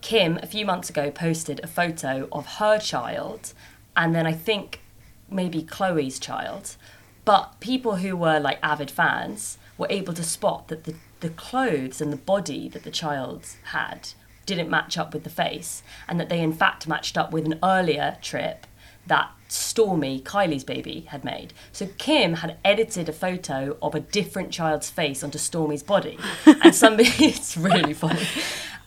kim 0.00 0.38
a 0.40 0.46
few 0.46 0.64
months 0.64 0.88
ago 0.88 1.10
posted 1.10 1.60
a 1.64 1.66
photo 1.66 2.28
of 2.30 2.46
her 2.58 2.78
child 2.78 3.52
and 3.96 4.14
then 4.14 4.24
i 4.24 4.32
think 4.32 4.82
maybe 5.28 5.62
Khloé's 5.64 6.20
child 6.20 6.76
but 7.24 7.58
people 7.58 7.96
who 7.96 8.14
were 8.16 8.38
like 8.38 8.60
avid 8.62 8.88
fans 8.90 9.58
were 9.76 9.88
able 9.90 10.12
to 10.14 10.22
spot 10.22 10.68
that 10.68 10.84
the, 10.84 10.94
the 11.20 11.30
clothes 11.30 12.00
and 12.00 12.12
the 12.12 12.16
body 12.16 12.68
that 12.68 12.84
the 12.84 12.90
child 12.92 13.48
had 13.72 14.10
didn't 14.46 14.70
match 14.70 14.98
up 14.98 15.12
with 15.12 15.24
the 15.24 15.30
face 15.30 15.82
and 16.08 16.18
that 16.20 16.28
they 16.28 16.40
in 16.40 16.52
fact 16.52 16.86
matched 16.86 17.16
up 17.16 17.32
with 17.32 17.44
an 17.44 17.58
earlier 17.62 18.16
trip 18.22 18.66
that 19.06 19.30
Stormi, 19.48 20.22
Kylie's 20.22 20.64
baby, 20.64 21.02
had 21.10 21.24
made. 21.24 21.52
So 21.70 21.86
Kim 21.98 22.34
had 22.34 22.56
edited 22.64 23.08
a 23.08 23.12
photo 23.12 23.76
of 23.82 23.94
a 23.94 24.00
different 24.00 24.50
child's 24.50 24.90
face 24.90 25.22
onto 25.22 25.38
Stormi's 25.38 25.82
body. 25.82 26.18
And 26.46 26.74
somebody, 26.74 27.10
it's 27.18 27.56
really 27.56 27.92
funny. 27.92 28.26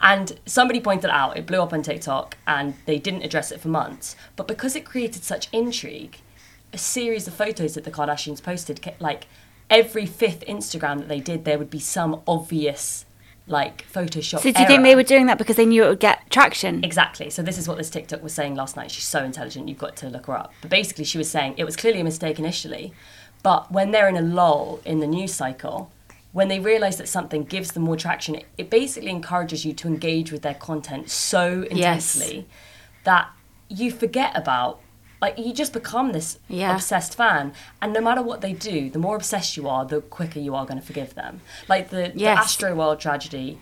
And 0.02 0.40
somebody 0.46 0.80
pointed 0.80 1.10
out, 1.10 1.38
it 1.38 1.46
blew 1.46 1.62
up 1.62 1.74
on 1.74 1.84
TikTok 1.84 2.38
and 2.46 2.76
they 2.86 3.00
didn't 3.00 3.24
address 3.24 3.52
it 3.52 3.62
for 3.62 3.68
months. 3.68 4.16
But 4.36 4.48
because 4.48 4.76
it 4.76 4.86
created 4.86 5.24
such 5.24 5.48
intrigue, 5.52 6.18
a 6.74 6.78
series 6.78 7.28
of 7.28 7.34
photos 7.34 7.76
that 7.76 7.84
the 7.84 7.92
Kardashians 7.92 8.44
posted, 8.44 8.94
like 9.00 9.28
every 9.70 10.06
fifth 10.06 10.46
Instagram 10.48 11.00
that 11.00 11.08
they 11.08 11.20
did, 11.20 11.46
there 11.46 11.58
would 11.58 11.70
be 11.70 11.80
some 11.80 12.22
obvious, 12.28 13.06
like, 13.48 13.86
Photoshop. 13.92 14.40
So 14.42 14.52
do 14.52 14.62
you 14.62 14.68
think 14.68 14.84
they 14.84 14.96
were 14.96 15.04
doing 15.04 15.26
that 15.28 15.38
because 15.38 15.56
they 15.56 15.66
knew 15.66 15.84
it 15.86 15.90
would 15.90 16.00
get 16.00 16.30
traction? 16.30 16.84
Exactly. 16.84 17.30
So 17.30 17.42
this 17.42 17.58
is 17.58 17.68
what 17.68 17.78
this 17.78 17.90
TikTok 17.90 18.22
was 18.22 18.34
saying 18.34 18.56
last 18.56 18.76
night. 18.76 18.92
She's 18.92 19.06
so 19.06 19.24
intelligent, 19.24 19.70
you've 19.70 19.78
got 19.78 19.96
to 19.98 20.10
look 20.10 20.26
her 20.28 20.34
up. 20.38 20.54
But 20.62 20.70
basically, 20.70 21.06
she 21.06 21.18
was 21.18 21.30
saying 21.32 21.56
it 21.58 21.64
was 21.64 21.76
clearly 21.76 22.02
a 22.02 22.04
mistake 22.04 22.40
initially, 22.40 22.94
but 23.44 23.72
when 23.72 23.92
they're 23.92 24.10
in 24.10 24.18
a 24.18 24.22
lull 24.22 24.82
in 24.86 25.00
the 25.00 25.08
news 25.08 25.34
cycle, 25.34 25.92
when 26.34 26.50
they 26.50 26.60
realize 26.60 26.98
that 26.98 27.08
something 27.08 27.44
gives 27.46 27.72
them 27.72 27.84
more 27.84 27.96
traction, 27.96 28.36
it, 28.36 28.46
it 28.58 28.70
basically 28.70 29.10
encourages 29.10 29.66
you 29.66 29.74
to 29.74 29.88
engage 29.88 30.32
with 30.32 30.42
their 30.42 30.54
content 30.54 31.10
so 31.10 31.66
Yes. 31.72 32.16
intensely 32.16 32.48
that 33.06 33.30
you 33.70 33.92
forget 33.92 34.36
about. 34.36 34.80
Like 35.22 35.38
you 35.40 35.52
just 35.54 35.74
become 35.74 36.12
this 36.12 36.38
Yeah. 36.48 36.76
obsessed 36.76 37.16
fan, 37.16 37.54
and 37.82 37.92
no 37.94 38.02
matter 38.02 38.22
what 38.22 38.42
they 38.42 38.54
do, 38.54 38.90
the 38.90 39.00
more 39.00 39.16
obsessed 39.16 39.58
you 39.58 39.68
are, 39.68 39.84
the 39.86 40.02
quicker 40.02 40.40
you 40.40 40.54
are 40.56 40.66
going 40.66 40.80
to 40.80 40.86
forgive 40.86 41.16
them. 41.16 41.42
Like 41.68 41.90
the, 41.90 42.12
the 42.14 42.26
Astroworld 42.26 43.00
tragedy, 43.00 43.60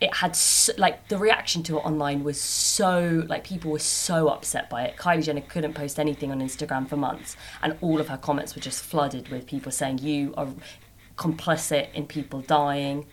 it 0.00 0.14
had 0.14 0.34
so, 0.36 0.72
like 0.78 1.08
the 1.08 1.18
reaction 1.18 1.62
to 1.64 1.76
it 1.76 1.80
online 1.84 2.22
was 2.24 2.40
so 2.40 3.24
like 3.28 3.44
people 3.44 3.70
were 3.72 3.80
so 3.80 4.28
upset 4.28 4.70
by 4.70 4.84
it. 4.84 4.96
Kylie 4.96 5.24
Jenner 5.24 5.40
couldn't 5.42 5.74
post 5.74 5.98
anything 5.98 6.30
on 6.30 6.40
Instagram 6.40 6.88
for 6.88 6.96
months, 6.96 7.36
and 7.62 7.76
all 7.82 8.00
of 8.00 8.08
her 8.08 8.16
comments 8.16 8.54
were 8.54 8.62
just 8.62 8.82
flooded 8.82 9.28
with 9.28 9.46
people 9.46 9.70
saying 9.72 9.98
you 9.98 10.32
are 10.36 10.48
complicit 11.16 11.92
in 11.94 12.06
people 12.06 12.40
dying. 12.40 13.06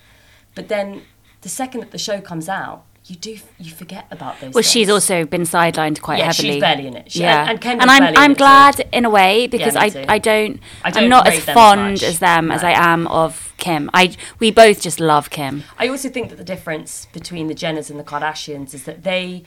But 0.54 0.68
then 0.68 1.02
the 1.42 1.50
second 1.50 1.82
that 1.82 1.92
the 1.92 1.98
show 1.98 2.22
comes 2.22 2.48
out, 2.48 2.86
you 3.08 3.16
do 3.16 3.38
you 3.60 3.72
forget 3.72 4.08
about 4.10 4.40
those. 4.42 4.54
Well, 4.54 4.64
she's 4.64 4.90
also 4.90 5.26
been 5.26 5.42
sidelined 5.44 6.02
quite 6.02 6.20
Yeah, 6.20 6.32
she's 6.32 6.46
heavily. 6.46 6.60
barely 6.60 6.88
in 6.88 6.96
it. 6.98 7.12
She- 7.12 7.20
yeah, 7.22 7.48
and- 7.50 7.64
and 7.64 7.82
and 7.82 7.92
I'm 7.92 8.18
I'm 8.18 8.34
glad 8.34 8.88
in 8.92 9.06
a 9.06 9.10
way 9.10 9.46
because 9.48 9.76
me 9.76 9.80
I. 9.82 9.86
I 10.16 10.18
don't 10.18 10.60
I 10.84 10.90
don't 10.92 11.04
I'm 11.04 11.10
not 11.10 11.28
as 11.28 11.48
as 11.48 11.54
fond 11.54 11.92
much. 11.94 12.04
as 12.04 12.20
them 12.20 12.52
as 12.52 12.64
I 12.64 12.72
am 12.72 13.06
of 13.08 13.54
Kim. 13.58 13.90
I 13.94 14.16
we 14.40 14.50
both 14.52 14.82
just 14.82 15.00
love 15.00 15.30
Kim. 15.30 15.64
I 15.78 15.88
also 15.88 16.10
think 16.10 16.30
that 16.30 16.38
the 16.38 16.44
difference 16.44 17.08
between 17.14 17.48
the 17.48 17.54
Jenners 17.56 17.90
and 17.92 18.00
the 18.00 18.04
Kardashians 18.04 18.74
is 18.74 18.84
that 18.86 19.04
they, 19.04 19.44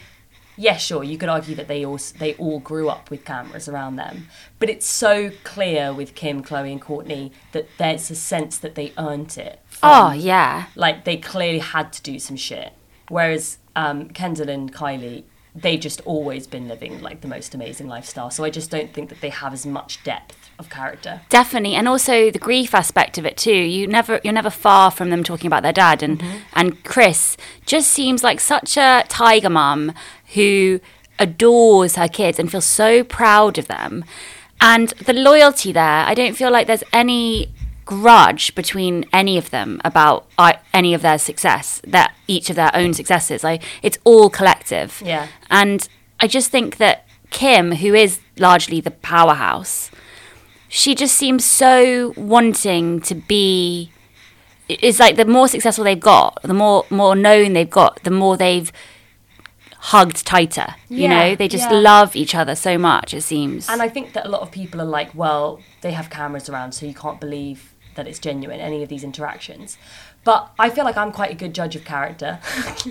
yeah, 0.56 0.76
sure, 0.76 1.02
you 1.02 1.18
could 1.18 1.28
argue 1.28 1.54
that 1.56 1.66
they 1.66 1.84
all 1.84 1.98
they 2.18 2.34
all 2.34 2.60
grew 2.60 2.88
up 2.88 3.10
with 3.10 3.24
cameras 3.24 3.68
around 3.68 3.96
them, 3.96 4.28
but 4.60 4.70
it's 4.70 4.86
so 4.86 5.30
clear 5.42 5.92
with 5.92 6.14
Kim, 6.14 6.44
Khloé, 6.44 6.70
and 6.70 6.80
Kourtney 6.80 7.32
that 7.52 7.66
there's 7.76 8.08
a 8.10 8.14
sense 8.14 8.56
that 8.58 8.76
they 8.76 8.92
earned 8.96 9.36
it. 9.36 9.60
from- 9.66 9.90
Oh 9.92 10.12
yeah, 10.12 10.66
like 10.76 11.04
they 11.04 11.16
clearly 11.16 11.58
had 11.60 11.92
to 11.94 12.02
do 12.02 12.18
some 12.20 12.36
shit. 12.36 12.72
Whereas 13.08 13.58
um, 13.76 14.08
Kendall 14.10 14.48
and 14.48 14.72
Kylie, 14.72 15.24
they've 15.54 15.80
just 15.80 16.00
always 16.02 16.46
been 16.46 16.68
living 16.68 17.00
like 17.00 17.20
the 17.20 17.28
most 17.28 17.54
amazing 17.54 17.88
lifestyle. 17.88 18.30
So 18.30 18.44
I 18.44 18.50
just 18.50 18.70
don't 18.70 18.92
think 18.92 19.08
that 19.08 19.20
they 19.20 19.30
have 19.30 19.52
as 19.52 19.66
much 19.66 20.02
depth 20.04 20.50
of 20.58 20.68
character. 20.68 21.20
definitely, 21.28 21.74
and 21.76 21.86
also 21.88 22.30
the 22.30 22.38
grief 22.38 22.74
aspect 22.74 23.16
of 23.18 23.24
it 23.24 23.36
too. 23.36 23.52
You 23.54 23.86
never 23.86 24.20
you're 24.24 24.32
never 24.32 24.50
far 24.50 24.90
from 24.90 25.10
them 25.10 25.22
talking 25.22 25.46
about 25.46 25.62
their 25.62 25.72
dad, 25.72 26.02
and 26.02 26.18
Mm-hmm. 26.18 26.36
and 26.54 26.84
Kris 26.84 27.36
just 27.64 27.90
seems 27.90 28.24
like 28.24 28.40
such 28.40 28.76
a 28.76 29.04
tiger 29.08 29.50
mum 29.50 29.92
who 30.34 30.80
adores 31.18 31.94
her 31.96 32.08
kids 32.08 32.38
and 32.38 32.50
feels 32.50 32.64
so 32.64 33.04
proud 33.04 33.56
of 33.58 33.68
them. 33.68 34.04
And 34.60 34.88
the 34.90 35.12
loyalty 35.12 35.70
there, 35.72 36.04
I 36.04 36.14
don't 36.14 36.34
feel 36.36 36.50
like 36.50 36.66
there's 36.66 36.84
any 36.92 37.52
grudge 37.88 38.54
between 38.54 39.06
any 39.14 39.38
of 39.38 39.48
them 39.48 39.80
about 39.82 40.26
uh, 40.36 40.52
any 40.74 40.92
of 40.92 41.00
their 41.00 41.16
success, 41.18 41.80
that 41.86 42.14
each 42.26 42.50
of 42.50 42.56
their 42.56 42.70
own 42.74 42.92
successes. 42.92 43.42
Like 43.42 43.62
it's 43.82 43.96
all 44.04 44.28
collective. 44.28 45.02
Yeah. 45.02 45.28
And 45.48 45.88
I 46.20 46.26
just 46.26 46.50
think 46.50 46.76
that 46.76 47.06
Kim, 47.30 47.72
who 47.76 47.94
is 47.94 48.20
largely 48.36 48.82
the 48.82 48.90
powerhouse, 48.90 49.90
she 50.68 50.94
just 50.94 51.14
seems 51.14 51.46
so 51.46 52.12
wanting 52.14 53.00
to 53.00 53.14
be 53.14 53.90
it's 54.68 55.00
like 55.00 55.16
the 55.16 55.24
more 55.24 55.48
successful 55.48 55.82
they've 55.84 55.98
got, 55.98 56.42
the 56.42 56.52
more 56.52 56.84
more 56.90 57.16
known 57.16 57.54
they've 57.54 57.70
got, 57.70 58.02
the 58.04 58.10
more 58.10 58.36
they've 58.36 58.70
hugged 59.92 60.26
tighter. 60.26 60.74
You 60.90 61.04
Yeah, 61.04 61.08
know, 61.30 61.36
they 61.36 61.48
just 61.48 61.70
yeah. 61.70 61.78
love 61.78 62.14
each 62.14 62.34
other 62.34 62.54
so 62.54 62.76
much. 62.76 63.14
It 63.14 63.22
seems. 63.22 63.66
And 63.70 63.80
I 63.80 63.88
think 63.88 64.12
that 64.12 64.26
a 64.26 64.28
lot 64.28 64.42
of 64.42 64.50
people 64.50 64.78
are 64.82 64.90
like, 64.98 65.14
well, 65.14 65.60
they 65.80 65.92
have 65.92 66.10
cameras 66.10 66.50
around, 66.50 66.72
so 66.72 66.84
you 66.84 66.92
can't 66.92 67.18
believe 67.18 67.72
that 67.98 68.08
it's 68.08 68.18
genuine, 68.18 68.60
any 68.60 68.82
of 68.82 68.88
these 68.88 69.04
interactions. 69.04 69.76
But 70.24 70.50
I 70.58 70.70
feel 70.70 70.84
like 70.84 70.96
I'm 70.96 71.12
quite 71.12 71.30
a 71.30 71.34
good 71.34 71.54
judge 71.54 71.76
of 71.76 71.84
character. 71.84 72.38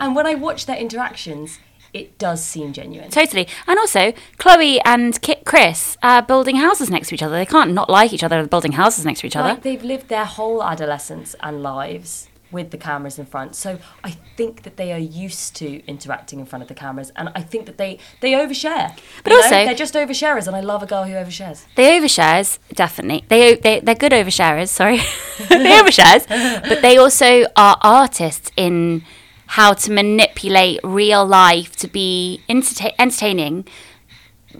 and 0.00 0.14
when 0.14 0.26
I 0.26 0.34
watch 0.34 0.66
their 0.66 0.76
interactions, 0.76 1.58
it 1.92 2.18
does 2.18 2.44
seem 2.44 2.72
genuine. 2.72 3.10
Totally. 3.10 3.48
And 3.66 3.78
also, 3.78 4.12
Khloé 4.38 4.80
and 4.84 5.20
Kit 5.22 5.44
Kris 5.44 5.96
are 6.02 6.22
building 6.22 6.56
houses 6.56 6.90
next 6.90 7.08
to 7.08 7.14
each 7.14 7.22
other. 7.22 7.36
They 7.36 7.46
can't 7.46 7.72
not 7.72 7.88
like 7.88 8.12
each 8.12 8.22
other. 8.22 8.36
They're 8.36 8.46
building 8.46 8.72
houses 8.72 9.04
next 9.04 9.20
to 9.20 9.26
each 9.26 9.36
other. 9.36 9.50
Like 9.50 9.62
they've 9.62 9.82
lived 9.82 10.08
their 10.08 10.24
whole 10.24 10.62
adolescence 10.62 11.34
and 11.40 11.62
lives 11.62 12.28
with 12.52 12.70
the 12.70 12.78
cameras 12.78 13.18
in 13.18 13.26
front. 13.26 13.54
So 13.56 13.78
I 14.04 14.10
think 14.36 14.62
that 14.62 14.76
they 14.76 14.92
are 14.92 14.98
used 14.98 15.54
to 15.56 15.84
interacting 15.86 16.40
in 16.40 16.46
front 16.46 16.62
of 16.62 16.68
the 16.68 16.74
cameras, 16.74 17.12
and 17.16 17.30
I 17.34 17.42
think 17.42 17.66
that 17.66 17.78
they 17.78 17.98
they 18.20 18.32
overshare. 18.32 18.96
But 19.24 19.32
You 19.32 19.38
know? 19.38 19.44
also- 19.44 19.64
they're 19.66 19.74
just 19.74 19.94
oversharers, 19.94 20.46
and 20.46 20.56
I 20.56 20.60
love 20.60 20.82
a 20.82 20.86
girl 20.86 21.04
who 21.04 21.12
overshares. 21.14 21.64
They 21.76 21.98
overshares, 22.00 22.58
definitely. 22.74 23.24
They, 23.28 23.54
they 23.54 23.80
they're 23.80 23.94
good 23.94 24.12
oversharers. 24.12 24.68
Sorry, 24.68 24.96
they 25.48 25.78
overshares, 25.80 26.26
but 26.68 26.82
they 26.82 26.96
also 26.98 27.44
are 27.56 27.76
artists 27.82 28.50
in 28.56 29.02
how 29.46 29.72
to 29.74 29.90
manipulate 29.90 30.78
real 30.84 31.26
life 31.26 31.74
to 31.76 31.88
be 31.88 32.40
enterta- 32.48 32.94
entertaining. 32.98 33.66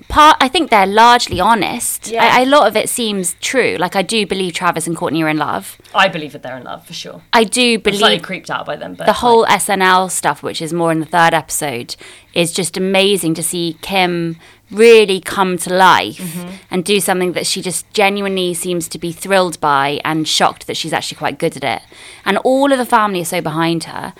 Part, 0.08 0.36
I 0.40 0.48
think 0.48 0.70
they're 0.70 0.86
largely 0.86 1.40
honest. 1.40 2.08
Yeah. 2.08 2.24
I, 2.24 2.42
a 2.42 2.46
lot 2.46 2.66
of 2.68 2.76
it 2.76 2.88
seems 2.88 3.34
true. 3.40 3.76
Like 3.78 3.96
I 3.96 4.02
do 4.02 4.24
believe 4.26 4.52
Travis 4.52 4.86
and 4.86 4.96
Kourtney 4.96 5.22
are 5.24 5.28
in 5.28 5.36
love. 5.36 5.78
I 5.94 6.08
believe 6.08 6.32
that 6.32 6.42
they're 6.42 6.56
in 6.56 6.64
love 6.64 6.86
for 6.86 6.92
sure. 6.92 7.22
I 7.32 7.44
do 7.44 7.74
I'm 7.74 7.82
slightly 7.82 7.98
believe 7.98 8.22
creeped 8.22 8.50
out 8.50 8.66
by 8.66 8.76
them, 8.76 8.94
but 8.94 9.06
the 9.06 9.14
whole 9.14 9.44
SNL 9.46 10.10
stuff, 10.10 10.42
which 10.42 10.62
is 10.62 10.72
more 10.72 10.92
in 10.92 11.00
the 11.00 11.06
third 11.06 11.34
episode, 11.34 11.96
is 12.34 12.52
just 12.52 12.76
amazing 12.76 13.34
to 13.34 13.42
see 13.42 13.78
Kim 13.82 14.36
really 14.70 15.20
come 15.20 15.58
to 15.58 15.74
life 15.74 16.18
Mm-hmm. 16.18 16.48
and 16.70 16.84
do 16.84 17.00
something 17.00 17.32
that 17.32 17.44
she 17.46 17.60
just 17.60 17.90
genuinely 17.92 18.54
seems 18.54 18.86
to 18.88 18.98
be 18.98 19.10
thrilled 19.10 19.58
by 19.60 20.00
and 20.04 20.28
shocked 20.28 20.68
that 20.68 20.76
she's 20.76 20.92
actually 20.92 21.18
quite 21.18 21.38
good 21.40 21.56
at 21.56 21.64
it. 21.64 21.82
And 22.24 22.38
all 22.38 22.70
of 22.70 22.78
the 22.78 22.86
family 22.86 23.22
are 23.22 23.24
so 23.24 23.40
behind 23.40 23.84
her. 23.84 24.14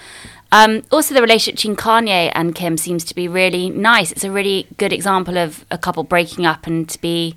Um, 0.53 0.83
also, 0.91 1.15
the 1.15 1.23
relationship 1.23 1.57
between 1.57 1.77
Kanye 1.77 2.33
and 2.35 2.55
Kim 2.55 2.77
seems 2.77 3.05
to 3.05 3.15
be 3.15 3.29
really 3.29 3.71
nice. 3.71 4.11
It's 4.11 4.25
a 4.25 4.31
really 4.31 4.67
good 4.77 4.93
example 4.93 5.39
of 5.39 5.65
a 5.71 5.79
couple 5.79 6.03
breaking 6.03 6.45
up 6.45 6.67
and 6.67 6.89
to 6.89 7.01
be 7.01 7.37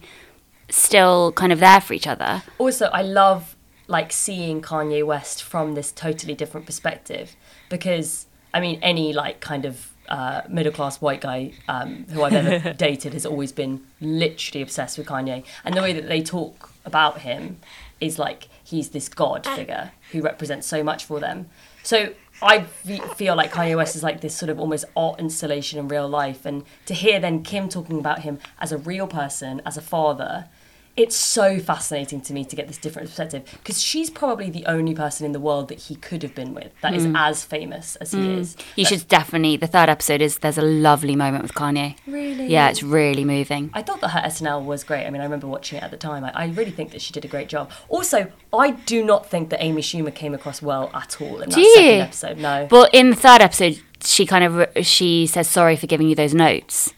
still 0.69 1.31
kind 1.33 1.53
of 1.53 1.59
there 1.59 1.79
for 1.79 1.93
each 1.93 2.07
other. 2.07 2.43
Also, 2.57 2.87
I 2.87 3.03
love 3.03 3.55
like 3.87 4.11
seeing 4.11 4.61
Kanye 4.61 5.05
West 5.05 5.43
from 5.43 5.75
this 5.75 5.91
totally 5.91 6.33
different 6.33 6.65
perspective 6.65 7.35
because 7.69 8.25
I 8.53 8.59
mean, 8.59 8.79
any 8.81 9.13
like 9.13 9.39
kind 9.39 9.65
of 9.65 9.91
uh, 10.09 10.41
middle 10.49 10.71
class 10.71 11.01
white 11.01 11.21
guy 11.21 11.53
um, 11.67 12.05
who 12.09 12.23
I've 12.23 12.33
ever 12.33 12.73
dated 12.77 13.13
has 13.13 13.25
always 13.25 13.51
been 13.51 13.81
literally 14.01 14.61
obsessed 14.61 14.97
with 14.97 15.07
Kanye, 15.07 15.43
and 15.63 15.75
the 15.75 15.81
way 15.81 15.93
that 15.93 16.07
they 16.07 16.21
talk 16.21 16.71
about 16.85 17.21
him 17.21 17.59
is 18.01 18.19
like 18.19 18.47
he's 18.63 18.89
this 18.89 19.07
god 19.07 19.45
figure 19.45 19.91
who 20.11 20.21
represents 20.21 20.67
so 20.67 20.83
much 20.83 21.05
for 21.05 21.19
them. 21.19 21.49
So 21.83 22.13
I 22.43 22.63
feel 22.63 23.35
like 23.35 23.53
Kanye 23.53 23.77
West 23.77 23.95
is 23.95 24.03
like 24.03 24.19
this 24.21 24.35
sort 24.35 24.49
of 24.49 24.59
almost 24.59 24.85
art 24.97 25.19
installation 25.19 25.79
in 25.79 25.87
real 25.87 26.09
life, 26.09 26.45
and 26.45 26.63
to 26.85 26.93
hear 26.93 27.19
then 27.19 27.41
Kim 27.43 27.69
talking 27.69 27.97
about 27.99 28.19
him 28.19 28.39
as 28.59 28.71
a 28.71 28.77
real 28.77 29.07
person, 29.07 29.61
as 29.65 29.77
a 29.77 29.81
father, 29.81 30.49
it's 30.95 31.15
so 31.15 31.59
fascinating 31.59 32.21
to 32.21 32.33
me 32.33 32.45
to 32.45 32.55
get 32.55 32.67
this 32.67 32.77
different 32.77 33.07
perspective 33.07 33.43
because 33.51 33.81
she's 33.81 34.11
probably 34.11 34.51
the 34.51 34.63
only 34.67 34.93
person 34.93 35.25
in 35.25 35.31
the 35.31 35.39
world 35.39 35.67
that 35.69 35.79
he 35.79 35.95
could 35.95 36.21
have 36.21 36.35
been 36.35 36.53
with 36.53 36.71
that 36.81 36.93
is 36.93 37.07
mm. 37.07 37.17
as 37.17 37.43
famous 37.43 37.95
as 37.95 38.11
he 38.11 38.19
mm. 38.19 38.37
is. 38.37 38.55
You 38.75 38.85
should 38.85 39.07
definitely. 39.07 39.57
The 39.57 39.67
third 39.67 39.89
episode 39.89 40.21
is 40.21 40.39
there's 40.39 40.57
a 40.57 40.63
lovely 40.63 41.15
moment 41.15 41.41
with 41.41 41.55
Kanye. 41.55 41.97
Really? 42.05 42.45
Yeah, 42.47 42.69
it's 42.69 42.83
really 42.83 43.25
moving. 43.25 43.71
I 43.73 43.81
thought 43.81 44.01
that 44.01 44.09
her 44.09 44.21
SNL 44.21 44.65
was 44.65 44.83
great. 44.83 45.07
I 45.07 45.09
mean, 45.09 45.21
I 45.21 45.23
remember 45.23 45.47
watching 45.47 45.79
it 45.79 45.83
at 45.83 45.89
the 45.89 45.97
time. 45.97 46.23
I, 46.23 46.31
I 46.35 46.45
really 46.47 46.71
think 46.71 46.91
that 46.91 47.01
she 47.01 47.11
did 47.11 47.25
a 47.25 47.27
great 47.27 47.49
job. 47.49 47.71
Also, 47.89 48.31
I 48.53 48.71
do 48.71 49.03
not 49.03 49.27
think 49.27 49.49
that 49.49 49.63
Amy 49.63 49.81
Schumer 49.81 50.13
came 50.13 50.35
across 50.35 50.61
well 50.61 50.91
at 50.93 51.19
all 51.19 51.41
in 51.41 51.49
that 51.49 51.55
Do 51.55 51.63
second 51.63 51.85
you? 51.85 52.01
episode. 52.01 52.37
No. 52.37 52.67
But 52.69 52.93
in 52.93 53.09
the 53.09 53.15
third 53.15 53.41
episode, 53.41 53.81
she 54.01 54.27
kind 54.27 54.43
of 54.43 54.85
she 54.85 55.25
says 55.25 55.47
sorry 55.47 55.75
for 55.75 55.87
giving 55.87 56.07
you 56.07 56.13
those 56.13 56.35
notes. 56.35 56.93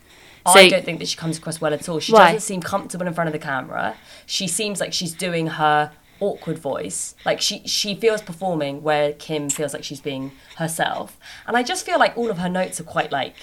So 0.47 0.59
I 0.59 0.69
don't 0.69 0.85
think 0.85 0.99
that 0.99 1.07
she 1.07 1.17
comes 1.17 1.37
across 1.37 1.59
well 1.59 1.73
at 1.73 1.89
all. 1.89 1.99
She 1.99 2.13
Why? 2.13 2.33
doesn't 2.33 2.41
seem 2.41 2.61
comfortable 2.61 3.07
in 3.07 3.13
front 3.13 3.27
of 3.27 3.33
the 3.33 3.39
camera. 3.39 3.95
She 4.25 4.47
seems 4.47 4.79
like 4.79 4.93
she's 4.93 5.13
doing 5.13 5.47
her 5.47 5.91
awkward 6.19 6.59
voice. 6.59 7.15
Like 7.25 7.41
she 7.41 7.61
she 7.65 7.95
feels 7.95 8.21
performing 8.21 8.83
where 8.83 9.13
Kim 9.13 9.49
feels 9.49 9.73
like 9.73 9.83
she's 9.83 10.01
being 10.01 10.31
herself. 10.57 11.17
And 11.47 11.57
I 11.57 11.63
just 11.63 11.85
feel 11.85 11.99
like 11.99 12.15
all 12.17 12.29
of 12.29 12.37
her 12.37 12.49
notes 12.49 12.79
are 12.79 12.83
quite 12.83 13.11
like 13.11 13.35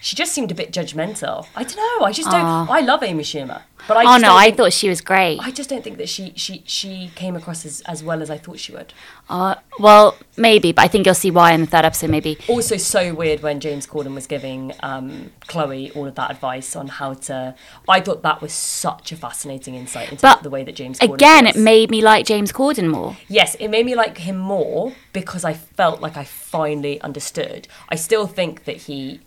she 0.00 0.14
just 0.14 0.32
seemed 0.32 0.50
a 0.50 0.54
bit 0.54 0.72
judgmental. 0.72 1.46
I 1.56 1.64
don't 1.64 1.76
know. 1.76 2.06
I 2.06 2.12
just 2.12 2.30
don't. 2.30 2.44
I 2.44 2.80
love 2.80 3.02
Amy 3.02 3.22
Schumer, 3.22 3.62
but 3.88 3.96
I 3.96 4.14
oh 4.14 4.18
no, 4.18 4.36
I 4.36 4.50
thought 4.50 4.72
she 4.72 4.88
was 4.88 5.00
great. 5.00 5.38
I 5.40 5.50
just 5.50 5.70
don't 5.70 5.82
think 5.82 5.96
that 5.98 6.08
she 6.08 6.32
she 6.36 6.62
she 6.66 7.10
came 7.14 7.34
across 7.34 7.64
as, 7.64 7.80
as 7.82 8.04
well 8.04 8.22
as 8.22 8.30
I 8.30 8.38
thought 8.38 8.58
she 8.58 8.72
would. 8.72 8.92
Uh, 9.28 9.56
well, 9.78 10.16
maybe, 10.36 10.72
but 10.72 10.82
I 10.82 10.88
think 10.88 11.06
you'll 11.06 11.14
see 11.14 11.30
why 11.30 11.52
in 11.52 11.62
the 11.62 11.66
third 11.66 11.84
episode. 11.84 12.10
Maybe 12.10 12.38
Also, 12.48 12.76
so 12.76 13.14
weird 13.14 13.42
when 13.42 13.58
James 13.58 13.86
Corden 13.86 14.14
was 14.14 14.26
giving 14.26 14.72
um, 14.80 15.32
Khloé 15.48 15.94
all 15.96 16.06
of 16.06 16.14
that 16.14 16.30
advice 16.30 16.76
on 16.76 16.88
how 16.88 17.14
to. 17.14 17.54
I 17.88 18.00
thought 18.00 18.22
that 18.22 18.42
was 18.42 18.52
such 18.52 19.12
a 19.12 19.16
fascinating 19.16 19.74
insight 19.74 20.10
into 20.10 20.22
But 20.22 20.42
the 20.42 20.50
way 20.50 20.62
that 20.62 20.74
James 20.74 20.98
Corden 20.98 21.14
again, 21.14 21.46
it 21.46 21.56
made 21.56 21.90
me 21.90 22.02
like 22.02 22.26
James 22.26 22.52
Corden 22.52 22.88
more. 22.90 23.16
Yes, 23.28 23.54
it 23.56 23.68
made 23.68 23.86
me 23.86 23.94
like 23.94 24.18
him 24.18 24.36
more 24.36 24.92
because 25.12 25.44
I 25.44 25.54
felt 25.54 26.00
like 26.00 26.16
I 26.16 26.24
finally 26.24 27.00
understood. 27.00 27.66
I 27.88 27.96
still 27.96 28.26
think 28.26 28.64
that 28.64 28.76
he 28.82 29.20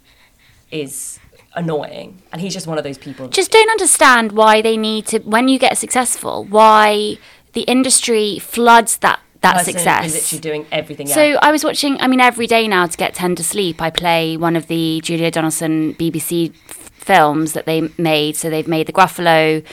is 0.72 1.20
annoying, 1.56 2.22
and 2.32 2.42
he's 2.42 2.54
just 2.54 2.68
one 2.68 2.78
of 2.78 2.84
those 2.84 2.98
people. 2.98 3.28
Just 3.28 3.52
don't 3.52 3.70
understand 3.70 4.32
why 4.34 4.62
they 4.62 4.78
need 4.78 5.08
to. 5.08 5.20
When 5.20 5.48
you 5.48 5.60
get 5.60 5.78
successful, 5.78 6.46
why 6.46 7.18
the 7.54 7.62
industry 7.62 8.40
floods 8.40 8.98
that 8.98 9.20
that 9.42 9.66
success. 9.66 10.14
literally 10.14 10.42
doing 10.42 10.66
everything. 10.72 11.08
So. 11.08 11.38
I 11.42 11.52
was 11.52 11.64
watching. 11.64 12.00
I 12.02 12.08
mean, 12.08 12.20
every 12.20 12.48
day 12.48 12.68
now 12.68 12.86
to 12.88 12.98
get 12.98 13.14
ten 13.14 13.36
to 13.36 13.44
sleep, 13.44 13.82
I 13.82 13.90
play 13.90 14.38
one 14.38 14.56
of 14.56 14.68
the 14.68 15.02
Julia 15.04 15.32
Donaldson 15.32 15.94
BBC 15.96 16.54
f- 16.70 16.76
films 16.94 17.54
that 17.54 17.66
they 17.66 17.90
made. 17.98 18.36
So 18.36 18.50
they've 18.50 18.68
made 18.68 18.88
the 18.88 18.94
Gruffalo, 18.94 19.64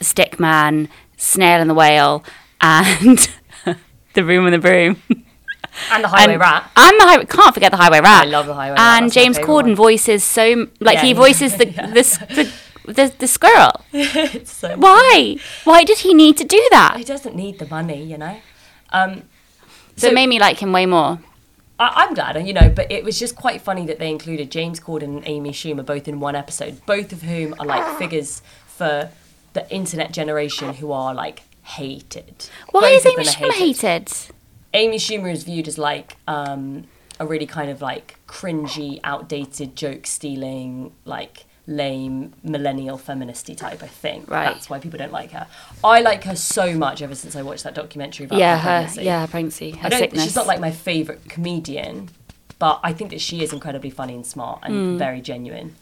Stickman, 0.00 0.88
Snail 1.16 1.60
and 1.60 1.70
the 1.70 1.74
Whale, 1.74 2.24
and 2.60 3.28
the 4.14 4.24
Room 4.24 4.46
and 4.46 4.54
the 4.54 4.58
Broom. 4.58 5.02
and 5.90 6.04
the 6.04 6.08
Highway 6.08 6.32
and, 6.34 6.40
Rat. 6.40 6.70
And 6.76 7.00
the 7.00 7.04
highway. 7.04 7.24
Can't 7.26 7.54
forget 7.54 7.70
the 7.70 7.76
Highway 7.76 8.00
Rat. 8.00 8.26
I 8.26 8.28
love 8.28 8.46
the 8.46 8.54
Highway 8.54 8.76
Rat, 8.76 9.02
And 9.02 9.12
James 9.12 9.38
Corden 9.38 9.62
one. 9.64 9.76
voices 9.76 10.24
so 10.24 10.66
like 10.80 10.94
Yeah, 10.96 11.02
he 11.02 11.12
voices 11.12 11.56
the, 11.56 11.64
the, 11.94 11.98
s- 12.00 12.18
the 12.18 12.52
the 12.86 13.12
the 13.18 13.26
squirrel. 13.26 13.72
It's 13.92 14.52
so 14.52 14.76
Why? 14.76 15.36
Why 15.64 15.84
did 15.84 15.98
he 15.98 16.14
need 16.14 16.36
to 16.38 16.44
do 16.44 16.62
that? 16.70 16.94
He 16.96 17.04
doesn't 17.04 17.34
need 17.34 17.58
the 17.58 17.66
money, 17.66 18.02
you 18.02 18.16
know. 18.18 18.36
Um, 18.92 19.22
So 19.96 20.08
it 20.08 20.14
made 20.14 20.28
me 20.28 20.38
like 20.38 20.58
him 20.62 20.72
way 20.72 20.86
more. 20.86 21.18
I, 21.78 21.92
I'm 22.04 22.14
glad, 22.14 22.46
you 22.46 22.54
know, 22.54 22.68
but 22.70 22.90
it 22.90 23.04
was 23.04 23.18
just 23.18 23.36
quite 23.36 23.60
funny 23.60 23.84
that 23.86 23.98
they 23.98 24.08
included 24.10 24.50
James 24.50 24.80
Corden 24.80 25.02
and 25.18 25.22
Amy 25.26 25.50
Schumer 25.52 25.84
both 25.84 26.08
in 26.08 26.20
one 26.20 26.34
episode, 26.36 26.80
both 26.86 27.12
of 27.12 27.22
whom 27.22 27.54
are 27.58 27.66
like 27.66 27.98
figures 28.02 28.40
for 28.66 29.10
the 29.52 29.68
internet 29.70 30.12
generation 30.12 30.74
who 30.74 30.92
are 30.92 31.12
like 31.14 31.42
hated. 31.62 32.48
Why 32.70 32.92
Both 32.92 33.06
is 33.06 33.06
Amy 33.06 33.24
Schumer 33.24 33.52
hated? 33.52 34.12
Amy 34.76 34.98
Schumer 34.98 35.32
is 35.32 35.42
viewed 35.44 35.66
as 35.68 35.78
like 35.78 36.16
um, 36.28 36.84
a 37.18 37.26
really 37.26 37.46
kind 37.46 37.70
of 37.70 37.80
like 37.80 38.16
cringy, 38.28 39.00
outdated, 39.04 39.74
joke 39.74 40.06
stealing, 40.06 40.92
like 41.06 41.46
lame 41.66 42.32
millennial 42.44 42.98
feministy 42.98 43.56
type. 43.56 43.82
I 43.82 43.86
think 43.88 44.30
Right. 44.30 44.44
that's 44.52 44.68
why 44.70 44.78
people 44.78 44.98
don't 44.98 45.12
like 45.12 45.30
her. 45.32 45.46
I 45.82 46.00
like 46.02 46.24
her 46.24 46.36
so 46.36 46.74
much 46.74 47.00
ever 47.02 47.14
since 47.14 47.34
I 47.34 47.42
watched 47.42 47.64
that 47.64 47.74
documentary 47.74 48.26
about 48.26 48.38
Yeah, 48.38 48.58
her 48.58 48.62
pregnancy. 48.82 49.02
yeah, 49.04 49.20
her 49.22 49.26
pregnancy, 49.26 49.70
her 49.72 49.86
I 49.86 49.88
don't. 49.88 49.98
sickness. 49.98 50.24
She's 50.24 50.36
not 50.36 50.46
like 50.46 50.60
my 50.60 50.70
favorite 50.70 51.28
comedian, 51.28 52.10
but 52.58 52.78
I 52.84 52.92
think 52.92 53.10
that 53.10 53.20
she 53.20 53.42
is 53.42 53.52
incredibly 53.52 53.90
funny 53.90 54.14
and 54.14 54.24
smart 54.26 54.60
and 54.62 54.74
Mm. 54.74 54.98
very 54.98 55.20
genuine. 55.22 55.74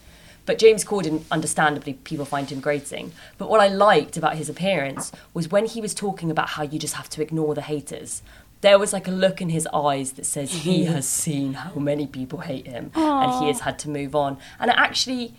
But 0.46 0.58
James 0.58 0.84
Corden, 0.84 1.22
understandably, 1.30 1.94
people 1.94 2.26
find 2.26 2.50
him 2.50 2.60
grating. 2.60 3.12
But 3.38 3.48
what 3.48 3.60
I 3.60 3.68
liked 3.68 4.18
about 4.18 4.36
his 4.36 4.50
appearance 4.50 5.10
was 5.32 5.50
when 5.50 5.64
he 5.64 5.80
was 5.80 5.94
talking 5.94 6.30
about 6.30 6.50
how 6.50 6.62
you 6.62 6.78
just 6.78 6.94
have 6.94 7.08
to 7.10 7.22
ignore 7.22 7.54
the 7.54 7.62
haters. 7.62 8.22
There 8.64 8.78
was 8.78 8.92
like 8.92 9.06
a 9.06 9.10
look 9.24 9.40
in 9.40 9.50
his 9.50 9.66
eyes 9.72 10.12
that 10.12 10.26
says 10.26 10.50
he 10.50 10.84
mm-hmm. 10.84 10.94
has 10.94 11.06
seen 11.06 11.52
how 11.52 11.78
many 11.78 12.06
people 12.06 12.40
hate 12.40 12.66
him 12.66 12.90
and 12.94 13.28
he 13.40 13.46
has 13.48 13.60
had 13.60 13.78
to 13.80 13.88
move 13.90 14.14
on. 14.14 14.38
And 14.58 14.70
it 14.70 14.76
actually, 14.76 15.34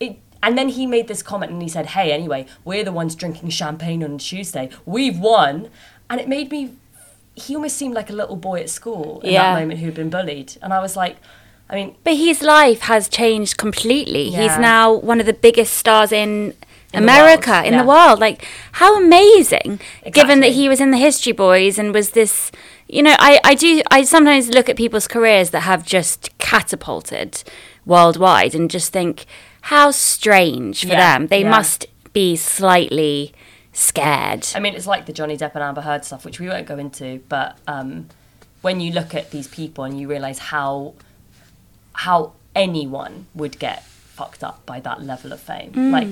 it. 0.00 0.18
And 0.42 0.58
then 0.58 0.68
he 0.68 0.86
made 0.86 1.06
this 1.08 1.22
comment 1.22 1.52
and 1.52 1.62
he 1.62 1.68
said, 1.68 1.86
"Hey, 1.96 2.12
anyway, 2.12 2.46
we're 2.64 2.84
the 2.84 2.92
ones 2.92 3.14
drinking 3.14 3.50
champagne 3.50 4.02
on 4.04 4.18
Tuesday. 4.18 4.70
We've 4.84 5.18
won." 5.18 5.70
And 6.10 6.20
it 6.20 6.28
made 6.28 6.50
me 6.50 6.62
he 7.34 7.54
almost 7.54 7.76
seemed 7.76 7.94
like 7.94 8.10
a 8.10 8.12
little 8.12 8.36
boy 8.36 8.60
at 8.60 8.70
school 8.70 9.20
in 9.22 9.32
Yeah. 9.32 9.54
that 9.54 9.60
moment 9.60 9.80
who'd 9.80 9.94
been 9.94 10.10
bullied. 10.10 10.56
And 10.62 10.72
I 10.72 10.80
was 10.80 10.96
like, 10.96 11.16
I 11.68 11.74
mean, 11.74 11.96
But 12.04 12.16
his 12.16 12.42
life 12.42 12.80
has 12.82 13.08
changed 13.08 13.56
completely. 13.56 14.30
He's 14.30 14.58
now 14.58 14.92
one 14.92 15.18
of 15.18 15.26
the 15.26 15.32
biggest 15.32 15.74
stars 15.74 16.12
in, 16.12 16.54
In 16.96 17.02
America, 17.02 17.50
world, 17.50 17.66
in 17.66 17.72
yeah. 17.72 17.82
the 17.82 17.88
world. 17.88 18.20
Like, 18.20 18.46
how 18.72 18.98
amazing! 18.98 19.80
Given 20.10 20.40
that 20.40 20.52
he 20.52 20.68
was 20.68 20.80
in 20.80 20.90
the 20.90 20.98
History 20.98 21.32
Boys 21.32 21.78
and 21.78 21.92
was 21.92 22.10
this, 22.10 22.50
you 22.88 23.02
know, 23.02 23.16
I, 23.18 23.40
I 23.44 23.54
do, 23.54 23.82
I 23.90 24.04
sometimes 24.04 24.48
look 24.48 24.68
at 24.68 24.76
people's 24.76 25.08
careers 25.08 25.50
that 25.50 25.60
have 25.60 25.84
just 25.84 26.36
catapulted 26.38 27.42
worldwide 27.84 28.54
and 28.54 28.70
just 28.70 28.92
think, 28.92 29.26
how 29.62 29.90
strange 29.90 30.82
for 30.82 30.88
Yeah, 30.88 31.18
them. 31.18 31.28
They 31.28 31.42
yeah. 31.42 31.50
must 31.50 31.86
be 32.12 32.36
slightly 32.36 33.32
scared. 33.72 34.46
I 34.54 34.60
mean, 34.60 34.74
it's 34.74 34.86
like 34.86 35.06
the 35.06 35.12
Johnny 35.12 35.36
Depp 35.36 35.54
and 35.54 35.62
Amber 35.62 35.80
Heard 35.80 36.04
stuff, 36.04 36.24
which 36.24 36.38
we 36.38 36.48
won't 36.48 36.66
go 36.66 36.78
into. 36.78 37.20
But 37.28 37.58
um, 37.66 38.08
when 38.62 38.80
you 38.80 38.92
look 38.92 39.14
at 39.14 39.30
these 39.30 39.48
people 39.48 39.84
and 39.84 39.98
you 39.98 40.08
realise 40.08 40.38
how 40.38 40.94
how 41.92 42.32
anyone 42.54 43.26
would 43.34 43.58
get 43.58 43.84
fucked 43.84 44.42
up 44.44 44.64
by 44.66 44.80
that 44.80 45.02
level 45.02 45.32
of 45.32 45.40
fame, 45.40 45.72
like 45.92 46.08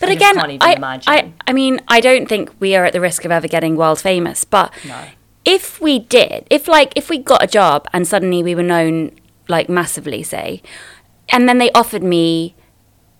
But 0.00 0.08
I 0.08 0.12
again, 0.12 0.38
I, 0.60 0.74
imagine. 0.74 1.12
I, 1.12 1.32
I 1.46 1.52
mean, 1.52 1.80
I 1.88 2.00
don't 2.00 2.28
think 2.28 2.50
we 2.60 2.74
are 2.76 2.84
at 2.84 2.92
the 2.92 3.00
risk 3.00 3.24
of 3.24 3.30
ever 3.30 3.48
getting 3.48 3.76
world 3.76 4.00
famous. 4.00 4.44
But 4.44 4.72
No. 4.84 4.96
if 5.44 5.80
we 5.80 5.98
did, 5.98 6.46
if 6.50 6.68
like 6.68 6.92
if 6.96 7.08
we 7.08 7.18
got 7.18 7.42
a 7.42 7.46
job 7.46 7.88
and 7.92 8.06
suddenly 8.06 8.42
we 8.42 8.54
were 8.54 8.62
known 8.62 9.12
like 9.48 9.68
massively, 9.68 10.22
say, 10.22 10.62
and 11.28 11.48
then 11.48 11.58
they 11.58 11.70
offered 11.72 12.02
me 12.02 12.54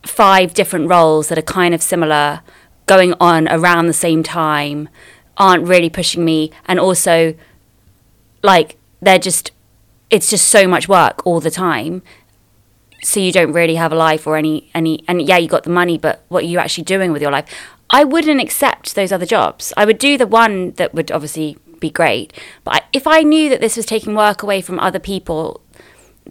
five 0.05 0.55
different 0.55 0.89
roles 0.89 1.29
that 1.29 1.39
are 1.39 1.43
kind 1.43 1.75
of 1.75 1.83
similar, 1.83 2.43
going 2.87 3.15
on 3.21 3.49
around 3.49 3.87
the 3.87 3.93
same 3.93 4.23
time, 4.23 4.89
aren't 5.37 5.67
really 5.67 5.91
pushing 5.91 6.25
me, 6.25 6.51
and 6.67 6.79
also 6.79 7.35
like 8.43 8.77
they're 9.01 9.19
just, 9.19 9.51
it's 10.11 10.29
just 10.31 10.49
so 10.49 10.67
much 10.69 10.89
work 10.89 11.27
all 11.27 11.41
the 11.41 11.51
time 11.51 12.03
so 13.05 13.21
you 13.21 13.33
don't 13.33 13.53
really 13.53 13.75
have 13.75 13.93
a 13.93 13.97
life 13.97 14.27
or 14.27 14.37
any 14.37 14.71
any 14.75 15.05
and 15.07 15.23
yeah 15.23 15.37
you 15.37 15.49
got 15.49 15.65
the 15.65 15.71
money 15.71 15.99
but 15.99 16.25
what 16.29 16.43
are 16.45 16.47
you 16.47 16.59
actually 16.59 16.85
doing 16.85 17.13
with 17.13 17.23
your 17.23 17.31
life? 17.31 17.47
I 17.91 18.03
wouldn't 18.03 18.41
accept 18.41 18.95
those 18.95 19.13
other 19.13 19.27
jobs. 19.27 19.73
I 19.77 19.85
would 19.85 19.99
do 19.99 20.17
the 20.17 20.27
one 20.27 20.73
that 20.73 20.95
would 20.95 21.13
obviously 21.13 21.59
be 21.81 21.91
great 21.91 22.33
but 22.63 22.77
I, 22.77 22.81
if 22.93 23.07
i 23.07 23.21
knew 23.23 23.51
that 23.51 23.61
this 23.61 23.77
was 23.77 23.85
taking 23.85 24.15
work 24.15 24.43
away 24.43 24.63
from 24.63 24.81
other 24.81 24.99
people 24.99 25.61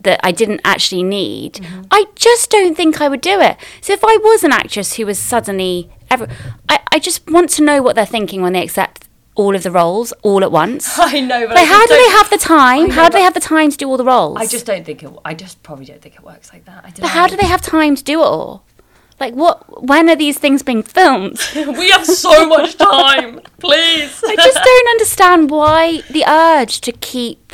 that 0.02 0.20
i 0.24 0.32
didn't 0.32 0.62
actually 0.66 1.04
need 1.04 1.54
mm-hmm. 1.56 1.82
i 1.92 2.06
just 2.16 2.50
don't 2.50 2.76
think 2.76 3.00
i 3.02 3.08
would 3.08 3.22
do 3.22 3.40
it. 3.40 3.58
So 3.82 3.94
if 3.94 4.04
i 4.04 4.18
was 4.18 4.44
an 4.44 4.52
actress 4.52 4.94
who 4.96 5.06
was 5.06 5.20
suddenly 5.20 5.92
ever 6.10 6.28
I, 6.68 6.80
I 6.92 7.00
just 7.00 7.30
want 7.30 7.50
to 7.52 7.64
know 7.64 7.84
what 7.84 7.96
they're 7.96 8.06
thinking 8.06 8.42
when 8.42 8.54
they 8.54 8.64
accept 8.64 9.08
all 9.36 9.56
of 9.56 9.64
the 9.64 9.72
roles 9.72 10.12
all 10.22 10.44
at 10.44 10.52
once. 10.52 10.88
I 11.00 11.20
know, 11.20 11.48
but 11.48 11.56
Like, 11.56 11.68
I 11.68 11.72
how 11.74 11.86
do 11.86 11.94
they 11.96 12.10
have 12.12 12.30
the 12.30 12.38
time? 12.38 12.92
I 12.92 12.94
How 12.94 13.10
do 13.10 13.18
they 13.18 13.24
have 13.24 13.34
the 13.34 13.40
time 13.40 13.72
to 13.72 13.78
do 13.78 13.90
all 13.90 13.98
the 13.98 14.06
roles? 14.06 14.38
I 14.38 14.46
just 14.46 14.66
don't 14.66 14.86
think 14.86 15.04
it. 15.04 15.12
I 15.26 15.34
just 15.34 15.64
probably 15.64 15.86
don't 15.86 16.02
think 16.02 16.16
it 16.16 16.24
works 16.24 16.52
like 16.54 16.66
that. 16.66 16.84
I 16.86 16.90
don't 16.90 17.02
But 17.02 17.10
how 17.10 17.28
do 17.28 17.36
they 17.36 17.48
have 17.48 17.62
time 17.62 17.96
to 17.96 18.04
do 18.04 18.22
it 18.22 18.26
all? 18.26 18.64
Like, 19.20 19.36
what? 19.36 19.84
When 19.84 20.10
are 20.10 20.16
these 20.16 20.38
things 20.40 20.64
being 20.64 20.84
filmed? 20.84 21.40
we 21.56 21.90
have 21.92 22.06
so 22.06 22.48
much 22.48 22.76
time, 22.78 23.40
please. 23.60 24.24
I 24.26 24.36
just 24.36 24.60
don't 24.64 24.90
understand 24.90 25.50
why 25.50 26.02
the 26.10 26.26
urge 26.28 26.82
to 26.82 26.92
keep 26.92 27.54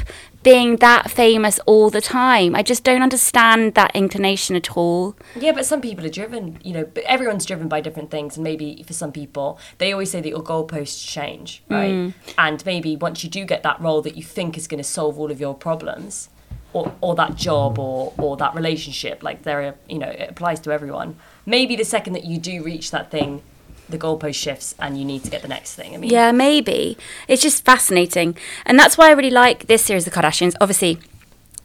being 0.50 0.78
that 0.78 1.12
famous 1.12 1.60
all 1.66 1.90
the 1.90 2.02
time. 2.02 2.56
I 2.56 2.64
just 2.64 2.84
don't 2.84 3.04
understand 3.04 3.76
that 3.76 3.92
inclination 3.96 4.56
at 4.56 4.76
all. 4.76 5.16
Yeah, 5.36 5.52
but 5.52 5.66
some 5.66 5.82
people 5.82 6.06
are 6.06 6.10
driven, 6.22 6.58
you 6.64 6.74
know, 6.74 6.86
but 6.86 7.04
everyone's 7.04 7.46
driven 7.46 7.68
by 7.68 7.82
different 7.82 8.10
things. 8.10 8.36
And 8.38 8.44
maybe 8.44 8.84
for 8.88 8.94
some 8.94 9.12
people, 9.12 9.60
they 9.78 9.92
always 9.92 10.10
say 10.12 10.22
that 10.22 10.30
your 10.30 10.44
goalposts 10.44 11.08
change, 11.08 11.62
right? 11.70 11.94
Mm. 11.94 12.14
And 12.38 12.66
maybe 12.66 12.96
once 12.96 13.24
you 13.24 13.30
do 13.30 13.46
get 13.46 13.62
that 13.64 13.80
role 13.80 14.02
that 14.02 14.16
you 14.18 14.24
think 14.24 14.58
is 14.58 14.68
going 14.68 14.80
to 14.80 14.90
solve 15.00 15.20
all 15.20 15.30
of 15.30 15.40
your 15.40 15.54
problems, 15.54 16.30
or, 16.74 16.94
or 17.02 17.16
that 17.16 17.36
job 17.36 17.80
or, 17.80 18.14
or 18.18 18.38
that 18.38 18.54
relationship, 18.56 19.24
like 19.24 19.44
there 19.44 19.62
are, 19.64 19.76
you 19.88 20.00
know, 20.00 20.10
it 20.10 20.30
applies 20.30 20.60
to 20.62 20.72
everyone. 20.72 21.16
Maybe 21.46 21.76
the 21.76 21.86
second 21.86 22.14
that 22.14 22.26
you 22.26 22.38
do 22.38 22.64
reach 22.64 22.92
that 22.92 23.10
thing, 23.10 23.42
the 23.90 23.98
goalpost 23.98 24.36
shifts 24.36 24.76
and 24.80 24.98
you 24.98 25.06
need 25.06 25.24
to 25.24 25.32
get 25.32 25.42
the 25.42 25.48
next 25.48 25.76
thing. 25.76 25.94
I 25.94 25.98
mean, 25.98 26.10
Yeah, 26.10 26.32
maybe. 26.32 26.98
It's 27.28 27.42
just 27.42 27.66
fascinating. 27.66 28.38
And 28.66 28.78
that's 28.80 28.98
why 28.98 29.10
I 29.10 29.12
really 29.12 29.30
like 29.32 29.68
this 29.68 29.84
series, 29.84 30.08
of 30.08 30.14
Kardashians. 30.14 30.56
Obviously, 30.62 31.00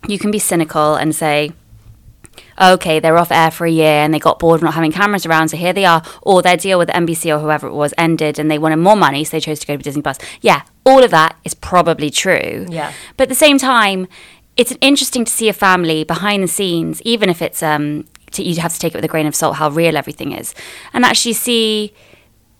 you 0.08 0.18
can 0.18 0.30
be 0.30 0.38
cynical 0.38 0.94
and 0.94 1.14
say, 1.14 1.52
okay, 2.60 3.00
they're 3.00 3.18
off 3.18 3.32
air 3.32 3.50
for 3.50 3.66
a 3.66 3.70
year 3.70 4.02
and 4.02 4.12
they 4.12 4.18
got 4.18 4.38
bored 4.38 4.58
of 4.58 4.62
not 4.62 4.74
having 4.74 4.92
cameras 4.92 5.26
around, 5.26 5.48
so 5.48 5.56
here 5.56 5.72
they 5.72 5.84
are. 5.84 6.02
Or 6.22 6.42
their 6.42 6.56
deal 6.56 6.78
with 6.78 6.88
NBC 6.88 7.34
or 7.34 7.40
whoever 7.40 7.66
it 7.66 7.74
was 7.74 7.94
ended 7.98 8.38
and 8.38 8.50
they 8.50 8.58
wanted 8.58 8.76
more 8.76 8.96
money, 8.96 9.24
so 9.24 9.36
they 9.36 9.40
chose 9.40 9.60
to 9.60 9.66
go 9.66 9.76
to 9.76 9.82
Disney 9.82 10.02
Plus. 10.02 10.18
Yeah, 10.40 10.62
all 10.84 11.02
of 11.02 11.10
that 11.10 11.36
is 11.44 11.54
probably 11.54 12.10
true. 12.10 12.66
Yeah. 12.68 12.92
But 13.16 13.24
at 13.24 13.28
the 13.28 13.34
same 13.34 13.58
time, 13.58 14.06
it's 14.56 14.76
interesting 14.80 15.24
to 15.24 15.32
see 15.32 15.48
a 15.48 15.52
family 15.52 16.04
behind 16.04 16.42
the 16.42 16.48
scenes, 16.48 17.02
even 17.02 17.28
if 17.28 17.42
it's 17.42 17.62
um, 17.62 18.06
to, 18.32 18.42
you 18.42 18.60
have 18.60 18.72
to 18.72 18.78
take 18.78 18.94
it 18.94 18.98
with 18.98 19.04
a 19.04 19.08
grain 19.08 19.26
of 19.26 19.34
salt 19.34 19.56
how 19.56 19.70
real 19.70 19.96
everything 19.96 20.32
is, 20.32 20.54
and 20.92 21.04
actually 21.04 21.32
see 21.32 21.92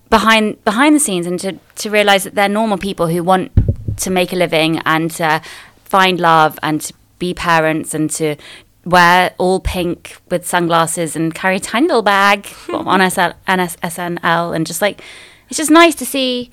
behind 0.09 0.63
behind 0.63 0.95
the 0.95 0.99
scenes 0.99 1.25
and 1.25 1.39
to 1.39 1.57
to 1.75 1.89
realize 1.89 2.23
that 2.23 2.35
they're 2.35 2.49
normal 2.49 2.77
people 2.77 3.07
who 3.07 3.23
want 3.23 3.51
to 3.97 4.09
make 4.09 4.33
a 4.33 4.35
living 4.35 4.79
and 4.85 5.11
to 5.11 5.41
find 5.83 6.19
love 6.19 6.59
and 6.61 6.81
to 6.81 6.93
be 7.19 7.33
parents 7.33 7.93
and 7.93 8.09
to 8.09 8.35
wear 8.83 9.33
all 9.37 9.59
pink 9.59 10.17
with 10.29 10.45
sunglasses 10.45 11.15
and 11.15 11.33
carry 11.33 11.55
a 11.55 11.59
tiny 11.59 11.87
little 11.87 12.03
bag 12.03 12.47
on 12.73 12.99
SL, 13.09 13.31
SNL 13.47 14.55
and 14.55 14.67
just 14.67 14.81
like 14.81 15.01
it's 15.49 15.57
just 15.57 15.71
nice 15.71 15.95
to 15.95 16.05
see 16.05 16.49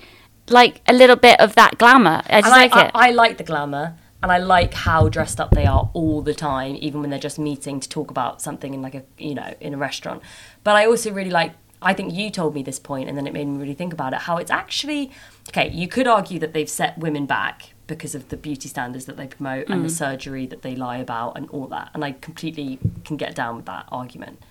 like 0.49 0.81
a 0.87 0.93
little 0.93 1.17
bit 1.17 1.38
of 1.41 1.55
that 1.55 1.79
glamour. 1.79 2.23
I 2.27 2.41
just 2.41 2.53
I, 2.53 2.57
like 2.57 2.77
it. 2.77 2.91
I, 2.95 3.09
I 3.09 3.11
like 3.11 3.38
the 3.38 3.45
glamour 3.45 3.97
and 4.23 4.31
I 4.31 4.38
like 4.38 4.73
how 4.73 5.09
dressed 5.09 5.41
up 5.41 5.51
they 5.51 5.67
are 5.67 5.91
all 5.95 6.23
the 6.23 6.35
time, 6.35 6.77
even 6.79 7.01
when 7.01 7.11
they're 7.11 7.19
just 7.19 7.38
meeting 7.38 7.81
to 7.81 7.88
talk 7.88 8.11
about 8.11 8.41
something 8.41 8.73
in 8.73 8.83
like 8.83 8.95
a 8.95 9.03
you 9.19 9.35
know 9.35 9.55
in 9.61 9.75
a 9.75 9.77
restaurant. 9.77 10.23
But 10.65 10.77
I 10.77 10.87
also 10.87 11.12
really 11.12 11.31
like. 11.31 11.53
I 11.83 11.95
think 11.95 12.12
you 12.14 12.31
told 12.31 12.55
me 12.55 12.62
this 12.62 12.79
point, 12.79 13.09
and 13.09 13.16
then 13.16 13.27
it 13.27 13.33
made 13.33 13.47
me 13.47 13.59
really 13.59 13.75
think 13.75 13.92
about 13.92 14.12
it. 14.12 14.21
How 14.21 14.37
it's 14.37 14.51
actually 14.51 15.11
okay. 15.51 15.71
You 15.71 15.88
could 15.88 16.07
argue 16.07 16.38
that 16.38 16.53
they've 16.53 16.71
set 16.71 16.99
women 16.99 17.27
back 17.27 17.75
because 17.87 18.14
of 18.14 18.29
the 18.29 18.37
beauty 18.37 18.68
standards 18.68 19.05
that 19.07 19.16
they 19.16 19.27
promote 19.27 19.68
and 19.68 19.85
the 19.85 19.88
mm. 19.88 19.92
surgery 19.92 20.47
that 20.47 20.62
they 20.62 20.75
lie 20.75 20.97
about 20.97 21.37
and 21.37 21.49
all 21.51 21.66
that. 21.66 21.90
And 21.95 22.05
I 22.05 22.12
completely 22.12 22.79
can 23.05 23.16
get 23.16 23.35
down 23.35 23.57
with 23.57 23.66
that 23.66 23.87
argument. 23.92 24.42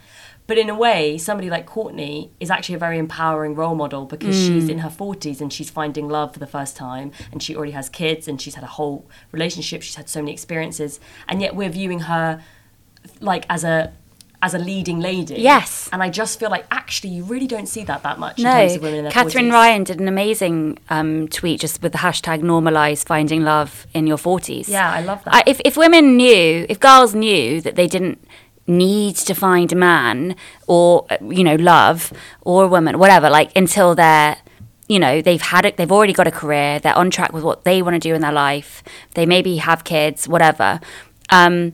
But 0.48 0.58
in 0.58 0.70
a 0.70 0.76
way, 0.76 1.18
somebody 1.18 1.50
like 1.50 1.68
Kourtney 1.68 2.30
is 2.40 2.52
actually 2.52 2.76
a 2.76 2.80
very 2.80 2.98
empowering 2.98 3.56
role 3.56 3.74
model 3.74 4.06
because 4.06 4.36
she's 4.36 4.66
mm. 4.66 4.72
in 4.72 4.80
her 4.80 4.90
40s 4.90 5.40
and 5.40 5.52
she's 5.52 5.70
finding 5.70 6.10
love 6.10 6.34
for 6.34 6.40
the 6.40 6.48
first 6.48 6.76
time 6.76 7.12
and 7.32 7.42
she 7.42 7.56
already 7.56 7.72
has 7.72 7.90
kids 7.90 8.28
and 8.28 8.42
she's 8.42 8.56
had 8.56 8.64
a 8.64 8.68
whole 8.68 9.08
relationship. 9.32 9.82
She's 9.82 9.96
had 9.96 10.10
so 10.10 10.20
many 10.20 10.34
experiences. 10.34 11.00
And 11.28 11.42
yet 11.42 11.56
we're 11.56 11.70
viewing 11.70 12.02
her 12.02 12.44
like 13.22 13.46
as 13.50 13.64
a 13.64 13.94
as 14.42 14.54
a 14.54 14.60
leading 14.60 15.00
lady. 15.00 15.36
Yes. 15.36 15.90
And 15.92 16.02
I 16.02 16.10
just 16.10 16.40
feel 16.40 16.50
like 16.50 16.66
actually 16.72 17.12
you 17.12 17.24
really 17.24 17.48
don't 17.48 17.68
see 17.68 17.84
that 17.84 18.04
that 18.04 18.18
much 18.20 18.40
in 18.40 18.46
terms 18.46 18.72
No, 18.72 18.76
of 18.76 18.82
women 18.82 18.98
in 19.00 19.04
their 19.06 19.12
Katherine 19.12 19.50
40s. 19.50 19.52
Ryan 19.54 19.84
did 19.84 20.00
an 20.00 20.08
amazing 20.08 20.80
um, 20.90 21.28
tweet 21.28 21.60
just 21.60 21.82
with 21.82 21.92
the 21.92 22.00
hashtag 22.00 22.42
normalize 22.42 23.06
finding 23.06 23.44
love 23.44 23.86
in 23.94 24.08
your 24.08 24.18
40s. 24.18 24.68
Yeah, 24.68 24.92
I 24.92 25.02
love 25.02 25.24
that. 25.26 25.36
I, 25.36 25.44
if, 25.46 25.62
if 25.64 25.78
women 25.78 26.18
knew, 26.18 26.66
if 26.70 26.80
girls 26.80 27.14
knew 27.14 27.62
that 27.62 27.76
they 27.76 27.88
didn't 27.88 28.26
need 28.68 29.16
to 29.16 29.34
find 29.36 29.72
a 29.72 29.76
man 29.76 30.36
or, 30.68 31.06
uh, 31.10 31.18
you 31.24 31.44
know, 31.44 31.56
love 31.56 32.12
or 32.42 32.64
a 32.66 32.68
woman, 32.68 32.98
whatever, 32.98 33.30
like 33.30 33.56
until 33.56 33.94
they're, 33.94 34.38
you 34.88 34.98
know, 35.00 35.22
they've 35.22 35.42
had 35.42 35.66
it, 35.66 35.78
they've 35.78 35.92
already 35.92 36.14
got 36.14 36.26
a 36.28 36.32
career, 36.32 36.80
they're 36.80 36.98
on 36.98 37.12
track 37.12 37.32
with 37.32 37.44
what 37.44 37.64
they 37.64 37.82
want 37.82 37.94
to 37.94 38.00
do 38.00 38.16
in 38.16 38.22
their 38.22 38.32
life, 38.32 38.84
they 39.14 39.26
maybe 39.26 39.58
have 39.58 39.84
kids, 39.84 40.28
whatever. 40.28 40.80
Um, 41.30 41.74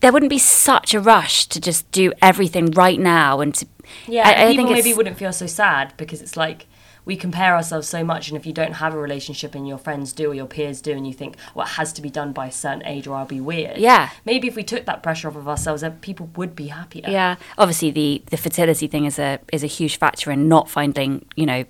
there 0.00 0.12
wouldn't 0.12 0.30
be 0.30 0.38
such 0.38 0.94
a 0.94 1.00
rush 1.00 1.46
to 1.46 1.60
just 1.60 1.90
do 1.90 2.12
everything 2.20 2.70
right 2.72 3.00
now 3.00 3.40
and 3.40 3.54
to 3.54 3.66
Yeah, 4.06 4.26
I- 4.28 4.30
I 4.46 4.50
people 4.50 4.66
think 4.66 4.76
maybe 4.84 4.94
wouldn't 4.94 5.16
feel 5.18 5.32
so 5.32 5.46
sad 5.46 5.94
because 5.96 6.20
it's 6.20 6.36
like 6.36 6.66
we 7.04 7.14
compare 7.16 7.54
ourselves 7.54 7.88
so 7.88 8.02
much, 8.02 8.28
and 8.28 8.36
if 8.36 8.44
you 8.46 8.52
don't 8.52 8.72
have 8.74 8.92
a 8.92 8.98
relationship 8.98 9.54
and 9.54 9.66
your 9.68 9.78
friends 9.78 10.12
do 10.12 10.32
or 10.32 10.34
your 10.34 10.46
peers 10.46 10.80
do, 10.80 10.90
and 10.90 11.06
you 11.06 11.12
think, 11.12 11.36
well, 11.54 11.64
it 11.64 11.70
has 11.70 11.92
to 11.92 12.02
be 12.02 12.10
done 12.10 12.32
by 12.32 12.46
a 12.48 12.50
certain 12.50 12.84
age 12.84 13.06
or 13.06 13.14
I'll 13.14 13.24
be 13.24 13.40
weird. 13.40 13.76
Yeah. 13.78 14.10
Maybe 14.24 14.48
if 14.48 14.56
we 14.56 14.64
took 14.64 14.86
that 14.86 15.04
pressure 15.04 15.28
off 15.28 15.36
of 15.36 15.46
ourselves, 15.46 15.84
people 16.00 16.28
would 16.34 16.56
be 16.56 16.66
happier. 16.66 17.04
Yeah, 17.08 17.36
obviously 17.56 17.92
the 17.92 18.22
the 18.30 18.36
fertility 18.36 18.88
thing 18.88 19.04
is 19.04 19.20
a 19.20 19.38
is 19.52 19.62
a 19.62 19.68
huge 19.68 19.98
factor 20.00 20.32
in 20.32 20.48
not 20.48 20.68
finding 20.68 21.24
you 21.36 21.46
know 21.46 21.64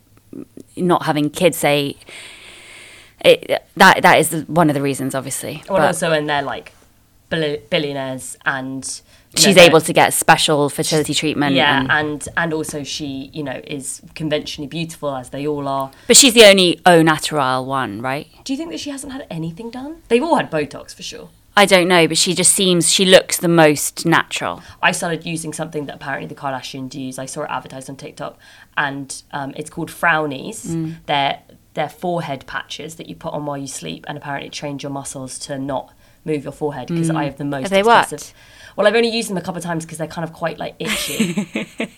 not 0.75 1.03
having 1.05 1.29
kids. 1.29 1.59
Say 1.59 1.97
it, 3.25 3.63
that 3.77 4.03
that 4.03 4.19
is 4.19 4.31
the, 4.31 4.41
one 4.43 4.71
of 4.71 4.75
the 4.75 4.83
reasons, 4.83 5.15
obviously. 5.15 5.63
Well, 5.69 5.79
But 5.81 5.87
also, 5.89 6.13
and 6.13 6.29
they're 6.29 6.43
like 6.43 6.73
billionaires, 7.29 8.37
and 8.47 8.85
you 8.85 9.43
know, 9.43 9.43
she's 9.45 9.57
able 9.57 9.81
to 9.81 9.93
get 9.93 10.15
special 10.15 10.69
fertility 10.69 11.15
treatment. 11.15 11.55
Yeah, 11.55 11.81
and- 11.81 11.91
and 11.91 12.29
and 12.37 12.53
also 12.53 12.83
she, 12.85 13.31
you 13.33 13.43
know, 13.43 13.61
is 13.67 14.03
conventionally 14.15 14.69
beautiful 14.69 15.15
as 15.15 15.31
they 15.31 15.47
all 15.47 15.69
are. 15.69 15.91
but 16.07 16.17
she's 16.17 16.35
the 16.35 16.45
only 16.45 16.81
au 16.87 17.03
natural 17.03 17.67
one, 17.67 18.01
right? 18.01 18.29
Do 18.45 18.53
you 18.53 18.57
think 18.57 18.71
that 18.71 18.81
she 18.81 18.91
hasn't 18.91 19.13
had 19.13 19.27
anything 19.31 19.71
done? 19.71 20.03
They've 20.09 20.23
all 20.23 20.37
had 20.37 20.51
Botox 20.51 20.95
for 20.95 21.03
sure. 21.03 21.29
I 21.59 21.65
don't 21.65 21.89
know, 21.89 22.07
but 22.07 22.19
she 22.19 22.35
just 22.35 22.53
seems 22.53 22.93
she 22.93 23.07
looks 23.07 23.39
the 23.39 23.49
most 23.49 24.05
natural. 24.05 24.63
I 24.83 24.93
started 24.93 25.25
using 25.25 25.55
something 25.55 25.87
that 25.87 25.95
apparently 25.97 26.29
the 26.29 26.35
Kardashians 26.35 26.95
use. 26.95 27.19
I 27.19 27.25
saw 27.25 27.45
it 27.45 27.51
advertised 27.51 27.89
on 27.89 27.97
TikTok, 27.97 28.39
and 28.77 29.23
um, 29.33 29.55
it's 29.57 29.71
called 29.71 29.91
Frownies. 29.91 30.67
Mm. 30.67 30.97
They're 31.07 31.39
they're 31.73 31.89
forehead 31.89 32.47
patches 32.47 32.97
that 32.97 33.07
you 33.09 33.15
put 33.15 33.33
on 33.33 33.47
while 33.47 33.57
you 33.57 33.67
sleep, 33.67 34.05
and 34.07 34.19
apparently 34.19 34.49
it 34.49 34.53
trains 34.53 34.83
your 34.83 34.93
muscles 34.93 35.39
to 35.41 35.59
not 35.59 35.93
move 36.27 36.45
your 36.45 36.53
forehead 36.53 36.89
because 36.89 37.09
I 37.11 37.25
have 37.25 37.37
the 37.39 37.45
most. 37.45 37.59
Mm. 37.59 37.63
Have 37.63 37.71
they 37.71 37.83
worked? 37.83 38.35
Well, 38.77 38.87
I've 38.87 38.95
only 38.95 39.09
used 39.09 39.31
them 39.31 39.39
a 39.39 39.41
couple 39.41 39.57
of 39.59 39.65
times 39.65 39.85
because 39.87 39.97
they're 39.99 40.07
kind 40.07 40.25
of 40.29 40.35
quite 40.35 40.59
like 40.59 40.75
itchy. 40.79 41.67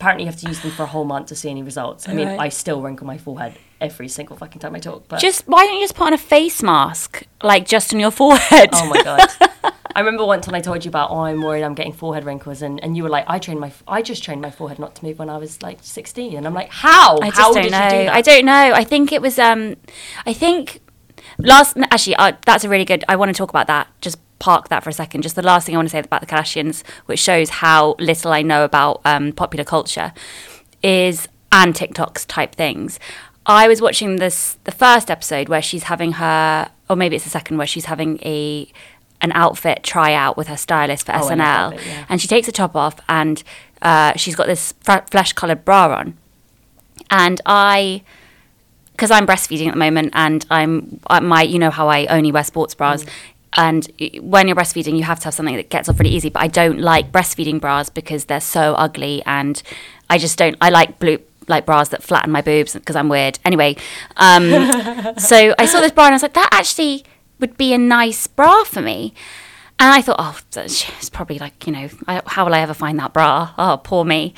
apparently, 0.00 0.24
you 0.24 0.30
have 0.30 0.38
to 0.40 0.46
use 0.48 0.60
them 0.60 0.70
for 0.70 0.84
a 0.84 0.86
whole 0.86 1.04
month 1.04 1.26
to 1.28 1.34
see 1.34 1.50
any 1.50 1.62
results. 1.62 2.08
I 2.08 2.12
mean, 2.14 2.28
Right. 2.28 2.38
I 2.40 2.48
still 2.50 2.80
wrinkle 2.80 3.06
my 3.06 3.18
forehead 3.18 3.54
every 3.80 4.08
single 4.08 4.36
fucking 4.36 4.60
time 4.60 4.74
I 4.76 4.78
talk. 4.78 5.08
But 5.08 5.20
Just 5.20 5.48
why 5.48 5.64
don't 5.66 5.74
you 5.74 5.80
just 5.82 5.96
put 5.96 6.06
on 6.06 6.12
a 6.12 6.18
face 6.18 6.62
mask, 6.62 7.24
like 7.42 7.66
just 7.66 7.92
on 7.92 7.98
your 7.98 8.10
forehead? 8.12 8.70
Oh 8.72 8.86
my 8.88 9.02
god! 9.02 9.28
I 9.96 9.98
remember 10.00 10.24
once 10.24 10.46
when 10.46 10.54
I 10.54 10.60
told 10.60 10.84
you 10.84 10.88
about, 10.88 11.10
oh, 11.10 11.20
I'm 11.20 11.42
worried 11.42 11.64
I'm 11.64 11.74
getting 11.74 11.92
forehead 11.92 12.24
wrinkles, 12.24 12.62
and, 12.62 12.82
and 12.84 12.96
you 12.96 13.02
were 13.02 13.08
like, 13.08 13.24
I 13.26 13.40
trained 13.40 13.58
my, 13.58 13.72
I 13.88 14.02
just 14.02 14.22
trained 14.22 14.40
my 14.40 14.50
forehead 14.52 14.78
not 14.78 14.94
to 14.94 15.04
move 15.04 15.18
when 15.18 15.28
I 15.28 15.36
was 15.36 15.60
like 15.62 15.78
16, 15.82 16.36
and 16.36 16.46
I'm 16.46 16.54
like, 16.54 16.70
how? 16.70 17.18
I 17.18 17.26
just 17.30 17.40
how 17.40 17.52
don't 17.52 17.64
did 17.64 17.72
know. 17.72 17.84
you 17.84 17.90
do 17.90 17.96
that? 18.04 18.14
I 18.14 18.20
don't 18.22 18.44
know. 18.44 18.72
I 18.72 18.84
think 18.84 19.10
it 19.10 19.20
was. 19.20 19.36
Um, 19.38 19.74
I 20.26 20.32
think 20.32 20.80
last. 21.38 21.76
Actually, 21.90 22.16
uh, 22.16 22.32
that's 22.46 22.64
a 22.64 22.68
really 22.68 22.84
good. 22.84 23.04
I 23.08 23.16
want 23.16 23.28
to 23.34 23.36
talk 23.38 23.50
about 23.50 23.66
that. 23.66 23.88
Just 24.00 24.18
park 24.38 24.68
that 24.68 24.82
for 24.82 24.90
a 24.90 24.92
second. 24.92 25.22
Just 25.22 25.36
the 25.36 25.42
last 25.42 25.66
thing 25.66 25.74
I 25.74 25.78
want 25.78 25.88
to 25.88 25.92
say 25.92 25.98
about 26.00 26.20
the 26.20 26.26
Kardashians, 26.26 26.82
which 27.06 27.20
shows 27.20 27.50
how 27.50 27.94
little 27.98 28.32
I 28.32 28.42
know 28.42 28.64
about 28.64 29.00
um, 29.04 29.32
popular 29.32 29.64
culture, 29.64 30.12
is 30.82 31.28
and 31.52 31.74
TikToks 31.74 32.26
type 32.26 32.54
things. 32.54 32.98
I 33.46 33.66
was 33.68 33.80
watching 33.82 34.16
this 34.16 34.58
the 34.64 34.72
first 34.72 35.10
episode 35.10 35.48
where 35.48 35.62
she's 35.62 35.84
having 35.84 36.12
her, 36.12 36.70
or 36.88 36.96
maybe 36.96 37.16
it's 37.16 37.24
the 37.24 37.30
second 37.30 37.56
where 37.58 37.66
she's 37.66 37.86
having 37.86 38.18
a 38.22 38.70
an 39.22 39.32
outfit 39.32 39.82
tryout 39.82 40.36
with 40.38 40.46
her 40.48 40.56
stylist 40.56 41.04
for 41.06 41.12
Oh, 41.14 41.28
SNL, 41.28 41.70
bit, 41.72 41.86
yeah. 41.86 42.06
and 42.08 42.20
she 42.22 42.28
takes 42.28 42.46
the 42.46 42.52
top 42.52 42.74
off 42.74 42.96
and 43.08 43.42
uh, 43.82 44.14
she's 44.16 44.34
got 44.34 44.46
this 44.46 44.72
f- 44.86 45.10
flesh 45.10 45.32
colored 45.34 45.64
bra 45.64 45.94
on, 45.94 46.16
and 47.10 47.40
I 47.44 48.02
because 49.00 49.10
I'm 49.10 49.26
breastfeeding 49.26 49.66
at 49.68 49.72
the 49.72 49.78
moment 49.78 50.10
and 50.12 50.44
I'm 50.50 51.00
I, 51.06 51.20
my 51.20 51.40
you 51.40 51.58
know 51.58 51.70
how 51.70 51.88
I 51.88 52.04
only 52.06 52.30
wear 52.30 52.44
sports 52.44 52.74
bras. 52.74 53.06
And 53.56 53.88
when 54.20 54.46
you're 54.46 54.54
breastfeeding, 54.54 54.96
you 54.96 55.04
have 55.04 55.18
to 55.20 55.24
have 55.24 55.34
something 55.34 55.56
that 55.56 55.70
gets 55.70 55.88
off 55.88 55.98
really 55.98 56.10
easy. 56.14 56.28
But 56.28 56.42
I 56.42 56.48
don't 56.48 56.78
like 56.80 57.10
breastfeeding 57.10 57.60
bras 57.62 57.88
because 57.88 58.26
they're 58.26 58.42
so 58.42 58.74
ugly, 58.74 59.22
and 59.24 59.60
I 60.10 60.18
just 60.18 60.36
don't. 60.36 60.54
I 60.60 60.68
like 60.68 60.98
blue 60.98 61.18
like 61.48 61.64
bras 61.64 61.88
that 61.88 62.02
flatten 62.02 62.30
my 62.30 62.42
boobs 62.42 62.74
because 62.74 62.94
I'm 62.94 63.08
weird. 63.08 63.38
Anyway, 63.44 63.76
um, 64.18 64.44
so 65.18 65.54
I 65.58 65.64
saw 65.66 65.80
this 65.80 65.92
bra 65.92 66.04
and 66.04 66.12
I 66.12 66.16
was 66.16 66.22
like, 66.22 66.34
that 66.34 66.50
actually 66.52 67.04
would 67.40 67.56
be 67.56 67.72
a 67.72 67.78
nice 67.78 68.26
bra 68.26 68.64
for 68.64 68.82
me. 68.82 69.14
And 69.80 69.88
I 69.90 70.02
thought, 70.02 70.16
oh, 70.20 70.38
that's- 70.52 70.88
it's 70.98 71.10
probably 71.10 71.38
like, 71.40 71.66
you 71.66 71.72
know, 71.72 71.88
I, 72.06 72.22
how 72.26 72.44
will 72.44 72.54
I 72.54 72.60
ever 72.60 72.74
find 72.74 72.98
that 73.00 73.12
bra? 73.12 73.52
Oh, 73.58 73.80
poor 73.82 74.04
me. 74.04 74.32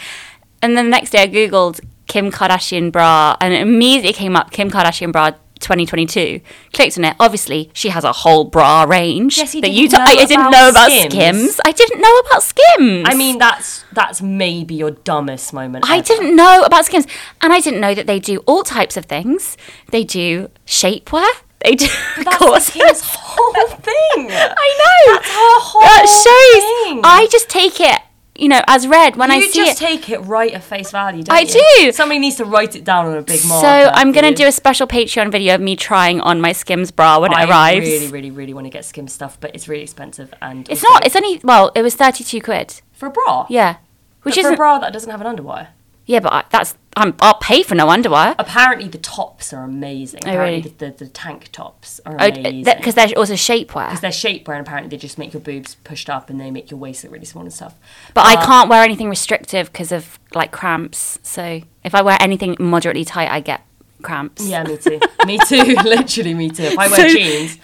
And 0.62 0.74
then 0.76 0.84
the 0.86 0.90
next 0.90 1.10
day 1.10 1.22
I 1.24 1.28
Googled, 1.28 1.80
Kim 2.06 2.30
Kardashian 2.30 2.90
bra, 2.92 3.36
and 3.40 3.54
it 3.54 3.60
immediately 3.62 4.12
came 4.12 4.36
up 4.36 4.50
Kim 4.50 4.70
Kardashian 4.70 5.12
bra 5.12 5.30
2022. 5.60 6.40
Clicked 6.72 6.98
on 6.98 7.04
it. 7.04 7.14
Obviously, 7.20 7.70
she 7.72 7.90
has 7.90 8.02
a 8.02 8.12
whole 8.12 8.44
bra 8.44 8.82
range 8.82 9.38
Yes, 9.38 9.54
you 9.54 9.60
that 9.60 9.70
you. 9.70 9.88
T- 9.88 9.96
I, 9.96 10.04
I 10.04 10.24
didn't 10.26 10.50
know 10.50 10.68
about 10.68 10.90
Skims. 10.90 11.12
Skims. 11.14 11.60
I 11.64 11.72
didn't 11.72 12.00
know 12.00 12.18
about 12.26 12.42
Skims. 12.42 13.06
I 13.08 13.14
mean, 13.14 13.38
that's 13.38 13.84
that's 13.92 14.20
maybe 14.20 14.74
your 14.74 14.90
dumbest 14.90 15.52
moment. 15.52 15.88
I 15.88 15.98
ever. 15.98 16.06
didn't 16.06 16.34
know 16.36 16.62
about 16.64 16.86
Skims, 16.86 17.06
and 17.40 17.52
I 17.52 17.60
didn't 17.60 17.80
know 17.80 17.94
that 17.94 18.06
they 18.08 18.18
do 18.18 18.38
all 18.46 18.64
types 18.64 18.96
of 18.96 19.04
things. 19.06 19.56
They 19.90 20.02
do 20.04 20.50
shapewear. 20.66 21.28
They 21.64 21.76
do 21.76 21.86
That's 22.16 22.36
corsets. 22.38 22.72
Kim's 22.72 23.02
whole 23.14 23.68
thing. 23.76 24.28
I 24.32 25.04
know. 25.06 25.14
That's 25.14 25.28
her 25.28 25.60
whole 25.62 25.82
that 25.82 26.06
shows. 26.08 26.88
thing. 26.90 27.00
I 27.04 27.28
just 27.30 27.48
take 27.48 27.78
it, 27.78 28.00
you 28.34 28.48
know, 28.48 28.62
as 28.66 28.86
read 28.88 29.16
when 29.16 29.30
I 29.30 29.40
see 29.40 29.46
it. 29.46 29.54
you 29.56 29.64
just 29.66 29.78
take 29.78 30.08
it 30.08 30.18
right 30.20 30.52
at 30.52 30.62
face 30.64 30.90
value, 30.90 31.22
don't 31.22 31.36
I 31.36 31.40
you? 31.40 31.62
do. 31.78 31.92
Somebody 31.92 32.18
needs 32.18 32.36
to 32.36 32.44
write 32.44 32.74
it 32.74 32.82
down 32.84 33.06
on 33.06 33.16
a 33.16 33.22
big 33.22 33.38
so. 33.40 33.66
I'm 33.66 34.10
gonna 34.12 34.34
do 34.34 34.46
a 34.46 34.52
special 34.52 34.86
Patreon 34.86 35.30
video 35.30 35.54
of 35.54 35.60
me 35.60 35.76
trying 35.76 36.20
on 36.20 36.40
my 36.40 36.52
Skims 36.52 36.90
bra 36.90 37.18
when 37.20 37.34
I 37.34 37.42
it 37.42 37.48
I 37.48 37.50
arrives. 37.74 37.86
really, 37.86 38.08
really, 38.08 38.30
really 38.30 38.54
want 38.54 38.66
to 38.66 38.70
get 38.70 38.84
Skims 38.84 39.12
stuff, 39.12 39.38
but 39.40 39.54
it's 39.54 39.68
really 39.68 39.82
expensive 39.82 40.32
and 40.40 40.68
It's 40.70 40.82
not. 40.82 41.04
It's 41.04 41.14
only 41.16 41.40
well. 41.44 41.70
It 41.74 41.82
was 41.82 41.94
thirty 41.94 42.24
two 42.24 42.40
quid. 42.40 42.80
for 42.92 43.06
a 43.06 43.10
bra. 43.10 43.46
Yeah, 43.50 43.76
which 44.22 44.38
is 44.38 44.46
for 44.46 44.54
a 44.54 44.56
bra 44.56 44.78
that 44.78 44.92
doesn't 44.92 45.10
have 45.10 45.20
an 45.20 45.36
underwire. 45.36 45.68
Yeah, 46.06 46.20
but 46.20 46.32
I, 46.32 46.44
that's 46.50 46.76
I'm, 46.96 47.14
I'll 47.20 47.38
pay 47.38 47.62
for 47.62 47.74
no 47.74 47.88
underwear. 47.88 48.34
Apparently, 48.38 48.86
the 48.88 48.98
tops 48.98 49.52
are 49.52 49.64
amazing. 49.64 50.20
Oh, 50.26 50.30
apparently, 50.30 50.60
really? 50.62 50.74
the, 50.76 50.90
the, 50.90 51.04
the 51.04 51.10
tank 51.10 51.50
tops 51.50 52.00
are 52.04 52.16
Oh, 52.20 52.26
amazing. 52.26 52.64
because 52.64 52.94
they're 52.94 53.08
also 53.16 53.32
shapewear. 53.34 53.86
Because 53.88 54.00
they're 54.00 54.10
shapewear 54.10 54.58
and 54.58 54.66
apparently 54.66 54.90
they 54.90 54.98
just 54.98 55.16
make 55.16 55.32
your 55.32 55.40
boobs 55.40 55.76
pushed 55.76 56.10
up 56.10 56.28
and 56.28 56.38
they 56.38 56.50
make 56.50 56.70
your 56.70 56.78
waist 56.78 57.02
look 57.04 57.12
really 57.12 57.24
small 57.24 57.44
and 57.44 57.52
stuff. 57.52 57.74
But 58.12 58.26
I 58.26 58.44
can't 58.44 58.68
wear 58.68 58.82
anything 58.82 59.08
restrictive 59.08 59.72
because 59.72 59.90
of 59.90 60.18
like 60.34 60.52
cramps. 60.52 61.18
So 61.22 61.62
if 61.82 61.94
I 61.94 62.02
wear 62.02 62.18
anything 62.20 62.56
moderately 62.60 63.04
tight, 63.06 63.30
I 63.30 63.40
get 63.40 63.62
cramps. 64.02 64.46
Yeah, 64.46 64.62
me 64.64 64.76
too. 64.76 65.00
me 65.26 65.38
too. 65.46 65.62
Literally, 65.84 66.34
me 66.34 66.50
too. 66.50 66.64
If 66.64 66.78
I 66.78 66.88
wear 66.88 67.08
So- 67.08 67.08
jeans, 67.16 67.58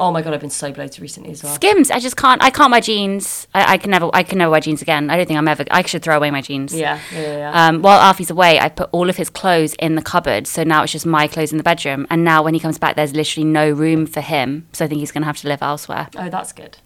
oh 0.00 0.10
my 0.12 0.20
god, 0.22 0.34
I've 0.34 0.40
been 0.40 0.50
so 0.50 0.72
bloated 0.72 1.00
recently 1.00 1.30
as 1.30 1.42
well. 1.42 1.54
Skims, 1.54 1.90
I 1.90 1.98
just 2.00 2.16
can't. 2.16 2.42
I 2.42 2.50
can't 2.50 2.70
wear 2.72 2.80
jeans. 2.80 3.46
I, 3.54 3.74
I 3.74 3.78
can 3.78 3.90
never. 3.90 4.10
I 4.12 4.22
can 4.22 4.38
never 4.38 4.50
wear 4.50 4.60
jeans 4.60 4.82
again. 4.82 5.08
I 5.10 5.16
don't 5.16 5.26
think 5.26 5.38
I'm 5.38 5.48
ever. 5.48 5.64
I 5.70 5.82
should 5.82 6.02
throw 6.02 6.16
away 6.16 6.30
my 6.30 6.40
jeans. 6.42 6.74
Yeah, 6.74 6.98
yeah, 7.12 7.20
yeah. 7.38 7.68
Um, 7.68 7.82
while 7.82 8.00
Alfie's 8.00 8.30
away, 8.30 8.58
I 8.60 8.68
put 8.68 8.88
all 8.92 9.08
of 9.08 9.16
his 9.16 9.30
clothes 9.30 9.74
in 9.78 9.94
the 9.94 10.02
cupboard, 10.02 10.46
so 10.46 10.64
now 10.64 10.82
it's 10.82 10.92
just 10.92 11.06
my 11.06 11.26
clothes 11.28 11.52
in 11.52 11.58
the 11.58 11.64
bedroom. 11.64 12.06
And 12.10 12.24
now 12.24 12.42
when 12.42 12.54
he 12.54 12.60
comes 12.60 12.78
back, 12.78 12.96
there's 12.96 13.14
literally 13.14 13.44
no 13.44 13.70
room 13.70 14.06
for 14.06 14.20
him. 14.20 14.66
So 14.72 14.84
I 14.84 14.88
think 14.88 14.98
he's 15.00 15.12
going 15.12 15.22
to 15.22 15.26
have 15.26 15.38
to 15.38 15.48
live 15.48 15.62
elsewhere. 15.62 16.08
oh, 16.16 16.28
that's 16.28 16.52
good. 16.52 16.78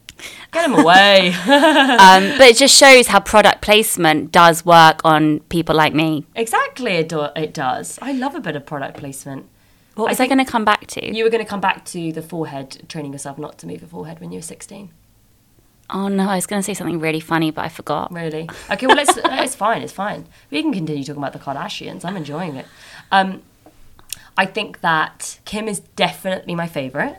Get 0.52 0.70
him 0.70 0.74
away. 0.78 1.28
um, 1.42 2.38
but 2.38 2.48
it 2.48 2.56
just 2.56 2.76
shows 2.76 3.06
how 3.08 3.20
product 3.20 3.60
placement 3.62 4.32
does 4.32 4.64
work 4.64 5.00
on 5.04 5.40
people 5.40 5.74
like 5.74 5.94
me. 5.94 6.24
exactly, 6.34 6.92
it, 6.92 7.08
do- 7.08 7.28
it 7.36 7.54
does. 7.54 7.98
I 8.02 8.12
love 8.12 8.34
a 8.34 8.40
bit 8.40 8.56
of 8.56 8.66
product 8.66 8.96
placement. 8.98 9.46
What 9.94 10.06
I 10.06 10.10
was 10.10 10.20
I, 10.20 10.26
going 10.26 10.38
to 10.38 10.44
come 10.44 10.64
back 10.64 10.86
to? 10.88 11.14
You 11.14 11.24
were 11.24 11.30
going 11.30 11.42
to 11.44 11.48
come 11.48 11.60
back 11.60 11.84
to 11.86 12.12
the 12.12 12.22
forehead, 12.22 12.88
training 12.88 13.12
yourself 13.12 13.36
not 13.38 13.58
to 13.58 13.66
move 13.66 13.80
your 13.80 13.88
forehead 13.88 14.20
when 14.20 14.30
you 14.30 14.38
were 14.38 14.42
16. 14.42 14.90
oh 15.90 16.08
no, 16.08 16.28
I 16.28 16.36
was 16.36 16.46
going 16.46 16.60
to 16.60 16.64
say 16.64 16.74
something 16.74 17.00
really 17.00 17.20
funny, 17.20 17.50
but 17.50 17.64
I 17.64 17.68
forgot. 17.68 18.12
Really? 18.12 18.48
Okay, 18.70 18.86
well, 18.86 18.96
let's, 18.96 19.16
it's 19.16 19.56
fine, 19.56 19.82
it's 19.82 19.92
fine. 19.92 20.26
We 20.50 20.62
can 20.62 20.72
continue 20.72 21.02
talking 21.02 21.22
about 21.22 21.32
the 21.32 21.38
Kardashians. 21.40 22.04
I'm 22.04 22.16
enjoying 22.16 22.56
it. 22.56 22.66
Um, 23.10 23.42
I 24.36 24.46
think 24.46 24.82
that 24.82 25.40
Kim 25.44 25.66
is 25.66 25.80
definitely 25.80 26.54
my 26.54 26.68
favourite. 26.68 27.16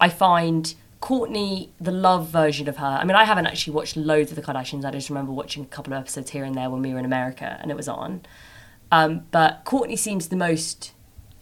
I 0.00 0.08
find 0.08 0.74
Kourtney, 1.08 1.70
the 1.80 1.90
love 1.90 2.28
version 2.28 2.68
of 2.68 2.76
her. 2.76 2.84
I 2.84 3.02
mean, 3.02 3.16
I 3.16 3.24
haven't 3.24 3.46
actually 3.46 3.72
watched 3.72 3.96
loads 3.96 4.30
of 4.30 4.36
the 4.36 4.42
Kardashians. 4.42 4.84
I 4.84 4.90
just 4.90 5.08
remember 5.08 5.32
watching 5.32 5.62
a 5.62 5.66
couple 5.66 5.94
of 5.94 6.00
episodes 6.00 6.28
here 6.28 6.44
and 6.44 6.54
there 6.54 6.68
when 6.68 6.82
we 6.82 6.92
were 6.92 6.98
in 6.98 7.06
America 7.06 7.56
and 7.62 7.70
it 7.70 7.78
was 7.78 7.88
on. 7.88 8.26
Um, 8.92 9.22
but 9.30 9.64
Kourtney 9.64 9.96
seems 9.96 10.28
the 10.28 10.36
most 10.36 10.92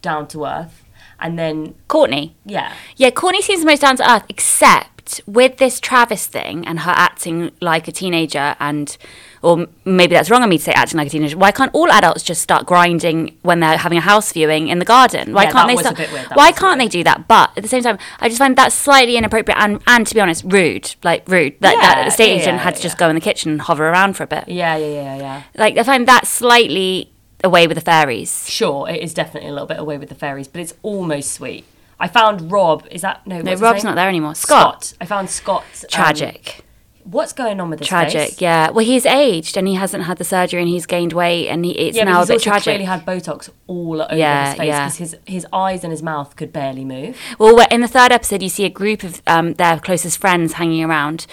down 0.01 0.29
to 0.29 0.45
earth. 0.45 0.85
And 1.19 1.37
then, 1.39 1.73
Kourtney. 1.89 2.33
yeah, 2.45 2.73
Yeah, 2.95 3.09
Kourtney 3.09 3.41
seems 3.41 3.61
the 3.61 3.65
most 3.65 3.81
down 3.81 3.97
to 3.97 4.11
earth, 4.11 4.23
except 4.29 5.21
with 5.25 5.57
this 5.57 5.79
Travis 5.79 6.27
thing 6.27 6.67
and 6.67 6.81
her 6.81 6.91
acting 6.91 7.51
like 7.61 7.87
a 7.87 7.91
teenager, 7.93 8.55
and 8.59 8.97
or 9.41 9.67
maybe 9.85 10.13
that's 10.15 10.29
wrong 10.29 10.43
of 10.43 10.49
me 10.49 10.57
to 10.57 10.63
say 10.63 10.73
acting 10.73 10.97
like 10.97 11.07
a 11.07 11.09
teenager. 11.09 11.37
Why 11.37 11.51
can't 11.51 11.71
all 11.73 11.89
adults 11.89 12.23
just 12.23 12.41
start 12.41 12.65
grinding 12.65 13.37
when 13.41 13.61
they're 13.61 13.77
having 13.77 13.97
a 13.97 14.01
house 14.01 14.31
viewing 14.33 14.67
in 14.67 14.79
the 14.79 14.85
garden? 14.85 15.33
Why 15.33 15.43
Yeah, 15.43 15.51
can't 15.51 15.67
that 15.69 15.75
they 15.77 15.81
start? 15.81 15.97
weird, 15.97 16.09
that 16.29 16.35
Why 16.37 16.51
can't 16.51 16.77
they 16.79 16.87
do 16.89 17.03
that? 17.05 17.27
But 17.27 17.51
at 17.55 17.63
the 17.63 17.69
same 17.69 17.83
time, 17.83 17.97
I 18.19 18.27
just 18.27 18.37
find 18.39 18.57
that 18.57 18.73
slightly 18.73 19.15
inappropriate 19.15 19.57
and, 19.59 19.81
and 19.87 20.05
to 20.05 20.13
be 20.13 20.19
honest, 20.19 20.43
rude. 20.45 20.93
Like 21.03 21.27
rude. 21.29 21.53
That, 21.61 21.75
that 21.75 21.95
Yeah, 21.97 22.01
the 22.03 22.07
estate 22.09 22.35
yeah, 22.35 22.41
agent 22.41 22.59
had 22.59 22.75
to 22.75 22.81
just 22.81 22.97
go 22.97 23.07
in 23.09 23.15
the 23.15 23.21
kitchen 23.21 23.51
and 23.53 23.61
hover 23.61 23.87
around 23.87 24.17
for 24.17 24.23
a 24.23 24.27
bit. 24.27 24.49
yeah, 24.49 24.75
yeah, 24.75 24.87
yeah, 24.87 25.15
yeah. 25.17 25.43
Like 25.55 25.77
I 25.77 25.83
find 25.83 26.05
that 26.07 26.27
slightly 26.27 27.11
away 27.43 27.67
with 27.67 27.75
the 27.75 27.81
fairies. 27.81 28.49
Sure, 28.49 28.89
it 28.89 29.01
is 29.01 29.13
definitely 29.13 29.49
a 29.49 29.53
little 29.53 29.67
bit 29.67 29.79
away 29.79 29.97
with 29.97 30.09
the 30.09 30.15
fairies, 30.15 30.47
but 30.47 30.61
it's 30.61 30.73
almost 30.83 31.31
sweet. 31.31 31.65
I 31.99 32.07
found 32.07 32.51
Rob. 32.51 32.85
Is 32.91 33.01
that 33.01 33.25
no? 33.25 33.41
No, 33.41 33.55
Rob's 33.55 33.83
not 33.83 33.95
there 33.95 34.07
anymore. 34.07 34.35
Scott. 34.35 34.85
Scott. 34.85 34.97
I 35.01 35.05
found 35.05 35.29
Scott. 35.29 35.63
um, 35.83 35.87
Tragic. 35.89 36.63
what's 37.03 37.33
going 37.33 37.59
on 37.59 37.69
with 37.69 37.79
this? 37.79 37.87
tragic 37.87 38.29
face? 38.31 38.41
yeah 38.41 38.69
well 38.69 38.83
he's 38.85 39.05
aged 39.05 39.55
and 39.55 39.65
he 39.65 39.75
hasn't 39.75 40.03
had 40.03 40.17
the 40.17 40.25
surgery 40.25 40.59
and 40.61 40.67
he's 40.69 40.85
gained 40.85 41.13
weight 41.13 41.47
and 41.47 41.63
he, 41.63 41.71
it's 41.71 41.95
Yeah, 41.95 42.03
now 42.03 42.17
but 42.19 42.23
a 42.23 42.27
bit 42.27 42.33
also 42.33 42.43
tragic 42.49 42.63
clearly 42.65 42.83
had 42.83 43.05
Botox 43.05 43.49
all 43.65 44.01
over 44.01 44.13
Yeah, 44.13 44.49
his 44.49 44.57
face 44.57 44.67
yeah. 44.67 44.85
because 44.89 44.97
his 44.97 45.15
his 45.25 45.47
eyes 45.53 45.83
and 45.85 45.91
his 45.91 46.03
mouth 46.03 46.35
could 46.35 46.51
barely 46.51 46.83
move. 46.83 47.17
well 47.39 47.65
in 47.71 47.79
the 47.79 47.87
third 47.87 48.11
episode 48.11 48.43
you 48.43 48.49
see 48.49 48.65
a 48.65 48.69
group 48.69 49.03
of 49.03 49.21
um, 49.25 49.53
their 49.53 49.79
closest 49.79 50.19
friends 50.19 50.53
hanging 50.53 50.83
around 50.83 51.25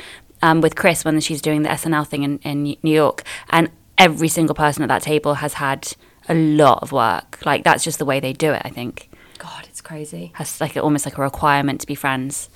um, 0.43 0.61
with 0.61 0.77
Kris 0.77 1.05
when 1.05 1.19
she's 1.21 1.43
doing 1.43 1.63
the 1.63 1.71
snl 1.71 2.07
thing 2.07 2.23
in, 2.23 2.39
in 2.39 2.63
new 2.63 2.95
york 2.95 3.25
and 3.51 3.69
every 3.99 4.29
single 4.29 4.55
person 4.55 4.83
at 4.83 4.89
that 4.89 5.03
table 5.03 5.35
has 5.35 5.55
had 5.55 5.93
a 6.29 6.35
lot 6.35 6.83
of 6.83 6.93
work 6.93 7.39
like 7.45 7.65
that's 7.65 7.85
just 7.85 7.99
the 7.99 8.05
way 8.05 8.19
they 8.21 8.33
do 8.33 8.53
it 8.53 8.63
i 8.65 8.71
think 8.71 9.11
God, 9.39 9.67
it's 9.69 9.81
crazy. 9.81 10.31
has 10.35 10.61
like 10.61 10.77
almost 10.77 11.05
like 11.05 11.19
a 11.19 11.23
requirement 11.23 11.81
to 11.83 11.87
be 11.87 11.95
friends 11.95 12.49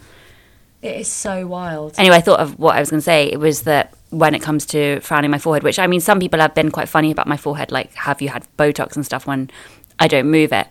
It 0.80 0.96
is 1.00 1.08
so 1.08 1.46
wild. 1.46 1.94
anyway 1.98 2.16
i 2.16 2.20
thought 2.20 2.40
of 2.40 2.58
what 2.58 2.76
i 2.76 2.80
was 2.80 2.90
going 2.90 3.00
to 3.00 3.04
say 3.04 3.26
it 3.30 3.38
was 3.38 3.62
that 3.62 3.94
when 4.10 4.34
it 4.34 4.40
comes 4.40 4.64
to 4.66 5.00
frowning 5.00 5.30
my 5.30 5.38
forehead 5.38 5.62
which 5.62 5.78
i 5.78 5.86
mean 5.86 6.00
some 6.00 6.18
people 6.18 6.40
have 6.40 6.54
been 6.54 6.70
quite 6.70 6.88
funny 6.88 7.10
about 7.10 7.26
my 7.26 7.36
forehead 7.36 7.70
like 7.70 7.92
have 7.94 8.22
you 8.22 8.30
had 8.30 8.46
botox 8.56 8.96
and 8.96 9.04
stuff 9.04 9.26
when 9.26 9.50
i 9.98 10.08
don't 10.08 10.30
move 10.30 10.52
it 10.52 10.66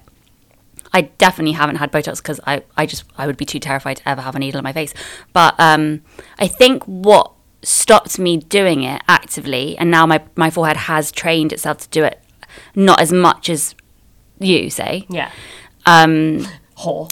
I 0.94 1.02
definitely 1.02 1.52
haven't 1.52 1.76
had 1.76 1.92
Botox 1.92 2.18
because 2.18 2.40
I, 2.48 2.64
I 2.78 2.86
just 2.86 3.04
I 3.18 3.28
would 3.28 3.36
be 3.36 3.44
too 3.46 3.60
terrified 3.60 3.98
to 3.98 4.10
ever 4.10 4.22
have 4.22 4.36
a 4.36 4.40
needle 4.40 4.58
in 4.58 4.64
my 4.64 4.72
face. 4.72 4.94
But 5.34 5.54
um, 5.60 6.02
I 6.40 6.48
think 6.48 6.82
what 6.86 7.34
stopped 7.64 8.20
me 8.20 8.38
doing 8.38 8.84
it 8.84 9.02
actively, 9.08 9.78
and 9.78 9.92
now 9.92 10.06
my, 10.06 10.22
my 10.36 10.50
forehead 10.50 10.78
has 10.78 11.12
trained 11.12 11.52
itself 11.52 11.80
to 11.80 11.90
do 11.90 12.04
it, 12.04 12.22
not 12.76 13.00
as 13.00 13.12
much 13.12 13.50
as 13.50 13.76
you 14.40 14.70
say. 14.70 15.06
Yeah. 15.10 15.32
Um, 15.86 16.48
Whore. 16.78 17.12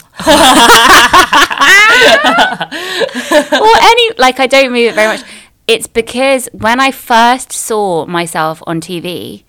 or 3.52 3.76
any 3.82 4.12
like 4.18 4.38
I 4.38 4.46
don't 4.46 4.70
move 4.70 4.90
it 4.90 4.94
very 4.94 5.16
much. 5.16 5.26
It's 5.66 5.88
because 5.88 6.48
when 6.52 6.78
I 6.78 6.92
first 6.92 7.52
saw 7.52 8.06
myself 8.06 8.62
on 8.66 8.80
TV, 8.80 9.42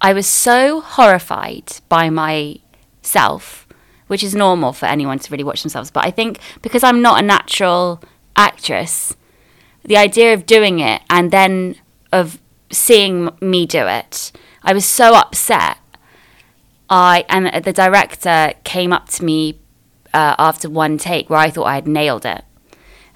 I 0.00 0.12
was 0.12 0.28
so 0.28 0.80
horrified 0.80 1.72
by 1.88 2.08
myself, 2.10 3.66
which 4.06 4.22
is 4.22 4.34
normal 4.34 4.72
for 4.72 4.86
anyone 4.86 5.18
to 5.18 5.30
really 5.32 5.42
watch 5.42 5.62
themselves. 5.62 5.90
But 5.90 6.04
I 6.04 6.12
think 6.12 6.38
because 6.62 6.84
I'm 6.84 7.02
not 7.02 7.18
a 7.20 7.26
natural 7.26 8.00
actress, 8.36 9.16
the 9.88 9.96
idea 9.96 10.34
of 10.34 10.46
doing 10.46 10.80
it 10.80 11.02
and 11.08 11.30
then 11.30 11.76
of 12.12 12.38
seeing 12.70 13.30
me 13.40 13.66
do 13.66 13.86
it, 13.86 14.30
I 14.62 14.74
was 14.74 14.84
so 14.84 15.14
upset. 15.14 15.78
I 16.90 17.24
and 17.28 17.64
the 17.64 17.72
director 17.72 18.52
came 18.64 18.92
up 18.92 19.08
to 19.10 19.24
me 19.24 19.58
uh, 20.12 20.34
after 20.38 20.68
one 20.68 20.98
take 20.98 21.28
where 21.30 21.38
I 21.38 21.50
thought 21.50 21.64
I 21.64 21.74
had 21.74 21.88
nailed 21.88 22.26
it. 22.26 22.44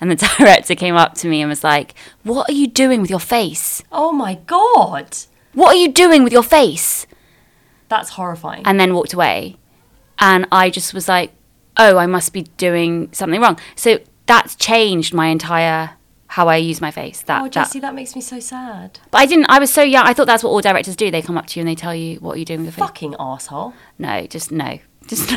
And 0.01 0.11
the 0.11 0.16
director 0.39 0.75
came 0.75 0.97
up 0.97 1.14
to 1.16 1.29
me 1.29 1.43
and 1.43 1.51
was 1.51 1.62
like, 1.62 1.95
What 2.23 2.49
are 2.49 2.55
you 2.55 2.66
doing 2.66 3.03
with 3.03 3.11
your 3.11 3.20
face? 3.20 3.83
Oh 3.93 4.12
my 4.12 4.35
god. 4.47 5.16
What 5.53 5.75
are 5.75 5.79
you 5.79 5.93
doing 5.93 6.25
with 6.25 6.33
your 6.33 6.43
face? 6.43 7.07
That's 7.89 8.11
horrifying. 8.11 8.62
And 8.64 8.81
then 8.81 8.95
walked 8.95 9.12
away. 9.12 9.59
And 10.18 10.47
I 10.51 10.70
just 10.70 10.95
was 10.95 11.07
like, 11.07 11.33
Oh, 11.77 11.99
I 11.99 12.07
must 12.07 12.33
be 12.33 12.43
doing 12.57 13.11
something 13.12 13.41
wrong. 13.41 13.59
So 13.77 14.01
that's 14.27 14.57
changed 14.57 15.12
my 15.12 15.27
entire 15.27 15.91
how 16.33 16.49
I 16.49 16.57
use 16.57 16.80
my 16.80 16.91
face. 16.91 17.20
That, 17.22 17.43
oh, 17.43 17.49
that 17.49 17.72
that 17.83 17.95
makes 17.95 18.14
me 18.14 18.22
so 18.22 18.41
sad. 18.41 18.99
but 19.11 19.18
I 19.18 19.26
didn't 19.26 19.47
I 19.51 19.59
was 19.59 19.70
so 19.70 19.83
young, 19.83 20.07
I 20.07 20.14
thought 20.14 20.26
that's 20.26 20.43
what 20.43 20.49
all 20.49 20.62
directors 20.62 20.97
do. 20.97 21.11
They 21.11 21.20
come 21.20 21.37
up 21.37 21.47
to 21.49 21.61
you 21.61 21.62
and 21.62 21.68
they 21.68 21.74
tell 21.74 21.95
you 21.95 22.16
what 22.20 22.39
you're 22.39 22.47
doing 22.47 22.61
with 22.61 22.68
your 22.68 22.72
face. 22.72 22.89
Fucking 22.89 23.14
asshole. 23.20 23.74
no, 23.99 24.26
just 24.26 24.51
no. 24.51 24.78
Just 25.09 25.30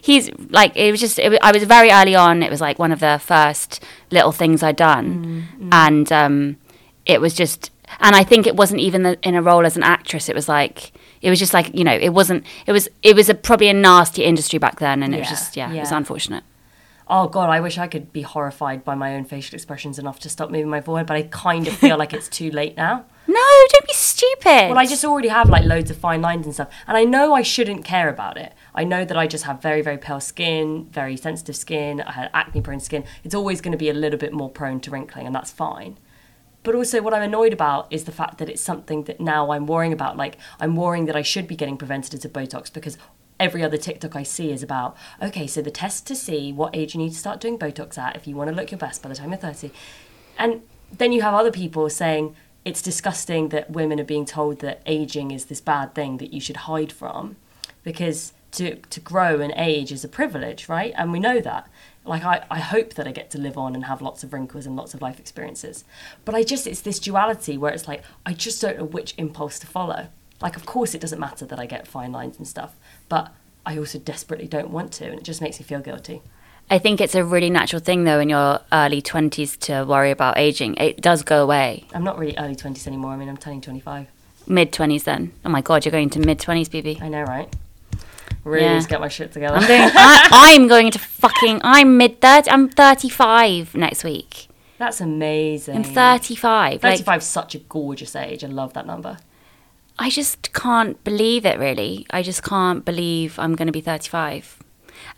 he's 0.00 0.30
like 0.48 0.74
it 0.76 0.90
was 0.90 0.98
just 0.98 1.18
it 1.18 1.28
was, 1.28 1.38
I 1.42 1.52
was 1.52 1.62
very 1.64 1.90
early 1.90 2.14
on. 2.14 2.42
It 2.42 2.50
was 2.50 2.60
like 2.60 2.78
one 2.78 2.90
of 2.90 3.00
the 3.00 3.20
first 3.22 3.84
little 4.10 4.32
things 4.32 4.62
I'd 4.62 4.76
done, 4.76 5.46
and 5.70 6.10
um, 6.10 6.56
it 7.04 7.20
was 7.20 7.34
just. 7.34 7.70
And 8.00 8.16
I 8.16 8.24
think 8.24 8.46
it 8.46 8.56
wasn't 8.56 8.80
even 8.80 9.02
the, 9.02 9.18
in 9.22 9.34
a 9.34 9.42
role 9.42 9.66
as 9.66 9.76
an 9.76 9.82
actress. 9.82 10.30
It 10.30 10.34
was 10.34 10.48
like 10.48 10.92
it 11.20 11.28
was 11.28 11.38
just 11.38 11.52
like 11.52 11.74
you 11.74 11.84
know 11.84 11.92
it 11.94 12.14
wasn't. 12.14 12.46
It 12.66 12.72
was 12.72 12.88
it 13.02 13.14
was 13.14 13.28
a, 13.28 13.34
probably 13.34 13.68
a 13.68 13.74
nasty 13.74 14.24
industry 14.24 14.58
back 14.58 14.80
then, 14.80 15.02
and 15.02 15.14
it 15.14 15.18
was 15.18 15.28
just 15.28 15.54
yeah, 15.54 15.70
it 15.70 15.80
was 15.80 15.92
unfortunate. 15.92 16.42
Oh 17.12 17.26
god, 17.26 17.50
I 17.50 17.58
wish 17.58 17.76
I 17.76 17.88
could 17.88 18.12
be 18.12 18.22
horrified 18.22 18.84
by 18.84 18.94
my 18.94 19.16
own 19.16 19.24
facial 19.24 19.56
expressions 19.56 19.98
enough 19.98 20.20
to 20.20 20.28
stop 20.28 20.48
moving 20.48 20.70
my 20.70 20.80
forehead, 20.80 21.08
but 21.08 21.16
I 21.16 21.22
kind 21.24 21.66
of 21.66 21.74
feel 21.74 21.98
like 21.98 22.12
it's 22.12 22.28
too 22.28 22.50
late 22.50 22.76
now. 22.76 23.04
No, 23.26 23.66
don't 23.68 23.86
be 23.86 23.92
stupid. 23.92 24.70
Well, 24.70 24.78
I 24.78 24.86
just 24.86 25.04
already 25.04 25.28
have 25.28 25.48
like 25.48 25.64
loads 25.64 25.88
of 25.88 25.96
fine 25.96 26.20
lines 26.20 26.46
and 26.46 26.54
stuff, 26.54 26.68
and 26.88 26.96
I 26.96 27.04
know 27.04 27.32
I 27.32 27.42
shouldn't 27.42 27.84
care 27.84 28.08
about 28.08 28.36
it. 28.36 28.52
I 28.74 28.82
know 28.82 29.04
that 29.04 29.16
I 29.16 29.28
just 29.28 29.44
have 29.44 29.62
very, 29.62 29.82
very 29.82 29.98
pale 29.98 30.18
skin, 30.18 30.88
very 30.90 31.16
sensitive 31.16 31.54
skin. 31.54 32.00
I 32.00 32.10
had 32.12 32.30
acne-prone 32.34 32.80
skin. 32.80 33.04
It's 33.22 33.34
always 33.34 33.60
going 33.60 33.70
to 33.70 33.78
be 33.78 33.88
a 33.88 33.94
little 33.94 34.18
bit 34.18 34.32
more 34.32 34.50
prone 34.50 34.80
to 34.80 34.90
wrinkling, 34.90 35.26
and 35.26 35.34
that's 35.34 35.52
fine. 35.52 35.96
But 36.64 36.74
also, 36.74 37.02
what 37.02 37.14
I'm 37.14 37.22
annoyed 37.22 37.52
about 37.52 37.86
is 37.92 38.04
the 38.04 38.12
fact 38.12 38.38
that 38.38 38.48
it's 38.48 38.60
something 38.60 39.04
that 39.04 39.20
now 39.20 39.52
I'm 39.52 39.66
worrying 39.66 39.92
about. 39.92 40.16
Like, 40.16 40.36
I'm 40.58 40.74
worrying 40.74 41.06
that 41.06 41.16
I 41.16 41.22
should 41.22 41.46
be 41.46 41.54
getting 41.54 41.76
preventative 41.76 42.32
Botox 42.32 42.72
because 42.72 42.98
every 43.40 43.64
other 43.64 43.78
TikTok 43.78 44.14
I 44.14 44.22
see 44.22 44.52
is 44.52 44.62
about, 44.62 44.96
okay, 45.20 45.46
so 45.46 45.62
the 45.62 45.70
test 45.70 46.06
to 46.08 46.14
see 46.14 46.52
what 46.52 46.76
age 46.76 46.94
you 46.94 47.00
need 47.00 47.12
to 47.12 47.18
start 47.18 47.40
doing 47.40 47.58
Botox 47.58 47.98
at 47.98 48.14
if 48.14 48.28
you 48.28 48.36
want 48.36 48.50
to 48.50 48.54
look 48.54 48.70
your 48.70 48.78
best 48.78 49.02
by 49.02 49.08
the 49.08 49.16
time 49.16 49.30
you're 49.30 49.38
30. 49.38 49.72
And 50.38 50.62
then 50.92 51.10
you 51.10 51.22
have 51.22 51.34
other 51.34 51.50
people 51.50 51.88
saying 51.90 52.36
it's 52.64 52.82
disgusting 52.82 53.48
that 53.48 53.70
women 53.70 53.98
are 53.98 54.04
being 54.04 54.26
told 54.26 54.60
that 54.60 54.82
aging 54.84 55.30
is 55.30 55.46
this 55.46 55.60
bad 55.60 55.94
thing 55.94 56.18
that 56.18 56.32
you 56.32 56.40
should 56.40 56.58
hide 56.58 56.92
from 56.92 57.36
because 57.82 58.34
to, 58.52 58.76
to 58.76 59.00
grow 59.00 59.40
and 59.40 59.52
age 59.56 59.92
is 59.92 60.04
a 60.04 60.08
privilege, 60.08 60.68
right? 60.68 60.92
And 60.96 61.12
we 61.12 61.20
know 61.20 61.40
that. 61.40 61.68
Like, 62.04 62.24
I, 62.24 62.44
I 62.50 62.58
hope 62.58 62.94
that 62.94 63.06
I 63.06 63.12
get 63.12 63.30
to 63.30 63.38
live 63.38 63.56
on 63.56 63.74
and 63.74 63.84
have 63.84 64.02
lots 64.02 64.24
of 64.24 64.32
wrinkles 64.32 64.66
and 64.66 64.74
lots 64.76 64.94
of 64.94 65.02
life 65.02 65.20
experiences. 65.20 65.84
But 66.24 66.34
I 66.34 66.42
just, 66.42 66.66
it's 66.66 66.80
this 66.80 66.98
duality 66.98 67.56
where 67.56 67.72
it's 67.72 67.86
like, 67.86 68.02
I 68.26 68.32
just 68.32 68.60
don't 68.60 68.78
know 68.78 68.84
which 68.84 69.14
impulse 69.16 69.58
to 69.60 69.66
follow. 69.66 70.08
Like, 70.40 70.56
of 70.56 70.64
course, 70.64 70.94
it 70.94 71.00
doesn't 71.00 71.20
matter 71.20 71.44
that 71.44 71.60
I 71.60 71.66
get 71.66 71.86
fine 71.86 72.12
lines 72.12 72.38
and 72.38 72.48
stuff, 72.48 72.74
but 73.10 73.30
I 73.66 73.76
also 73.76 73.98
desperately 73.98 74.48
don't 74.48 74.70
want 74.70 74.92
to, 74.94 75.04
and 75.04 75.18
it 75.18 75.24
just 75.24 75.42
makes 75.42 75.60
me 75.60 75.66
feel 75.66 75.80
guilty. 75.80 76.22
I 76.70 76.78
think 76.78 77.00
it's 77.00 77.14
a 77.14 77.22
really 77.24 77.50
natural 77.50 77.80
thing, 77.80 78.04
though, 78.04 78.20
in 78.20 78.30
your 78.30 78.60
early 78.72 79.02
20s 79.02 79.58
to 79.66 79.84
worry 79.84 80.10
about 80.12 80.38
aging. 80.38 80.76
It 80.76 81.02
does 81.02 81.22
go 81.22 81.42
away. 81.42 81.84
I'm 81.92 82.04
not 82.04 82.16
really 82.18 82.36
early 82.38 82.54
20s 82.56 82.86
anymore. 82.86 83.10
I 83.10 83.16
mean, 83.16 83.28
I'm 83.28 83.36
turning 83.36 83.60
25. 83.60 84.06
Mid 84.46 84.72
20s, 84.72 85.04
then. 85.04 85.32
Oh 85.44 85.50
my 85.50 85.60
God, 85.60 85.84
you're 85.84 85.92
going 85.92 86.08
to 86.10 86.20
mid 86.20 86.38
20s, 86.38 86.68
BB. 86.68 87.02
I 87.02 87.08
know, 87.08 87.24
right? 87.24 87.54
Really 88.44 88.64
Yeah. 88.64 88.80
get 88.88 89.00
my 89.00 89.08
shit 89.08 89.32
together. 89.32 89.56
I'm 89.56 89.66
going. 89.68 89.82
I, 89.82 90.28
I'm 90.32 90.68
going 90.68 90.90
to 90.92 90.98
fucking. 90.98 91.60
I'm 91.62 91.98
mid 91.98 92.20
30. 92.20 92.50
I'm 92.50 92.68
35 92.68 93.74
next 93.74 94.04
week. 94.04 94.46
That's 94.78 95.00
amazing. 95.00 95.76
I'm 95.76 95.84
35. 95.84 96.72
Like, 96.74 96.80
35 96.80 97.20
is 97.20 97.26
such 97.26 97.54
a 97.54 97.58
gorgeous 97.58 98.16
age. 98.16 98.42
I 98.44 98.46
love 98.46 98.72
that 98.72 98.86
number. 98.86 99.18
I 100.00 100.08
just 100.08 100.52
can't 100.54 101.02
believe 101.04 101.44
it. 101.44 101.58
Really, 101.58 102.06
I 102.10 102.22
just 102.22 102.42
can't 102.42 102.84
believe 102.84 103.38
I'm 103.38 103.54
going 103.54 103.66
to 103.66 103.72
be 103.72 103.82
35, 103.82 104.58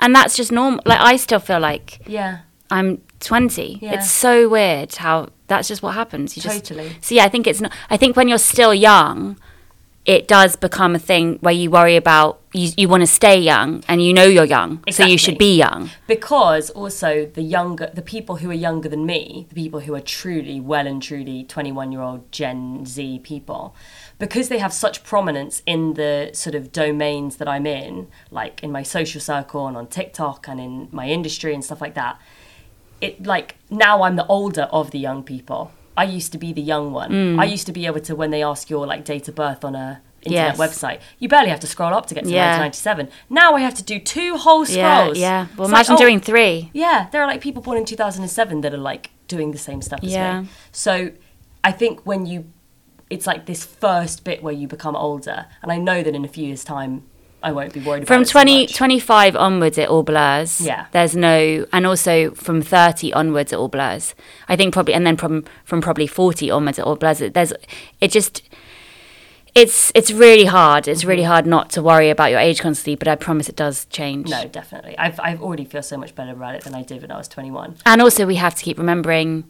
and 0.01 0.15
that's 0.15 0.37
just 0.37 0.51
normal. 0.51 0.81
Like 0.85 1.01
I 1.01 1.17
still 1.17 1.39
feel 1.41 1.61
like 1.61 2.01
Yeah, 2.07 2.41
I'm 2.71 3.01
20. 3.21 3.79
Yeah. 3.81 3.95
It's 3.95 4.11
so 4.11 4.49
weird 4.49 4.95
how 4.97 5.29
that's 5.47 5.69
just 5.69 5.83
what 5.83 5.95
happens. 5.95 6.37
You 6.37 6.43
just 6.43 6.65
Totally. 6.67 6.97
So 7.01 7.15
yeah, 7.15 7.25
I 7.25 7.29
think 7.29 7.47
it's 7.47 7.61
not. 7.61 7.73
I 7.91 7.97
think 7.97 8.17
when 8.17 8.27
you're 8.27 8.39
still 8.39 8.75
young, 8.75 9.39
it 10.05 10.27
does 10.27 10.57
become 10.57 10.97
a 10.97 10.99
thing 10.99 11.39
where 11.43 11.55
you 11.55 11.71
worry 11.71 11.95
about 11.95 12.41
you. 12.53 12.73
You 12.77 12.89
want 12.89 13.03
to 13.03 13.07
stay 13.07 13.39
young, 13.39 13.85
and 13.87 14.03
you 14.03 14.13
know 14.13 14.25
you're 14.25 14.45
young, 14.59 14.83
so 14.91 15.05
you 15.05 15.17
should 15.17 15.39
be 15.39 15.57
young. 15.57 15.91
because 16.09 16.71
also 16.71 17.27
the 17.27 17.43
younger, 17.43 17.89
the 17.95 18.03
people 18.03 18.37
who 18.37 18.51
are 18.51 18.61
younger 18.69 18.89
than 18.89 19.07
me, 19.07 19.47
the 19.49 19.55
people 19.55 19.81
who 19.81 19.95
are 19.95 20.01
truly 20.01 20.59
well 20.61 20.87
and 20.89 21.01
truly 21.01 21.45
21 21.45 21.93
year 21.93 22.01
old 22.01 22.33
Gen 22.33 22.85
Z 22.85 23.21
people, 23.23 23.77
because 24.19 24.49
they 24.49 24.59
have 24.59 24.73
such 24.73 25.03
prominence 25.05 25.63
in 25.67 25.95
the 25.95 26.31
sort 26.33 26.55
of 26.55 26.73
domains 26.73 27.37
that 27.37 27.49
I'm 27.49 27.67
in, 27.67 28.09
like 28.31 28.63
in 28.63 28.71
my 28.73 28.83
social 28.83 29.21
circle 29.21 29.67
and 29.67 29.77
on 29.77 29.87
TikTok 29.89 30.47
and 30.49 30.61
in 30.61 30.89
my 30.93 31.09
industry 31.09 31.55
and 31.55 31.65
stuff 31.65 31.81
like 31.81 31.95
that. 31.95 32.21
It 33.01 33.25
like 33.27 33.57
now 33.71 34.03
I'm 34.03 34.17
the 34.17 34.27
older 34.27 34.69
of 34.71 34.91
the 34.93 34.99
young 34.99 35.23
people. 35.25 35.73
I 35.97 36.05
used 36.05 36.33
to 36.33 36.39
be 36.39 36.53
the 36.53 36.63
young 36.63 36.93
one. 36.93 37.11
Mm. 37.11 37.41
I 37.41 37.45
used 37.45 37.67
to 37.67 37.73
be 37.73 37.85
able 37.87 38.01
to 38.01 38.15
when 38.17 38.31
they 38.31 38.43
ask 38.43 38.71
your 38.71 38.87
like 38.87 39.05
date 39.05 39.29
of 39.29 39.35
birth 39.35 39.65
on 39.65 39.75
a 39.75 40.01
internet 40.23 40.57
Yes. 40.57 40.59
website, 40.59 41.01
you 41.19 41.29
barely 41.29 41.51
have 41.51 41.59
to 41.61 41.67
scroll 41.67 41.93
up 41.93 42.07
to 42.07 42.15
get 42.15 42.23
to 42.25 42.31
Yeah. 42.31 42.57
1997. 42.61 43.09
Now 43.29 43.55
I 43.55 43.61
have 43.61 43.75
to 43.75 43.83
do 43.83 43.99
two 43.99 44.37
whole 44.37 44.65
Yeah, 44.65 44.99
scrolls. 45.01 45.19
yeah. 45.19 45.39
Well, 45.41 45.49
It's 45.49 45.59
like, 45.59 45.69
imagine 45.71 45.95
oh, 45.97 45.99
doing 45.99 46.21
three. 46.21 46.71
yeah, 46.73 47.09
there 47.11 47.21
are 47.23 47.27
like 47.27 47.41
people 47.41 47.61
born 47.61 47.77
in 47.77 47.85
2007 47.85 48.61
that 48.61 48.73
are 48.73 48.77
like 48.79 49.11
doing 49.27 49.51
the 49.51 49.59
same 49.59 49.83
stuff 49.83 49.99
as 50.05 50.13
Yeah. 50.13 50.43
me. 50.43 50.49
So 50.71 51.11
I 51.65 51.73
think 51.73 52.07
when 52.07 52.25
you, 52.27 52.45
it's 53.13 53.27
like 53.27 53.47
this 53.47 53.65
first 53.65 54.25
bit 54.25 54.43
where 54.43 54.55
you 54.55 54.67
become 54.67 54.97
older, 54.97 55.47
and 55.63 55.71
I 55.71 55.79
know 55.79 56.03
that 56.03 56.15
in 56.15 56.25
a 56.25 56.29
few 56.29 56.47
years' 56.47 56.65
time, 56.65 57.05
I 57.45 57.51
won't 57.53 57.73
be 57.73 57.81
worried 57.81 58.05
about 58.05 58.15
From 58.15 58.25
so 58.25 58.33
20, 58.33 58.63
much. 58.63 58.75
25 58.75 59.35
onwards, 59.37 59.77
it 59.77 59.89
all 59.89 60.05
blurs. 60.05 60.61
Yeah. 60.61 60.87
There's 60.93 61.17
no, 61.17 61.67
and 61.73 61.85
also 61.87 62.31
from 62.35 62.63
30 62.63 63.13
onwards, 63.13 63.53
it 63.53 63.57
all 63.57 63.69
blurs. 63.69 64.15
I 64.49 64.55
think 64.57 64.73
probably, 64.73 64.95
and 64.95 65.05
then 65.05 65.17
from, 65.17 65.45
from 65.65 65.81
probably 65.81 66.07
40 66.07 66.51
onwards, 66.53 66.79
it 66.79 66.85
all 66.85 66.95
blurs. 66.95 67.19
There's, 67.19 67.53
it 68.01 68.13
just, 68.13 68.43
it's, 69.57 69.91
it's 69.95 70.11
really 70.13 70.45
hard. 70.45 70.87
It's 70.89 71.01
Mm-hmm. 71.01 71.09
really 71.11 71.23
hard 71.25 71.47
not 71.47 71.69
to 71.71 71.83
worry 71.83 72.11
about 72.11 72.31
your 72.31 72.39
age 72.39 72.61
constantly, 72.61 72.95
but 72.95 73.09
I 73.09 73.17
promise 73.17 73.49
it 73.49 73.57
does 73.57 73.87
change. 73.87 74.29
No, 74.31 74.45
definitely. 74.47 74.97
I've 74.97 75.19
I've 75.21 75.43
already 75.43 75.65
feel 75.65 75.83
so 75.83 75.97
much 75.97 76.15
better 76.15 76.31
about 76.33 76.55
it 76.55 76.63
than 76.63 76.75
I 76.77 76.83
did 76.83 77.03
when 77.03 77.11
I 77.11 77.19
was 77.19 77.27
21. 77.29 77.75
And 77.85 78.01
also, 78.01 78.25
we 78.25 78.37
have 78.37 78.55
to 78.55 78.63
keep 78.63 78.79
remembering 78.79 79.45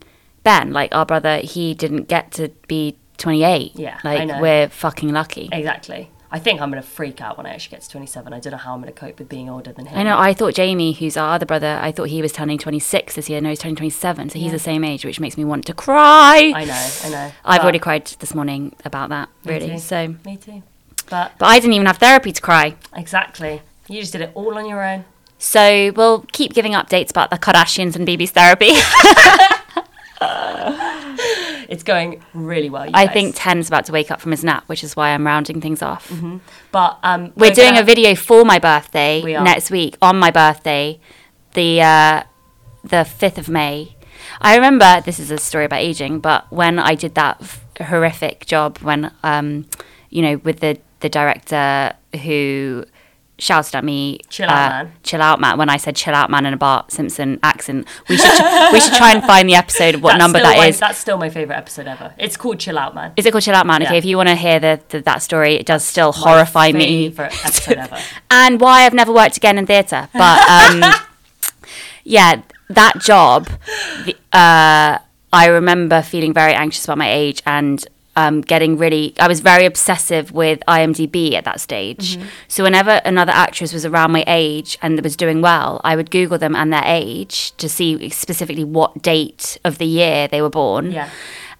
Ben, 0.44 0.72
like 0.72 0.94
our 0.94 1.04
brother, 1.06 1.36
he 1.38 1.74
didn't 1.74 2.08
get 2.08 2.32
to 2.32 2.48
be 2.68 2.96
28. 3.22 3.72
Yeah, 3.74 3.98
Like, 4.04 4.40
we're 4.40 4.68
fucking 4.68 5.10
lucky. 5.12 5.48
Exactly. 5.52 6.10
I 6.34 6.38
think 6.38 6.62
I'm 6.62 6.70
gonna 6.70 6.80
freak 6.80 7.20
out 7.20 7.36
when 7.36 7.44
I 7.44 7.50
actually 7.50 7.72
get 7.76 7.82
to 7.82 7.90
27. 7.90 8.32
I 8.32 8.40
don't 8.40 8.52
know 8.52 8.56
how 8.56 8.72
I'm 8.72 8.80
gonna 8.80 8.90
cope 8.92 9.18
with 9.18 9.28
being 9.28 9.50
older 9.50 9.70
than 9.72 9.84
him. 9.86 9.98
I 9.98 10.02
know. 10.02 10.18
I 10.18 10.32
thought 10.32 10.54
Jamie, 10.54 10.92
who's 10.94 11.16
our 11.18 11.34
other 11.34 11.44
brother, 11.44 11.78
I 11.82 11.92
thought 11.92 12.04
he 12.08 12.22
was 12.22 12.32
turning 12.32 12.56
26 12.56 13.14
this 13.16 13.28
year. 13.28 13.40
No, 13.42 13.50
he's 13.50 13.58
turning 13.58 13.76
27. 13.76 14.30
So 14.30 14.38
he's 14.38 14.46
Yeah. 14.46 14.52
the 14.52 14.58
same 14.58 14.82
age, 14.82 15.04
which 15.04 15.20
makes 15.20 15.36
me 15.36 15.44
want 15.44 15.66
to 15.66 15.74
cry. 15.74 16.52
I 16.56 16.64
know. 16.64 16.88
I 17.04 17.08
know. 17.10 17.32
I've 17.44 17.58
But- 17.58 17.62
already 17.64 17.78
cried 17.80 18.06
this 18.18 18.34
morning 18.34 18.74
about 18.84 19.10
that, 19.10 19.28
really. 19.44 19.76
So, 19.78 20.14
Me 20.24 20.36
too. 20.38 20.62
But 21.10 21.32
but 21.38 21.46
I 21.46 21.58
didn't 21.60 21.74
even 21.74 21.86
have 21.86 21.98
therapy 21.98 22.32
to 22.32 22.40
cry. 22.40 22.76
exactly. 22.96 23.60
You 23.88 24.00
just 24.00 24.12
did 24.12 24.22
it 24.22 24.30
all 24.34 24.56
on 24.56 24.66
your 24.66 24.82
own. 24.82 25.04
So 25.38 25.92
we'll 25.96 26.24
keep 26.32 26.54
giving 26.54 26.72
updates 26.72 27.10
about 27.10 27.28
the 27.30 27.36
Kardashians 27.36 27.94
and 27.94 28.06
BB's 28.06 28.30
therapy. 28.30 28.72
It's 31.72 31.82
going 31.82 32.22
really 32.34 32.68
well. 32.70 32.82
I 32.92 33.06
guys. 33.06 33.12
think 33.14 33.34
Ten's 33.36 33.66
about 33.68 33.84
to 33.86 33.92
wake 33.92 34.10
up 34.12 34.20
from 34.20 34.30
his 34.30 34.44
nap, 34.44 34.64
which 34.68 34.84
is 34.84 34.94
why 34.94 35.10
I'm 35.14 35.26
rounding 35.26 35.60
things 35.60 35.80
off. 35.82 36.12
But 36.70 36.98
um, 37.02 37.32
We're 37.34 37.50
doing 37.50 37.70
gonna- 37.74 37.80
a 37.80 37.84
video 37.84 38.14
for 38.14 38.44
my 38.44 38.58
birthday 38.58 39.22
We 39.22 39.32
next 39.34 39.70
week 39.70 39.96
on 40.02 40.16
my 40.18 40.30
birthday, 40.30 41.00
the 41.54 41.80
uh, 41.82 42.22
the 42.84 43.04
fifth 43.04 43.38
of 43.38 43.48
May. 43.48 43.96
I 44.40 44.54
remember 44.54 45.00
this 45.04 45.18
is 45.18 45.30
a 45.30 45.38
story 45.38 45.64
about 45.64 45.80
aging, 45.80 46.20
but 46.20 46.40
when 46.52 46.78
I 46.78 46.94
did 46.94 47.14
that 47.16 47.38
f- 47.40 47.64
horrific 47.88 48.46
job, 48.46 48.78
when 48.78 49.10
um, 49.22 49.66
you 50.10 50.22
know, 50.22 50.36
with 50.44 50.60
the 50.60 50.78
the 51.00 51.08
director 51.08 51.94
who 52.22 52.84
shouted 53.42 53.74
at 53.74 53.84
me, 53.84 54.20
Chill 54.28 54.48
out, 54.48 54.70
man. 54.70 54.92
chill 55.02 55.20
out, 55.20 55.40
man. 55.40 55.58
When 55.58 55.68
I 55.68 55.76
said 55.76 55.96
chill 55.96 56.14
out, 56.14 56.30
man, 56.30 56.46
in 56.46 56.54
a 56.54 56.56
Bart 56.56 56.92
Simpson 56.92 57.40
accent, 57.42 57.86
we 58.08 58.16
should 58.16 58.72
we 58.72 58.80
should 58.80 58.94
try 58.94 59.12
and 59.12 59.22
find 59.24 59.48
the 59.48 59.54
episode 59.56 59.96
of 59.96 60.02
what 60.02 60.12
That's 60.12 60.20
number 60.20 60.38
that 60.38 60.56
my- 60.56 60.66
is. 60.66 60.78
That's 60.78 60.98
still 60.98 61.18
my 61.18 61.28
favorite 61.28 61.56
episode 61.56 61.86
ever. 61.88 62.14
It's 62.18 62.36
called 62.36 62.60
Chill 62.60 62.78
Out, 62.78 62.94
man. 62.94 63.12
Is 63.16 63.26
it 63.26 63.32
called 63.32 63.42
Chill 63.44 63.54
Out 63.54 63.66
Man? 63.66 63.82
Okay, 63.82 63.98
if 63.98 64.04
you 64.04 64.16
want 64.16 64.28
to 64.28 64.36
hear 64.36 64.60
the, 64.60 64.80
the 64.90 65.00
that 65.02 65.22
story, 65.22 65.54
it 65.54 65.66
does 65.66 65.84
still 65.84 66.12
horrify 66.12 66.70
my 66.72 66.78
me. 66.78 67.08
Favorite 67.10 67.44
episode 67.44 67.76
ever. 67.78 67.98
and 68.30 68.60
why 68.60 68.84
I've 68.86 68.94
never 68.94 69.12
worked 69.12 69.36
again 69.36 69.58
in 69.58 69.66
theatre. 69.66 70.08
But 70.12 70.48
um, 70.48 70.82
yeah, 72.04 72.42
that 72.70 72.98
job, 73.00 73.48
the, 74.04 74.14
uh, 74.32 74.98
I 75.32 75.46
remember 75.46 76.02
feeling 76.02 76.32
very 76.32 76.54
anxious 76.54 76.84
about 76.84 76.98
my 76.98 77.10
age 77.12 77.42
and 77.46 77.84
um, 78.16 78.40
getting 78.42 78.76
really. 78.76 79.14
I 79.18 79.26
was 79.28 79.40
very 79.40 79.64
obsessive 79.66 80.32
with 80.32 80.60
IMDb 80.68 81.34
at 81.34 81.44
that 81.44 81.60
stage. 81.60 82.18
So 82.48 82.62
whenever 82.64 83.00
another 83.04 83.32
actress 83.32 83.72
was 83.72 83.84
around 83.86 84.12
my 84.12 84.24
age 84.26 84.78
and 84.82 85.00
was 85.02 85.16
doing 85.16 85.40
well, 85.40 85.80
I 85.84 85.96
would 85.96 86.10
Google 86.10 86.38
them 86.38 86.54
and 86.54 86.72
their 86.72 86.84
age 86.84 87.52
to 87.56 87.68
see 87.68 88.08
specifically 88.10 88.64
what 88.64 89.00
date 89.02 89.58
of 89.64 89.78
the 89.78 89.86
year 89.86 90.28
they 90.28 90.42
were 90.42 90.50
born. 90.50 90.92
Yeah. 90.92 91.08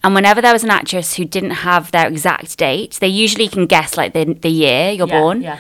And 0.05 0.15
whenever 0.15 0.41
there 0.43 0.53
was 0.53 0.65
an 0.65 0.71
actress 0.71 1.15
who 1.15 1.25
didn't 1.25 1.51
have 1.63 1.91
their 1.93 2.09
exact 2.09 2.59
date, 2.59 2.99
they 3.01 3.07
usually 3.09 3.49
can 3.49 3.67
guess 3.67 3.97
like 3.97 4.13
the 4.13 4.25
the 4.35 4.51
year 4.51 4.91
you're 4.91 5.07
Yeah, 5.09 5.21
born. 5.21 5.43
yeah. 5.43 5.59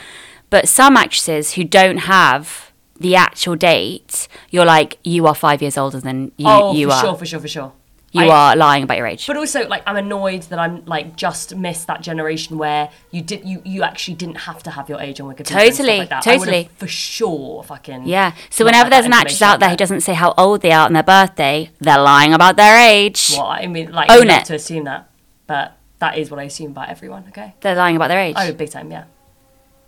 But 0.51 0.68
some 0.68 0.97
actresses 0.97 1.55
who 1.55 1.64
don't 1.64 1.99
have 1.99 2.72
the 3.01 3.16
actual 3.16 3.57
date, 3.57 4.28
you're 4.51 4.64
like, 4.66 4.99
you 5.03 5.26
are 5.26 5.34
five 5.34 5.62
years 5.62 5.78
older 5.78 6.01
than 6.01 6.32
you, 6.36 6.47
oh, 6.47 6.72
you 6.74 6.88
for 6.88 6.93
are. 6.95 7.01
sure, 7.01 7.14
for 7.16 7.26
sure, 7.26 7.40
for 7.40 7.49
sure. 7.49 7.72
You 8.13 8.25
I- 8.25 8.51
are 8.53 8.57
lying 8.57 8.83
about 8.85 8.99
your 8.99 9.07
age. 9.07 9.27
But 9.27 9.37
also, 9.39 9.67
like, 9.67 9.83
I'm 9.87 9.97
annoyed 9.97 10.43
that 10.45 10.59
I'm 10.59 10.85
like 10.85 11.17
just 11.17 11.57
missed 11.57 11.87
that 11.87 12.03
generation 12.03 12.59
where 12.59 12.91
you 13.11 13.23
did 13.23 13.45
you 13.45 13.63
you 13.65 13.83
actually 13.83 14.15
didn't 14.15 14.37
have 14.37 14.63
to 14.65 14.71
have 14.71 14.89
your 14.89 15.01
age 15.01 15.19
on 15.21 15.35
Wikipedia. 15.35 15.47
Totally, 15.71 15.99
like 15.99 16.11
that. 16.11 16.27
I 16.27 16.37
totally. 16.37 16.69
for 16.77 16.87
sure, 16.87 17.63
fucking. 17.63 18.07
yeah. 18.07 18.35
So 18.51 18.65
whenever 18.67 18.91
there's 18.91 19.07
an 19.07 19.15
actress 19.15 19.41
out 19.41 19.61
there 19.61 19.71
who 19.71 19.77
doesn't 19.77 20.03
say 20.03 20.13
how 20.15 20.35
old 20.37 20.61
they 20.61 20.73
are 20.73 20.85
on 20.85 20.93
their 20.93 21.03
birthday, 21.03 21.71
they're 21.81 21.99
lying 22.01 22.35
about 22.35 22.57
their 22.57 22.79
age. 22.79 23.31
Well, 23.33 23.47
I 23.47 23.67
mean, 23.67 23.91
like, 23.93 24.11
Own 24.11 24.29
it. 24.29 24.45
to 24.47 24.55
assume 24.55 24.85
that, 24.85 25.09
but 25.47 25.77
that 26.01 26.19
is 26.19 26.31
what 26.31 26.39
I 26.39 26.45
assume 26.45 26.73
about 26.73 26.91
everyone. 26.91 27.25
Okay. 27.29 27.55
They're 27.61 27.75
lying 27.77 27.97
about 27.97 28.09
their 28.09 28.21
age. 28.21 28.37
Oh, 28.39 28.53
big 28.53 28.71
time, 28.71 28.91
yeah. 28.91 29.05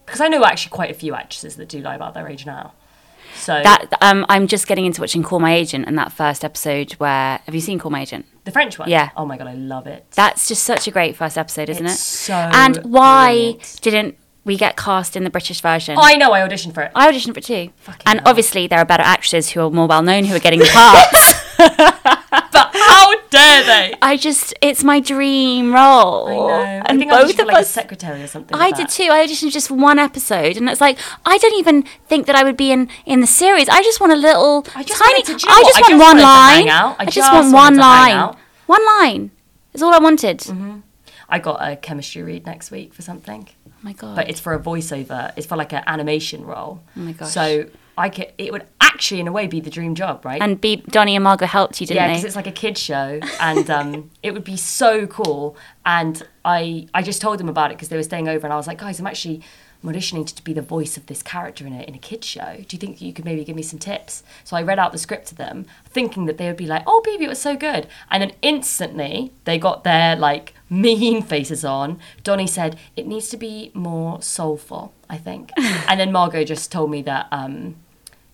Because 0.07 0.21
I 0.21 0.29
know 0.29 0.45
actually 0.45 0.71
quite 0.71 0.91
a 0.91 0.95
few 0.95 1.15
actresses 1.15 1.57
that 1.57 1.69
do 1.69 1.81
lie 1.81 1.95
about 1.95 2.15
their 2.15 2.29
age 2.29 2.47
now. 2.47 2.73
So 3.37 3.61
That 3.63 3.89
um, 4.01 4.25
I'm 4.29 4.47
just 4.47 4.67
getting 4.67 4.87
into 4.87 5.01
watching 5.01 5.23
Call 5.23 5.41
My 5.41 5.55
Agent, 5.55 5.87
and 5.87 5.99
that 5.99 6.13
first 6.13 6.45
episode 6.45 6.93
where 6.93 7.41
have 7.45 7.55
you 7.55 7.61
seen 7.61 7.79
Call 7.79 7.91
My 7.91 8.01
Agent? 8.03 8.27
the 8.45 8.51
French 8.51 8.79
one. 8.79 8.89
Yeah. 8.91 9.11
Oh 9.17 9.25
my 9.25 9.37
god, 9.39 9.47
I 9.49 9.55
love 9.55 9.87
it. 9.87 10.07
That's 10.13 10.49
just 10.49 10.63
such 10.65 10.87
a 10.87 10.91
great 10.91 11.17
first 11.17 11.39
episode, 11.39 11.69
isn't 11.71 11.87
It's 11.87 11.95
it? 11.95 11.99
so 11.99 12.35
and 12.35 12.77
why 12.85 13.33
brilliant. 13.33 13.79
didn't 13.83 14.19
we 14.45 14.59
get 14.59 14.77
cast 14.77 15.17
in 15.17 15.25
the 15.25 15.31
British 15.31 15.63
version? 15.63 15.97
I 15.99 16.17
know. 16.17 16.33
I 16.33 16.41
auditioned 16.47 16.75
for 16.75 16.83
it. 16.83 16.93
I 16.95 17.11
auditioned 17.11 17.33
for 17.33 17.39
it 17.39 17.45
too. 17.45 17.71
Fucking 17.77 18.03
and 18.07 18.21
hell. 18.21 18.29
obviously, 18.29 18.67
there 18.67 18.79
are 18.79 18.85
better 18.85 19.03
actresses 19.03 19.51
who 19.51 19.61
are 19.67 19.71
more 19.71 19.87
well 19.87 20.03
known 20.03 20.25
who 20.27 20.35
are 20.37 20.41
getting 20.41 20.59
the 20.61 20.69
parts. 20.73 21.35
but 23.35 23.41
how 23.41 23.63
dare 23.63 23.91
they? 23.91 23.95
I 24.03 24.17
just, 24.17 24.55
it's 24.61 24.83
my 24.85 25.01
dream 25.01 25.73
role. 25.75 26.29
I 26.29 26.35
know. 26.35 26.49
I 26.49 26.83
And 26.87 26.99
think 26.99 27.13
I 27.13 27.21
both 27.23 27.31
auditioned 27.31 27.37
for 27.37 27.43
of 27.43 27.49
like 27.49 27.57
a 27.57 27.61
us. 27.61 27.71
secretary 27.71 28.23
or 28.23 28.27
something. 28.27 28.55
I 28.57 28.61
like 28.61 28.77
did 28.77 28.87
that. 28.87 28.93
too. 28.93 29.09
I 29.11 29.27
auditioned 29.27 29.53
just 29.53 29.69
for 29.69 29.75
one 29.75 29.99
episode, 29.99 30.57
and 30.57 30.69
it's 30.69 30.81
like 30.81 30.99
I 31.27 31.39
don't 31.39 31.55
even 31.55 31.83
think 32.09 32.27
that 32.27 32.37
I 32.37 32.45
would 32.45 32.57
be 32.57 32.71
in 32.73 32.89
in 33.07 33.21
the 33.21 33.27
series. 33.27 33.69
I 33.69 33.83
just 33.83 34.01
want 34.01 34.13
a 34.13 34.17
little 34.17 34.67
I 34.75 34.83
just 34.83 35.01
tiny. 35.01 35.15
wanted 35.23 35.27
to- 35.27 35.37
do 35.39 35.47
you 35.47 35.49
know 35.49 35.55
I 35.59 35.63
just 35.63 35.77
I 35.77 35.81
want 35.81 35.91
just 35.91 36.01
one 36.09 36.19
line. 36.23 36.69
I 36.71 36.97
I 36.99 37.05
just 37.05 37.17
just 37.17 37.33
want 37.33 37.53
one 37.53 37.77
line. 37.77 38.37
One 38.67 38.87
line 38.99 39.31
is 39.75 39.83
all 39.83 39.93
I 39.93 39.99
wanted. 39.99 40.39
Mm-hmm. 40.41 40.79
I 41.29 41.39
got 41.39 41.57
a 41.67 41.77
chemistry 41.77 42.23
read 42.23 42.47
next 42.47 42.71
week 42.71 42.93
for 42.95 43.03
something, 43.03 43.49
Oh 43.67 43.71
my 43.83 43.93
god! 43.95 44.15
but 44.17 44.29
it's 44.31 44.41
for 44.41 44.53
a 44.55 44.59
voiceover. 44.61 45.33
It's 45.37 45.47
for 45.47 45.57
like 45.57 45.73
an 45.73 45.83
animation 45.87 46.45
role. 46.45 46.81
Oh 46.97 47.01
my 47.01 47.13
gosh. 47.13 47.31
So 47.31 47.67
I 47.97 48.09
could. 48.09 48.33
It 48.39 48.53
would 48.53 48.67
actually, 48.81 49.21
in 49.21 49.29
a 49.29 49.33
way, 49.33 49.47
be 49.47 49.61
the 49.61 49.71
dream 49.71 49.95
job, 49.95 50.25
right? 50.25 50.41
and 50.41 50.61
B, 50.61 50.77
Donnie 50.77 51.17
and 51.17 51.25
Margot 51.25 51.47
helped 51.47 51.81
you, 51.81 51.87
didn't 51.87 51.97
yeah, 51.97 52.09
they? 52.09 52.15
because 52.15 52.25
it's 52.25 52.37
like 52.37 52.47
a 52.47 52.53
kids 52.53 52.81
show, 52.81 53.21
and 53.41 53.71
um, 53.71 54.11
it 54.23 54.33
would 54.33 54.45
be 54.45 54.57
so 54.57 55.07
cool. 55.07 55.57
And 55.87 56.23
I, 56.45 56.89
I 56.95 57.03
just 57.03 57.21
told 57.21 57.39
them 57.39 57.49
about 57.49 57.71
it 57.71 57.77
because 57.77 57.89
they 57.89 57.97
were 57.97 58.03
staying 58.03 58.29
over, 58.29 58.47
and 58.47 58.53
I 58.53 58.57
was 58.57 58.67
like, 58.67 58.79
guys, 58.79 59.01
I'm 59.01 59.07
actually 59.07 59.43
I'm 59.85 59.93
auditioning 59.93 60.27
to 60.27 60.45
be 60.45 60.55
the 60.55 60.63
voice 60.63 60.97
of 60.97 61.07
this 61.07 61.23
character 61.23 61.67
in 61.67 61.75
a 61.75 61.83
in 61.83 61.95
a 61.95 61.99
kids 61.99 62.27
show. 62.27 62.57
Do 62.67 62.75
you 62.75 62.79
think 62.79 63.03
you 63.03 63.13
could 63.13 63.25
maybe 63.25 63.45
give 63.45 63.55
me 63.55 63.63
some 63.63 63.79
tips? 63.79 64.23
So 64.43 64.57
I 64.57 64.63
read 64.63 64.79
out 64.79 64.93
the 64.93 64.99
script 64.99 65.27
to 65.29 65.35
them, 65.35 65.67
thinking 65.85 66.25
that 66.25 66.39
they 66.39 66.47
would 66.47 66.57
be 66.57 66.67
like, 66.67 66.85
oh, 66.87 67.03
baby, 67.05 67.27
it 67.27 67.29
was 67.29 67.41
so 67.41 67.55
good. 67.55 67.87
And 68.11 68.23
then 68.23 68.33
instantly 68.41 69.33
they 69.45 69.59
got 69.59 69.85
their 69.85 70.17
like 70.17 70.55
mean 70.71 71.23
faces 71.35 71.65
on. 71.65 71.99
Donnie 72.23 72.47
said 72.47 72.79
it 72.97 73.07
needs 73.07 73.29
to 73.29 73.37
be 73.37 73.71
more 73.75 74.23
soulful, 74.23 74.95
I 75.11 75.19
think. 75.19 75.53
and 75.59 76.01
then 76.01 76.13
Margot 76.13 76.45
just 76.45 76.73
told 76.73 76.91
me 76.91 77.03
that. 77.03 77.29
Um, 77.31 77.77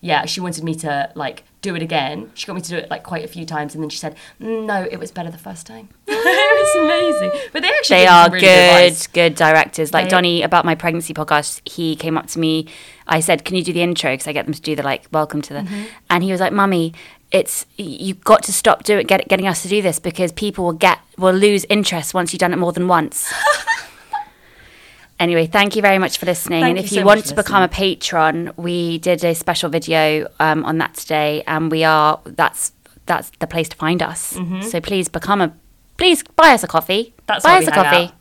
yeah, 0.01 0.25
she 0.27 0.41
wanted 0.41 0.65
me 0.65 0.75
to 0.77 1.11
like 1.15 1.45
do 1.63 1.75
it 1.75 1.83
again. 1.83 2.31
She 2.35 2.47
got 2.47 2.55
me 2.57 2.63
to 2.63 2.69
do 2.71 2.77
it 2.77 2.91
like 2.91 3.03
quite 3.03 3.25
a 3.25 3.29
few 3.29 3.45
times, 3.45 3.75
and 3.75 3.83
then 3.83 3.91
she 3.91 3.99
said, 3.99 4.17
"No, 4.39 4.87
it 4.91 4.99
was 4.99 5.11
better 5.11 5.31
the 5.31 5.39
first 5.39 5.67
time." 5.67 5.89
it 6.07 6.15
was 6.15 6.75
amazing. 6.85 7.49
But 7.53 7.63
they 7.63 7.69
actually 7.69 7.99
they 7.99 8.07
are 8.07 8.29
really 8.31 8.41
good, 8.41 8.49
advice. 8.85 9.07
good 9.09 9.35
directors. 9.35 9.93
Like 9.93 10.05
They- 10.07 10.11
Donnie 10.11 10.43
about 10.43 10.65
my 10.65 10.75
pregnancy 10.75 11.13
podcast, 11.15 11.61
he 11.69 11.97
came 11.97 12.17
up 12.17 12.27
to 12.29 12.39
me. 12.39 12.67
I 13.07 13.21
said, 13.21 13.45
"Can 13.45 13.57
you 13.57 13.63
do 13.65 13.73
the 13.73 13.83
intro?" 13.83 14.13
Because 14.13 14.27
I 14.27 14.33
get 14.33 14.47
them 14.47 14.55
to 14.55 14.61
do 14.61 14.75
the 14.75 14.83
like 14.83 15.07
welcome 15.13 15.43
to 15.43 15.53
the, 15.55 15.61
Mm-hmm. 15.61 15.83
and 16.11 16.25
he 16.25 16.31
was 16.33 16.41
like, 16.41 16.53
"Mummy." 16.53 16.95
It's 17.33 17.65
you've 17.77 18.25
got 18.25 18.43
to 18.45 18.53
stop 18.53 18.83
doing 18.83 19.07
get, 19.07 19.29
getting 19.29 19.47
us 19.47 19.63
to 19.63 19.69
do 19.69 19.83
this 19.83 20.01
because 20.01 20.33
people 20.33 20.65
will 20.65 20.73
get 20.73 20.99
will 21.17 21.33
lose 21.33 21.65
interest 21.71 22.13
once 22.13 22.33
you've 22.33 22.41
done 22.41 22.53
it 22.53 22.57
more 22.57 22.73
than 22.73 22.89
once. 22.89 23.33
Anyway, 25.21 25.47
thank 25.47 25.77
you 25.77 25.83
very 25.83 25.99
much 25.99 26.17
for 26.17 26.25
listening. 26.25 26.63
Thank 26.63 26.79
and 26.79 26.85
if 26.85 26.91
you 26.93 27.01
you 27.01 27.05
want 27.05 27.27
to 27.27 27.35
become 27.35 27.63
a 27.63 27.69
patron, 27.69 28.53
we 28.57 28.97
did 28.99 29.23
a 29.23 29.35
special 29.35 29.69
video 29.69 30.27
um, 30.41 30.65
on 30.65 30.79
that 30.79 30.95
today, 30.95 31.45
and 31.47 31.71
we 31.71 31.85
are 31.85 32.21
that's 32.25 32.73
that's 33.05 33.31
the 33.39 33.47
place 33.47 33.69
to 33.69 33.77
find 33.77 34.03
us. 34.03 34.39
So 34.63 34.81
please 34.81 35.09
become 35.09 35.43
a 35.43 35.53
please 35.99 36.25
buy 36.37 36.55
us 36.55 36.65
a 36.65 36.67
coffee. 36.67 37.05
Mm-hmm. 37.05 37.23
That's 37.27 37.45
buy 37.45 37.59
us 37.59 37.69
a 37.69 37.71
coffee. 37.71 38.13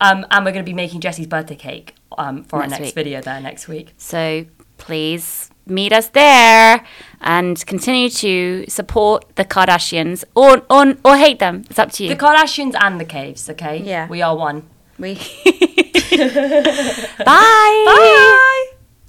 Um, 0.00 0.26
and 0.30 0.44
we're 0.44 0.52
going 0.52 0.64
to 0.64 0.68
be 0.68 0.74
making 0.74 1.00
Jessie's 1.00 1.28
birthday 1.28 1.54
cake 1.54 1.94
um, 2.18 2.42
for 2.44 2.58
Next 2.58 2.72
our 2.72 2.78
next 2.80 2.88
week. 2.88 2.94
video 2.94 3.20
there 3.20 3.40
next 3.40 3.68
week. 3.68 3.92
So 3.98 4.46
please 4.78 5.50
meet 5.66 5.92
us 5.92 6.08
there 6.08 6.84
and 7.20 7.64
continue 7.66 8.08
to 8.08 8.64
support 8.68 9.36
the 9.36 9.44
Kardashians 9.44 10.24
or 10.34 10.62
or, 10.70 10.96
or 11.04 11.18
hate 11.18 11.38
them. 11.38 11.64
It's 11.68 11.78
up 11.78 11.92
to 11.92 12.04
you. 12.04 12.08
The 12.08 12.16
Kardashians 12.16 12.74
and 12.80 12.98
the 12.98 13.04
Caves, 13.04 13.48
okay? 13.50 13.76
Yeah. 13.76 14.08
We 14.08 14.22
are 14.22 14.36
one. 14.36 14.68
We 14.98 15.14
Bye. 17.24 17.84
Bye. 17.86 18.66